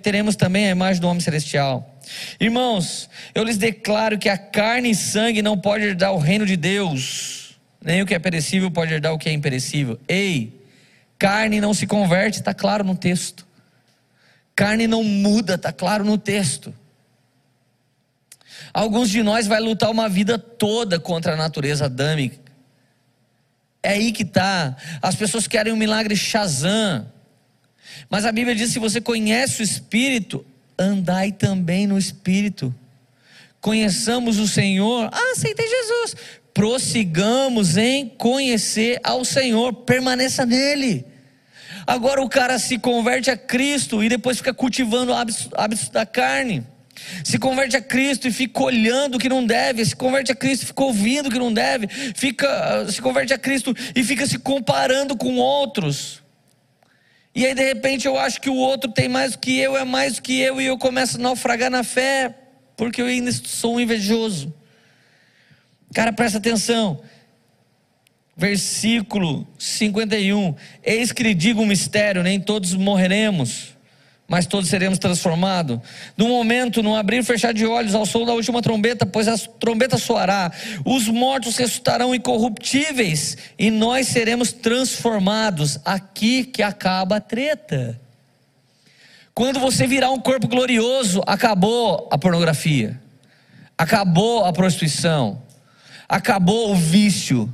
teremos 0.02 0.34
também 0.34 0.68
a 0.68 0.70
imagem 0.70 1.00
do 1.00 1.08
homem 1.08 1.20
celestial. 1.20 1.98
Irmãos, 2.40 3.08
eu 3.34 3.44
lhes 3.44 3.58
declaro 3.58 4.18
que 4.18 4.28
a 4.28 4.38
carne 4.38 4.90
e 4.90 4.94
sangue 4.94 5.42
não 5.42 5.58
pode 5.58 5.84
herdar 5.84 6.12
o 6.12 6.18
reino 6.18 6.46
de 6.46 6.56
Deus, 6.56 7.58
nem 7.82 8.00
o 8.00 8.06
que 8.06 8.14
é 8.14 8.18
perecível 8.18 8.70
pode 8.70 8.94
herdar 8.94 9.12
o 9.12 9.18
que 9.18 9.28
é 9.28 9.32
imperecível. 9.32 10.00
Ei, 10.08 10.64
carne 11.18 11.60
não 11.60 11.74
se 11.74 11.86
converte, 11.86 12.38
está 12.38 12.54
claro 12.54 12.82
no 12.82 12.96
texto. 12.96 13.46
Carne 14.56 14.86
não 14.86 15.04
muda, 15.04 15.54
está 15.54 15.72
claro 15.72 16.04
no 16.04 16.16
texto. 16.16 16.74
Alguns 18.72 19.10
de 19.10 19.22
nós 19.22 19.46
vai 19.46 19.60
lutar 19.60 19.90
uma 19.90 20.08
vida 20.08 20.38
toda 20.38 20.98
contra 20.98 21.34
a 21.34 21.36
natureza 21.36 21.84
adâmica. 21.84 22.38
É 23.82 23.90
aí 23.90 24.12
que 24.12 24.22
está. 24.22 24.76
As 25.00 25.14
pessoas 25.14 25.46
querem 25.46 25.72
um 25.72 25.76
milagre 25.76 26.16
Shazam. 26.16 27.06
Mas 28.08 28.24
a 28.24 28.32
Bíblia 28.32 28.54
diz: 28.54 28.70
se 28.70 28.78
você 28.78 29.00
conhece 29.00 29.60
o 29.60 29.64
Espírito, 29.64 30.44
andai 30.78 31.32
também 31.32 31.86
no 31.86 31.98
Espírito. 31.98 32.74
Conheçamos 33.60 34.38
o 34.38 34.46
Senhor, 34.46 35.08
ah, 35.12 35.32
aceitei 35.32 35.66
Jesus. 35.66 36.16
Prossigamos 36.54 37.76
em 37.76 38.08
conhecer 38.08 39.00
ao 39.02 39.24
Senhor, 39.24 39.72
permaneça 39.72 40.46
nele. 40.46 41.04
Agora 41.86 42.22
o 42.22 42.28
cara 42.28 42.58
se 42.58 42.78
converte 42.78 43.30
a 43.30 43.36
Cristo 43.36 44.02
e 44.04 44.08
depois 44.08 44.38
fica 44.38 44.52
cultivando 44.52 45.12
hábitos, 45.12 45.88
da 45.90 46.04
carne. 46.04 46.64
Se 47.24 47.38
converte 47.38 47.76
a 47.76 47.80
Cristo 47.80 48.28
e 48.28 48.32
fica 48.32 48.62
olhando 48.62 49.14
o 49.14 49.18
que 49.18 49.28
não 49.28 49.44
deve, 49.46 49.84
se 49.84 49.96
converte 49.96 50.32
a 50.32 50.34
Cristo 50.34 50.64
e 50.64 50.66
fica 50.66 50.82
ouvindo 50.82 51.28
o 51.28 51.30
que 51.30 51.38
não 51.38 51.52
deve, 51.52 51.88
fica, 52.14 52.86
se 52.90 53.00
converte 53.00 53.32
a 53.32 53.38
Cristo 53.38 53.74
e 53.94 54.02
fica 54.04 54.26
se 54.26 54.38
comparando 54.38 55.16
com 55.16 55.36
outros. 55.36 56.20
E 57.34 57.46
aí 57.46 57.54
de 57.54 57.62
repente 57.62 58.06
eu 58.06 58.18
acho 58.18 58.40
que 58.40 58.50
o 58.50 58.56
outro 58.56 58.90
tem 58.90 59.08
mais 59.08 59.36
que 59.36 59.58
eu, 59.58 59.76
é 59.76 59.84
mais 59.84 60.18
que 60.18 60.40
eu, 60.40 60.60
e 60.60 60.66
eu 60.66 60.76
começo 60.76 61.16
a 61.16 61.20
naufragar 61.20 61.70
na 61.70 61.84
fé, 61.84 62.34
porque 62.76 63.00
eu 63.00 63.06
ainda 63.06 63.30
sou 63.32 63.80
invejoso. 63.80 64.52
Cara, 65.94 66.12
presta 66.12 66.38
atenção. 66.38 67.00
Versículo 68.36 69.46
51. 69.58 70.54
Eis 70.82 71.12
que 71.12 71.22
lhe 71.22 71.34
digo 71.34 71.62
um 71.62 71.66
mistério: 71.66 72.22
nem 72.22 72.40
todos 72.40 72.74
morreremos 72.74 73.77
mas 74.28 74.44
todos 74.44 74.68
seremos 74.68 74.98
transformados. 74.98 75.80
No 76.14 76.28
momento, 76.28 76.82
no 76.82 76.94
abrir 76.94 77.20
e 77.20 77.22
fechar 77.22 77.54
de 77.54 77.64
olhos, 77.64 77.94
ao 77.94 78.04
som 78.04 78.26
da 78.26 78.34
última 78.34 78.60
trombeta, 78.60 79.06
pois 79.06 79.26
a 79.26 79.38
trombeta 79.38 79.96
soará, 79.96 80.52
os 80.84 81.08
mortos 81.08 81.56
ressuscitarão 81.56 82.14
incorruptíveis 82.14 83.38
e 83.58 83.70
nós 83.70 84.06
seremos 84.08 84.52
transformados. 84.52 85.78
Aqui 85.82 86.44
que 86.44 86.62
acaba 86.62 87.16
a 87.16 87.20
treta. 87.20 87.98
Quando 89.32 89.58
você 89.58 89.86
virar 89.86 90.10
um 90.10 90.20
corpo 90.20 90.46
glorioso, 90.46 91.22
acabou 91.26 92.06
a 92.12 92.18
pornografia, 92.18 93.00
acabou 93.78 94.44
a 94.44 94.52
prostituição, 94.52 95.40
acabou 96.06 96.72
o 96.72 96.74
vício, 96.74 97.50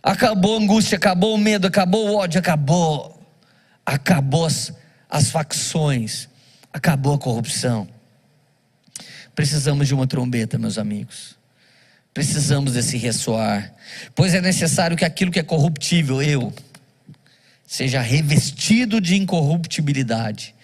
acabou 0.00 0.54
a 0.54 0.60
angústia, 0.60 0.96
acabou 0.96 1.34
o 1.34 1.38
medo, 1.38 1.66
acabou 1.66 2.10
o 2.10 2.14
ódio, 2.14 2.38
acabou, 2.38 3.20
acabou 3.84 4.44
as 4.44 4.72
as 5.08 5.30
facções, 5.30 6.28
acabou 6.72 7.14
a 7.14 7.18
corrupção. 7.18 7.88
Precisamos 9.34 9.86
de 9.86 9.94
uma 9.94 10.06
trombeta, 10.06 10.58
meus 10.58 10.78
amigos. 10.78 11.36
Precisamos 12.12 12.72
desse 12.72 12.96
ressoar, 12.96 13.74
pois 14.14 14.32
é 14.32 14.40
necessário 14.40 14.96
que 14.96 15.04
aquilo 15.04 15.30
que 15.30 15.38
é 15.38 15.42
corruptível, 15.42 16.22
eu, 16.22 16.50
seja 17.66 18.00
revestido 18.00 19.00
de 19.00 19.16
incorruptibilidade, 19.16 20.54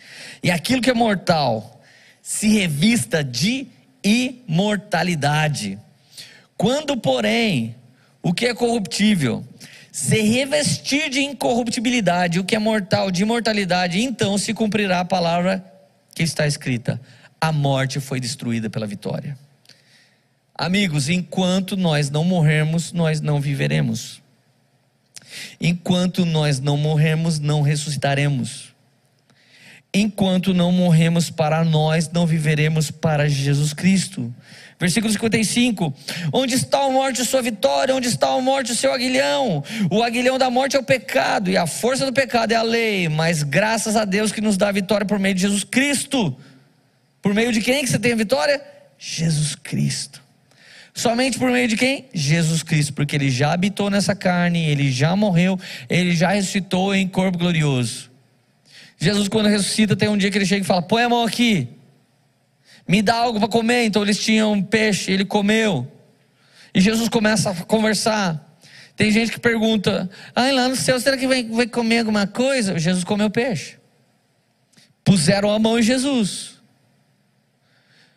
e 0.42 0.50
aquilo 0.50 0.80
que 0.80 0.88
é 0.88 0.94
mortal 0.94 1.82
se 2.22 2.48
revista 2.48 3.22
de 3.22 3.66
imortalidade. 4.02 5.78
Quando, 6.56 6.96
porém, 6.96 7.74
o 8.22 8.32
que 8.32 8.46
é 8.46 8.54
corruptível 8.54 9.44
se 9.92 10.22
revestir 10.22 11.10
de 11.10 11.20
incorruptibilidade, 11.20 12.40
o 12.40 12.44
que 12.44 12.56
é 12.56 12.58
mortal, 12.58 13.10
de 13.10 13.22
imortalidade, 13.22 14.00
então 14.00 14.38
se 14.38 14.54
cumprirá 14.54 15.00
a 15.00 15.04
palavra 15.04 15.62
que 16.14 16.22
está 16.22 16.46
escrita: 16.46 16.98
a 17.38 17.52
morte 17.52 18.00
foi 18.00 18.18
destruída 18.18 18.70
pela 18.70 18.86
vitória. 18.86 19.36
Amigos, 20.54 21.10
enquanto 21.10 21.76
nós 21.76 22.08
não 22.08 22.24
morrermos, 22.24 22.90
nós 22.92 23.20
não 23.20 23.38
viveremos. 23.38 24.22
Enquanto 25.60 26.24
nós 26.24 26.58
não 26.58 26.76
morrermos, 26.78 27.38
não 27.38 27.60
ressuscitaremos. 27.60 28.72
Enquanto 29.94 30.54
não 30.54 30.72
morremos 30.72 31.28
para 31.28 31.62
nós, 31.64 32.10
não 32.10 32.26
viveremos 32.26 32.90
para 32.90 33.28
Jesus 33.28 33.74
Cristo. 33.74 34.34
Versículo 34.82 35.12
55: 35.12 35.94
Onde 36.32 36.56
está 36.56 36.80
a 36.80 36.90
morte, 36.90 37.24
sua 37.24 37.40
vitória? 37.40 37.94
Onde 37.94 38.08
está 38.08 38.30
a 38.30 38.40
morte, 38.40 38.72
o 38.72 38.74
seu 38.74 38.92
aguilhão? 38.92 39.62
O 39.88 40.02
aguilhão 40.02 40.36
da 40.36 40.50
morte 40.50 40.74
é 40.74 40.80
o 40.80 40.82
pecado, 40.82 41.48
e 41.48 41.56
a 41.56 41.68
força 41.68 42.04
do 42.04 42.12
pecado 42.12 42.50
é 42.50 42.56
a 42.56 42.62
lei, 42.62 43.08
mas 43.08 43.44
graças 43.44 43.94
a 43.94 44.04
Deus 44.04 44.32
que 44.32 44.40
nos 44.40 44.56
dá 44.56 44.70
a 44.70 44.72
vitória 44.72 45.06
por 45.06 45.20
meio 45.20 45.36
de 45.36 45.42
Jesus 45.42 45.62
Cristo. 45.62 46.36
Por 47.22 47.32
meio 47.32 47.52
de 47.52 47.60
quem 47.60 47.84
que 47.84 47.90
você 47.90 47.98
tem 47.98 48.12
a 48.12 48.16
vitória? 48.16 48.60
Jesus 48.98 49.54
Cristo. 49.54 50.20
Somente 50.92 51.38
por 51.38 51.48
meio 51.52 51.68
de 51.68 51.76
quem? 51.76 52.06
Jesus 52.12 52.64
Cristo, 52.64 52.92
porque 52.92 53.14
ele 53.14 53.30
já 53.30 53.52
habitou 53.52 53.88
nessa 53.88 54.16
carne, 54.16 54.68
ele 54.68 54.90
já 54.90 55.14
morreu, 55.14 55.56
ele 55.88 56.12
já 56.16 56.30
ressuscitou 56.30 56.92
em 56.92 57.06
corpo 57.06 57.38
glorioso. 57.38 58.10
Jesus, 58.98 59.28
quando 59.28 59.48
ressuscita, 59.48 59.94
tem 59.94 60.08
um 60.08 60.16
dia 60.16 60.28
que 60.28 60.38
ele 60.38 60.44
chega 60.44 60.64
e 60.64 60.66
fala: 60.66 60.82
Põe 60.82 61.04
a 61.04 61.08
mão 61.08 61.22
aqui, 61.22 61.68
me 62.86 63.02
dá 63.02 63.14
algo 63.14 63.38
para 63.38 63.48
comer. 63.48 63.84
Então 63.84 64.02
eles 64.02 64.22
tinham 64.22 64.62
peixe, 64.62 65.12
ele 65.12 65.24
comeu. 65.24 65.90
E 66.74 66.80
Jesus 66.80 67.08
começa 67.08 67.50
a 67.50 67.54
conversar. 67.64 68.56
Tem 68.96 69.10
gente 69.10 69.32
que 69.32 69.40
pergunta: 69.40 70.08
Ah, 70.34 70.50
lá 70.50 70.68
no 70.68 70.76
céu, 70.76 70.98
será 71.00 71.16
que 71.16 71.26
vai, 71.26 71.44
vai 71.44 71.66
comer 71.66 72.00
alguma 72.00 72.26
coisa? 72.26 72.78
Jesus 72.78 73.04
comeu 73.04 73.30
peixe. 73.30 73.76
Puseram 75.04 75.50
a 75.50 75.58
mão 75.58 75.78
em 75.78 75.82
Jesus. 75.82 76.52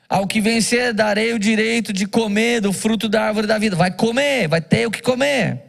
Ao 0.08 0.28
que 0.28 0.40
vencer, 0.40 0.94
darei 0.94 1.34
o 1.34 1.40
direito 1.40 1.92
de 1.92 2.06
comer 2.06 2.62
do 2.62 2.72
fruto 2.72 3.10
da 3.10 3.24
árvore 3.24 3.48
da 3.48 3.58
vida. 3.58 3.76
Vai 3.76 3.92
comer, 3.92 4.48
vai 4.48 4.62
ter 4.62 4.86
o 4.86 4.92
que 4.92 5.02
comer. 5.02 5.64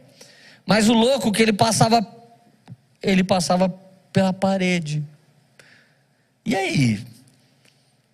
Mas 0.65 0.87
o 0.87 0.93
louco 0.93 1.31
que 1.31 1.41
ele 1.41 1.53
passava, 1.53 2.05
ele 3.01 3.23
passava 3.23 3.67
pela 4.13 4.31
parede. 4.31 5.03
E 6.45 6.55
aí? 6.55 6.99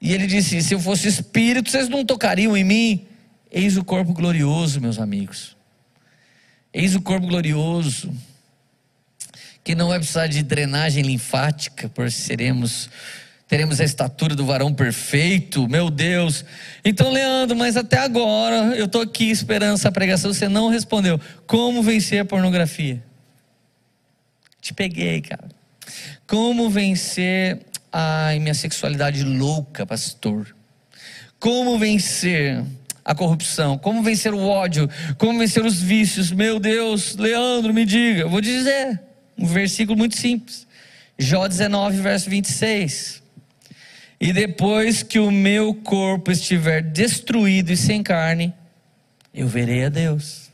E 0.03 0.11
ele 0.11 0.27
disse: 0.27 0.61
Se 0.61 0.73
eu 0.73 0.81
fosse 0.81 1.07
espírito, 1.07 1.71
vocês 1.71 1.87
não 1.87 2.03
tocariam 2.03 2.57
em 2.57 2.63
mim. 2.65 3.07
Eis 3.49 3.77
o 3.77 3.85
corpo 3.85 4.11
glorioso, 4.11 4.81
meus 4.81 4.99
amigos. 4.99 5.55
Eis 6.73 6.93
o 6.93 7.01
corpo 7.01 7.25
glorioso, 7.25 8.13
que 9.63 9.73
não 9.73 9.87
vai 9.87 9.99
precisar 9.99 10.27
de 10.27 10.43
drenagem 10.43 11.03
linfática, 11.03 11.87
por 11.87 12.11
seremos 12.11 12.89
teremos 13.47 13.79
a 13.79 13.83
estatura 13.83 14.35
do 14.35 14.45
varão 14.45 14.73
perfeito, 14.73 15.69
meu 15.69 15.89
Deus. 15.91 16.43
Então, 16.83 17.11
Leandro, 17.11 17.55
mas 17.55 17.77
até 17.77 17.99
agora 17.99 18.75
eu 18.75 18.85
estou 18.85 19.01
aqui 19.01 19.29
esperando 19.29 19.75
essa 19.75 19.91
pregação, 19.91 20.33
você 20.33 20.49
não 20.49 20.69
respondeu. 20.69 21.21
Como 21.45 21.83
vencer 21.83 22.19
a 22.19 22.25
pornografia? 22.25 23.03
Te 24.59 24.73
peguei, 24.73 25.21
cara. 25.21 25.49
Como 26.25 26.67
vencer 26.67 27.59
a 27.93 28.31
minha 28.39 28.55
sexualidade 28.55 29.23
louca, 29.23 29.85
pastor? 29.85 30.55
Como 31.39 31.77
vencer 31.77 32.63
a 33.05 33.13
corrupção? 33.13 33.77
Como 33.77 34.01
vencer 34.01 34.33
o 34.33 34.41
ódio? 34.41 34.89
Como 35.19 35.37
vencer 35.37 35.63
os 35.63 35.79
vícios? 35.79 36.31
Meu 36.31 36.59
Deus, 36.59 37.15
Leandro, 37.15 37.71
me 37.71 37.85
diga. 37.85 38.21
Eu 38.21 38.29
vou 38.29 38.41
dizer 38.41 38.99
um 39.37 39.45
versículo 39.45 39.95
muito 39.95 40.17
simples. 40.17 40.65
Jó 41.19 41.47
19, 41.47 42.01
verso 42.01 42.29
26. 42.29 43.21
E 44.19 44.33
depois 44.33 45.03
que 45.03 45.19
o 45.19 45.29
meu 45.29 45.75
corpo 45.75 46.31
estiver 46.31 46.81
destruído 46.81 47.71
e 47.71 47.77
sem 47.77 48.01
carne, 48.01 48.53
eu 49.33 49.47
verei 49.47 49.85
a 49.85 49.89
Deus. 49.89 50.51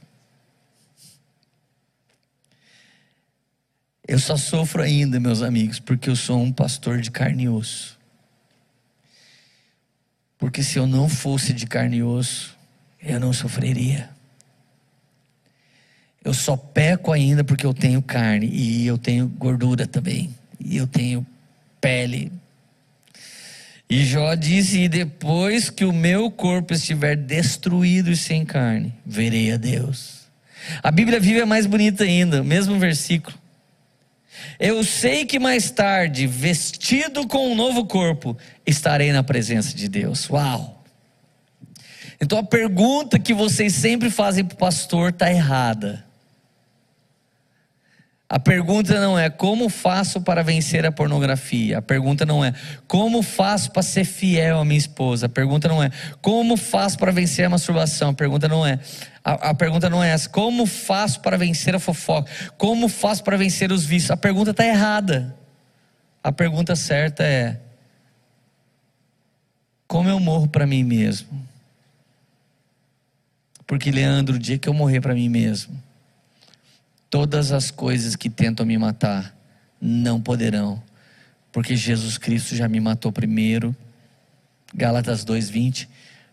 Eu 4.09 4.17
só 4.17 4.35
sofro 4.35 4.81
ainda, 4.81 5.19
meus 5.19 5.43
amigos, 5.43 5.79
porque 5.79 6.09
eu 6.09 6.15
sou 6.15 6.41
um 6.41 6.51
pastor 6.51 6.99
de 6.99 7.11
carne 7.11 7.43
e 7.43 7.49
osso. 7.49 7.95
Porque 10.39 10.63
se 10.63 10.79
eu 10.79 10.87
não 10.87 11.07
fosse 11.07 11.53
de 11.53 11.67
carne 11.67 11.97
e 11.97 12.03
osso, 12.03 12.57
eu 12.99 13.19
não 13.19 13.31
sofreria. 13.31 14.09
Eu 16.25 16.33
só 16.33 16.57
peco 16.57 17.11
ainda 17.11 17.43
porque 17.43 17.63
eu 17.63 17.71
tenho 17.71 18.01
carne 18.01 18.47
e 18.47 18.87
eu 18.87 18.97
tenho 18.97 19.27
gordura 19.27 19.85
também. 19.85 20.35
E 20.59 20.75
eu 20.75 20.87
tenho 20.87 21.23
pele, 21.79 22.31
e 23.87 24.03
Jó 24.05 24.33
disse: 24.33 24.81
E 24.81 24.89
depois 24.89 25.69
que 25.69 25.85
o 25.85 25.93
meu 25.93 26.29
corpo 26.29 26.73
estiver 26.73 27.15
destruído 27.15 28.11
e 28.11 28.17
sem 28.17 28.43
carne, 28.43 28.91
verei 29.05 29.51
a 29.51 29.57
Deus. 29.57 30.27
A 30.83 30.91
Bíblia 30.91 31.19
viva 31.19 31.41
é 31.41 31.45
mais 31.45 31.67
bonita 31.67 32.03
ainda, 32.03 32.43
mesmo 32.43 32.77
versículo. 32.77 33.38
Eu 34.59 34.83
sei 34.83 35.25
que 35.25 35.39
mais 35.39 35.71
tarde, 35.71 36.27
vestido 36.27 37.27
com 37.27 37.51
um 37.51 37.55
novo 37.55 37.85
corpo, 37.85 38.37
estarei 38.65 39.11
na 39.11 39.23
presença 39.23 39.75
de 39.75 39.87
Deus. 39.87 40.29
Uau! 40.29 40.83
Então 42.21 42.37
a 42.37 42.43
pergunta 42.43 43.17
que 43.17 43.33
vocês 43.33 43.73
sempre 43.73 44.09
fazem 44.09 44.43
para 44.43 44.55
o 44.55 44.57
pastor 44.57 45.11
está 45.11 45.31
errada. 45.31 46.08
A 48.31 48.37
pergunta 48.37 48.99
não 48.99 49.17
é 49.17 49.27
como 49.27 49.69
faço 49.69 50.21
para 50.21 50.43
vencer 50.43 50.85
a 50.85 50.91
pornografia. 50.91 51.79
A 51.79 51.81
pergunta 51.81 52.27
não 52.27 52.45
é 52.45 52.53
como 52.87 53.23
faço 53.23 53.71
para 53.71 53.81
ser 53.81 54.05
fiel 54.05 54.59
à 54.59 54.65
minha 54.65 54.77
esposa. 54.77 55.25
A 55.25 55.29
pergunta 55.29 55.67
não 55.67 55.81
é 55.81 55.89
como 56.21 56.55
faço 56.55 56.99
para 56.99 57.11
vencer 57.11 57.45
a 57.45 57.49
masturbação. 57.49 58.11
A 58.11 58.13
pergunta 58.13 58.47
não 58.47 58.63
é 58.63 58.79
a, 59.23 59.49
a 59.49 59.53
pergunta 59.55 59.89
não 59.89 60.03
é 60.03 60.09
essa. 60.09 60.29
Como 60.29 60.67
faço 60.67 61.21
para 61.21 61.39
vencer 61.39 61.73
a 61.73 61.79
fofoca? 61.79 62.31
Como 62.55 62.87
faço 62.87 63.23
para 63.23 63.35
vencer 63.35 63.71
os 63.71 63.83
vícios? 63.83 64.11
A 64.11 64.17
pergunta 64.17 64.51
está 64.51 64.63
errada. 64.63 65.35
A 66.23 66.31
pergunta 66.31 66.75
certa 66.75 67.23
é 67.23 67.59
como 69.87 70.07
eu 70.07 70.19
morro 70.19 70.47
para 70.47 70.67
mim 70.67 70.83
mesmo? 70.83 71.29
Porque 73.65 73.89
Leandro, 73.89 74.35
o 74.35 74.39
dia 74.39 74.59
que 74.59 74.69
eu 74.69 74.73
morrer 74.73 75.01
para 75.01 75.15
mim 75.15 75.29
mesmo 75.29 75.88
Todas 77.09 77.51
as 77.51 77.71
coisas 77.71 78.15
que 78.15 78.29
tentam 78.29 78.65
me 78.65 78.77
matar 78.77 79.35
não 79.81 80.21
poderão, 80.21 80.81
porque 81.51 81.75
Jesus 81.75 82.17
Cristo 82.17 82.55
já 82.55 82.67
me 82.67 82.79
matou 82.79 83.11
primeiro. 83.11 83.75
Gálatas 84.73 85.23
2:20, 85.25 85.87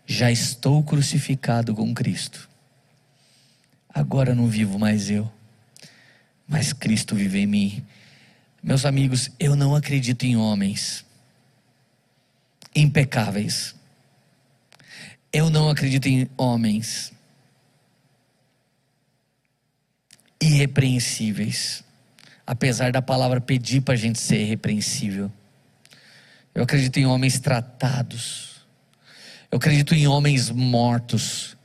já 0.05 0.31
estou 0.31 0.83
crucificado 0.83 1.73
com 1.73 1.93
Cristo. 1.93 2.47
Agora 3.93 4.35
não 4.35 4.47
vivo 4.47 4.77
mais 4.77 5.09
eu, 5.09 5.31
mas 6.47 6.71
Cristo 6.71 7.15
vive 7.15 7.39
em 7.39 7.47
mim. 7.47 7.85
Meus 8.61 8.85
amigos, 8.85 9.31
eu 9.39 9.55
não 9.55 9.75
acredito 9.75 10.23
em 10.23 10.35
homens 10.35 11.03
impecáveis. 12.75 13.75
Eu 15.33 15.49
não 15.49 15.69
acredito 15.69 16.07
em 16.07 16.29
homens 16.37 17.11
irrepreensíveis, 20.47 21.83
apesar 22.45 22.91
da 22.91 23.01
palavra 23.01 23.41
pedir 23.41 23.81
para 23.81 23.93
a 23.93 23.97
gente 23.97 24.19
ser 24.19 24.41
irrepreensível. 24.41 25.31
Eu 26.55 26.63
acredito 26.63 26.97
em 26.97 27.05
homens 27.05 27.39
tratados. 27.39 28.55
Eu 29.51 29.57
acredito 29.57 29.93
em 29.93 30.07
homens 30.07 30.49
mortos. 30.49 31.55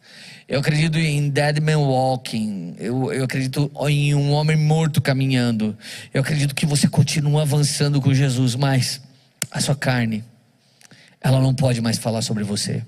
Eu 0.48 0.60
acredito 0.60 0.98
em 0.98 1.30
dead 1.30 1.60
man 1.60 1.78
walking. 1.78 2.76
Eu, 2.78 3.12
eu 3.12 3.24
acredito 3.24 3.70
em 3.88 4.14
um 4.14 4.32
homem 4.32 4.56
morto 4.56 5.00
caminhando. 5.00 5.76
Eu 6.12 6.20
acredito 6.20 6.54
que 6.54 6.66
você 6.66 6.86
continua 6.86 7.42
avançando 7.42 8.00
com 8.00 8.12
Jesus, 8.12 8.54
mas 8.54 9.00
a 9.50 9.60
sua 9.60 9.74
carne, 9.74 10.22
ela 11.20 11.40
não 11.40 11.54
pode 11.54 11.80
mais 11.80 11.96
falar 11.96 12.20
sobre 12.20 12.44
você. 12.44 12.84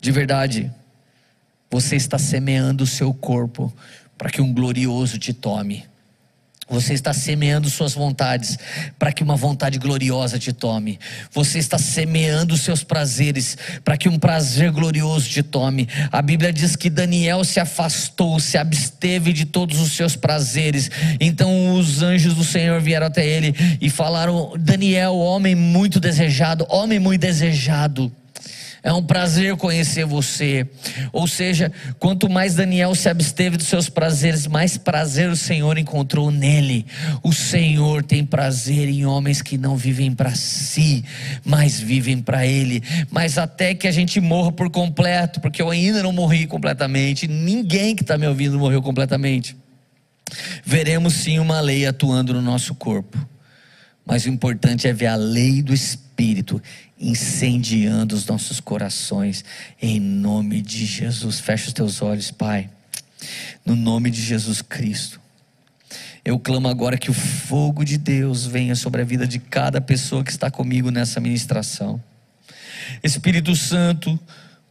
De 0.00 0.12
verdade, 0.12 0.70
você 1.70 1.96
está 1.96 2.18
semeando 2.18 2.84
o 2.84 2.86
seu 2.86 3.14
corpo 3.14 3.72
para 4.20 4.28
que 4.28 4.42
um 4.42 4.52
glorioso 4.52 5.18
te 5.18 5.32
tome. 5.32 5.86
Você 6.68 6.92
está 6.92 7.10
semeando 7.14 7.70
suas 7.70 7.94
vontades 7.94 8.58
para 8.98 9.12
que 9.12 9.22
uma 9.22 9.34
vontade 9.34 9.78
gloriosa 9.78 10.38
te 10.38 10.52
tome. 10.52 11.00
Você 11.32 11.58
está 11.58 11.78
semeando 11.78 12.54
seus 12.58 12.84
prazeres 12.84 13.56
para 13.82 13.96
que 13.96 14.10
um 14.10 14.18
prazer 14.18 14.70
glorioso 14.72 15.26
te 15.26 15.42
tome. 15.42 15.88
A 16.12 16.20
Bíblia 16.20 16.52
diz 16.52 16.76
que 16.76 16.90
Daniel 16.90 17.44
se 17.44 17.58
afastou, 17.58 18.38
se 18.38 18.58
absteve 18.58 19.32
de 19.32 19.46
todos 19.46 19.80
os 19.80 19.92
seus 19.92 20.16
prazeres. 20.16 20.90
Então 21.18 21.76
os 21.76 22.02
anjos 22.02 22.34
do 22.34 22.44
Senhor 22.44 22.78
vieram 22.78 23.06
até 23.06 23.26
ele 23.26 23.54
e 23.80 23.88
falaram: 23.88 24.52
Daniel, 24.58 25.16
homem 25.16 25.54
muito 25.54 25.98
desejado, 25.98 26.66
homem 26.68 26.98
muito 26.98 27.22
desejado. 27.22 28.12
É 28.82 28.92
um 28.92 29.02
prazer 29.02 29.56
conhecer 29.56 30.06
você. 30.06 30.66
Ou 31.12 31.26
seja, 31.26 31.70
quanto 31.98 32.30
mais 32.30 32.54
Daniel 32.54 32.94
se 32.94 33.08
absteve 33.08 33.56
dos 33.56 33.66
seus 33.66 33.88
prazeres, 33.88 34.46
mais 34.46 34.78
prazer 34.78 35.28
o 35.28 35.36
Senhor 35.36 35.76
encontrou 35.76 36.30
nele. 36.30 36.86
O 37.22 37.32
Senhor 37.32 38.02
tem 38.02 38.24
prazer 38.24 38.88
em 38.88 39.04
homens 39.04 39.42
que 39.42 39.58
não 39.58 39.76
vivem 39.76 40.12
para 40.12 40.34
si, 40.34 41.04
mas 41.44 41.78
vivem 41.78 42.22
para 42.22 42.46
Ele. 42.46 42.82
Mas 43.10 43.36
até 43.36 43.74
que 43.74 43.86
a 43.86 43.92
gente 43.92 44.20
morra 44.20 44.50
por 44.50 44.70
completo, 44.70 45.40
porque 45.40 45.60
eu 45.60 45.68
ainda 45.68 46.02
não 46.02 46.12
morri 46.12 46.46
completamente, 46.46 47.28
ninguém 47.28 47.94
que 47.94 48.02
está 48.02 48.16
me 48.16 48.26
ouvindo 48.26 48.58
morreu 48.58 48.80
completamente. 48.80 49.56
Veremos 50.64 51.14
sim 51.14 51.38
uma 51.38 51.60
lei 51.60 51.86
atuando 51.86 52.32
no 52.32 52.40
nosso 52.40 52.74
corpo. 52.74 53.18
Mas 54.06 54.24
o 54.24 54.28
importante 54.28 54.88
é 54.88 54.92
ver 54.92 55.06
a 55.06 55.16
lei 55.16 55.62
do 55.62 55.72
Espírito 56.20 56.62
incendiando 56.98 58.14
os 58.14 58.26
nossos 58.26 58.60
corações, 58.60 59.42
em 59.80 59.98
nome 59.98 60.60
de 60.60 60.84
Jesus. 60.84 61.40
Fecha 61.40 61.68
os 61.68 61.72
teus 61.72 62.02
olhos, 62.02 62.30
Pai, 62.30 62.68
no 63.64 63.74
nome 63.74 64.10
de 64.10 64.20
Jesus 64.20 64.60
Cristo. 64.60 65.18
Eu 66.22 66.38
clamo 66.38 66.68
agora 66.68 66.98
que 66.98 67.10
o 67.10 67.14
fogo 67.14 67.82
de 67.86 67.96
Deus 67.96 68.44
venha 68.44 68.76
sobre 68.76 69.00
a 69.00 69.04
vida 69.04 69.26
de 69.26 69.38
cada 69.38 69.80
pessoa 69.80 70.22
que 70.22 70.30
está 70.30 70.50
comigo 70.50 70.90
nessa 70.90 71.20
ministração. 71.20 71.98
Espírito 73.02 73.56
Santo, 73.56 74.20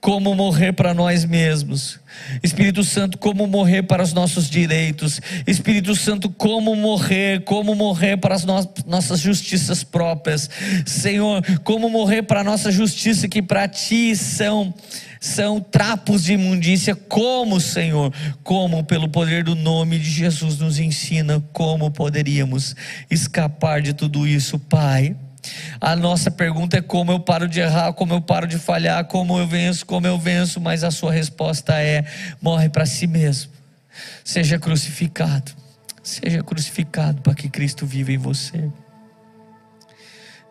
como 0.01 0.33
morrer 0.33 0.73
para 0.73 0.93
nós 0.93 1.25
mesmos. 1.25 1.99
Espírito 2.41 2.83
Santo, 2.83 3.17
como 3.17 3.45
morrer 3.47 3.83
para 3.83 4.03
os 4.03 4.13
nossos 4.13 4.49
direitos. 4.49 5.21
Espírito 5.45 5.95
Santo, 5.95 6.29
como 6.29 6.75
morrer, 6.75 7.43
como 7.43 7.75
morrer 7.75 8.17
para 8.17 8.35
as 8.35 8.45
no 8.45 8.59
nossas 8.85 9.19
justiças 9.19 9.83
próprias. 9.83 10.49
Senhor, 10.85 11.43
como 11.63 11.89
morrer 11.89 12.23
para 12.23 12.41
a 12.41 12.43
nossa 12.43 12.71
justiça 12.71 13.27
que 13.27 13.41
para 13.41 13.67
ti 13.67 14.15
são 14.15 14.73
são 15.21 15.59
trapos 15.59 16.23
de 16.23 16.33
imundícia, 16.33 16.95
como, 16.95 17.59
Senhor, 17.59 18.13
como 18.41 18.85
pelo 18.85 19.09
poder 19.09 19.43
do 19.43 19.53
nome 19.53 19.99
de 19.99 20.09
Jesus 20.09 20.59
nos 20.59 20.79
ensina 20.79 21.43
como 21.51 21.91
poderíamos 21.91 22.73
escapar 23.11 23.81
de 23.81 23.91
tudo 23.91 24.25
isso, 24.25 24.57
Pai. 24.57 25.17
A 25.79 25.95
nossa 25.95 26.29
pergunta 26.29 26.77
é 26.77 26.81
como 26.81 27.11
eu 27.11 27.19
paro 27.19 27.47
de 27.47 27.59
errar, 27.59 27.93
como 27.93 28.13
eu 28.13 28.21
paro 28.21 28.47
de 28.47 28.57
falhar, 28.57 29.05
como 29.05 29.37
eu 29.37 29.47
venço, 29.47 29.85
como 29.85 30.05
eu 30.05 30.17
venço, 30.17 30.59
mas 30.59 30.83
a 30.83 30.91
sua 30.91 31.11
resposta 31.11 31.81
é: 31.81 32.05
morre 32.41 32.69
para 32.69 32.85
si 32.85 33.07
mesmo. 33.07 33.51
Seja 34.23 34.59
crucificado. 34.59 35.51
Seja 36.03 36.41
crucificado 36.43 37.21
para 37.21 37.35
que 37.35 37.49
Cristo 37.49 37.85
viva 37.85 38.11
em 38.11 38.17
você. 38.17 38.69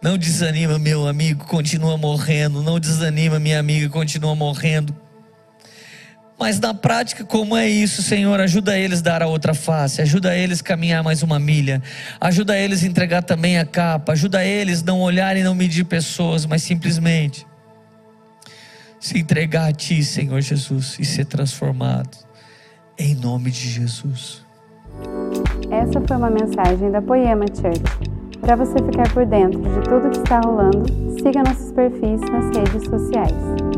Não 0.00 0.16
desanima, 0.16 0.78
meu 0.78 1.08
amigo, 1.08 1.44
continua 1.46 1.96
morrendo. 1.98 2.62
Não 2.62 2.78
desanima, 2.78 3.38
minha 3.38 3.58
amiga, 3.58 3.88
continua 3.88 4.34
morrendo. 4.34 4.94
Mas 6.38 6.60
na 6.60 6.72
prática, 6.72 7.24
como 7.24 7.56
é 7.56 7.68
isso, 7.68 8.00
Senhor? 8.00 8.38
Ajuda 8.38 8.78
eles 8.78 9.00
a 9.00 9.02
dar 9.02 9.22
a 9.22 9.26
outra 9.26 9.54
face, 9.54 10.00
ajuda 10.00 10.36
eles 10.36 10.60
a 10.60 10.64
caminhar 10.64 11.02
mais 11.02 11.22
uma 11.22 11.38
milha, 11.38 11.82
ajuda 12.20 12.56
eles 12.56 12.84
a 12.84 12.86
entregar 12.86 13.22
também 13.22 13.58
a 13.58 13.66
capa, 13.66 14.12
ajuda 14.12 14.44
eles 14.44 14.82
a 14.82 14.86
não 14.86 15.00
olhar 15.00 15.36
e 15.36 15.42
não 15.42 15.54
medir 15.54 15.84
pessoas, 15.84 16.46
mas 16.46 16.62
simplesmente 16.62 17.44
se 19.00 19.18
entregar 19.18 19.68
a 19.68 19.72
Ti, 19.72 20.02
Senhor 20.04 20.40
Jesus, 20.40 20.96
e 20.98 21.04
ser 21.04 21.24
transformado, 21.24 22.16
em 22.98 23.14
nome 23.14 23.50
de 23.50 23.68
Jesus. 23.68 24.44
Essa 25.70 26.00
foi 26.00 26.16
uma 26.16 26.30
mensagem 26.30 26.90
da 26.90 27.02
Poema 27.02 27.46
Church. 27.46 27.82
Para 28.40 28.56
você 28.56 28.74
ficar 28.74 29.12
por 29.12 29.26
dentro 29.26 29.60
de 29.60 29.80
tudo 29.82 30.10
que 30.10 30.18
está 30.18 30.40
rolando, 30.40 30.84
siga 31.20 31.42
nossos 31.42 31.72
perfis 31.72 32.20
nas 32.20 32.56
redes 32.56 32.84
sociais. 32.88 33.77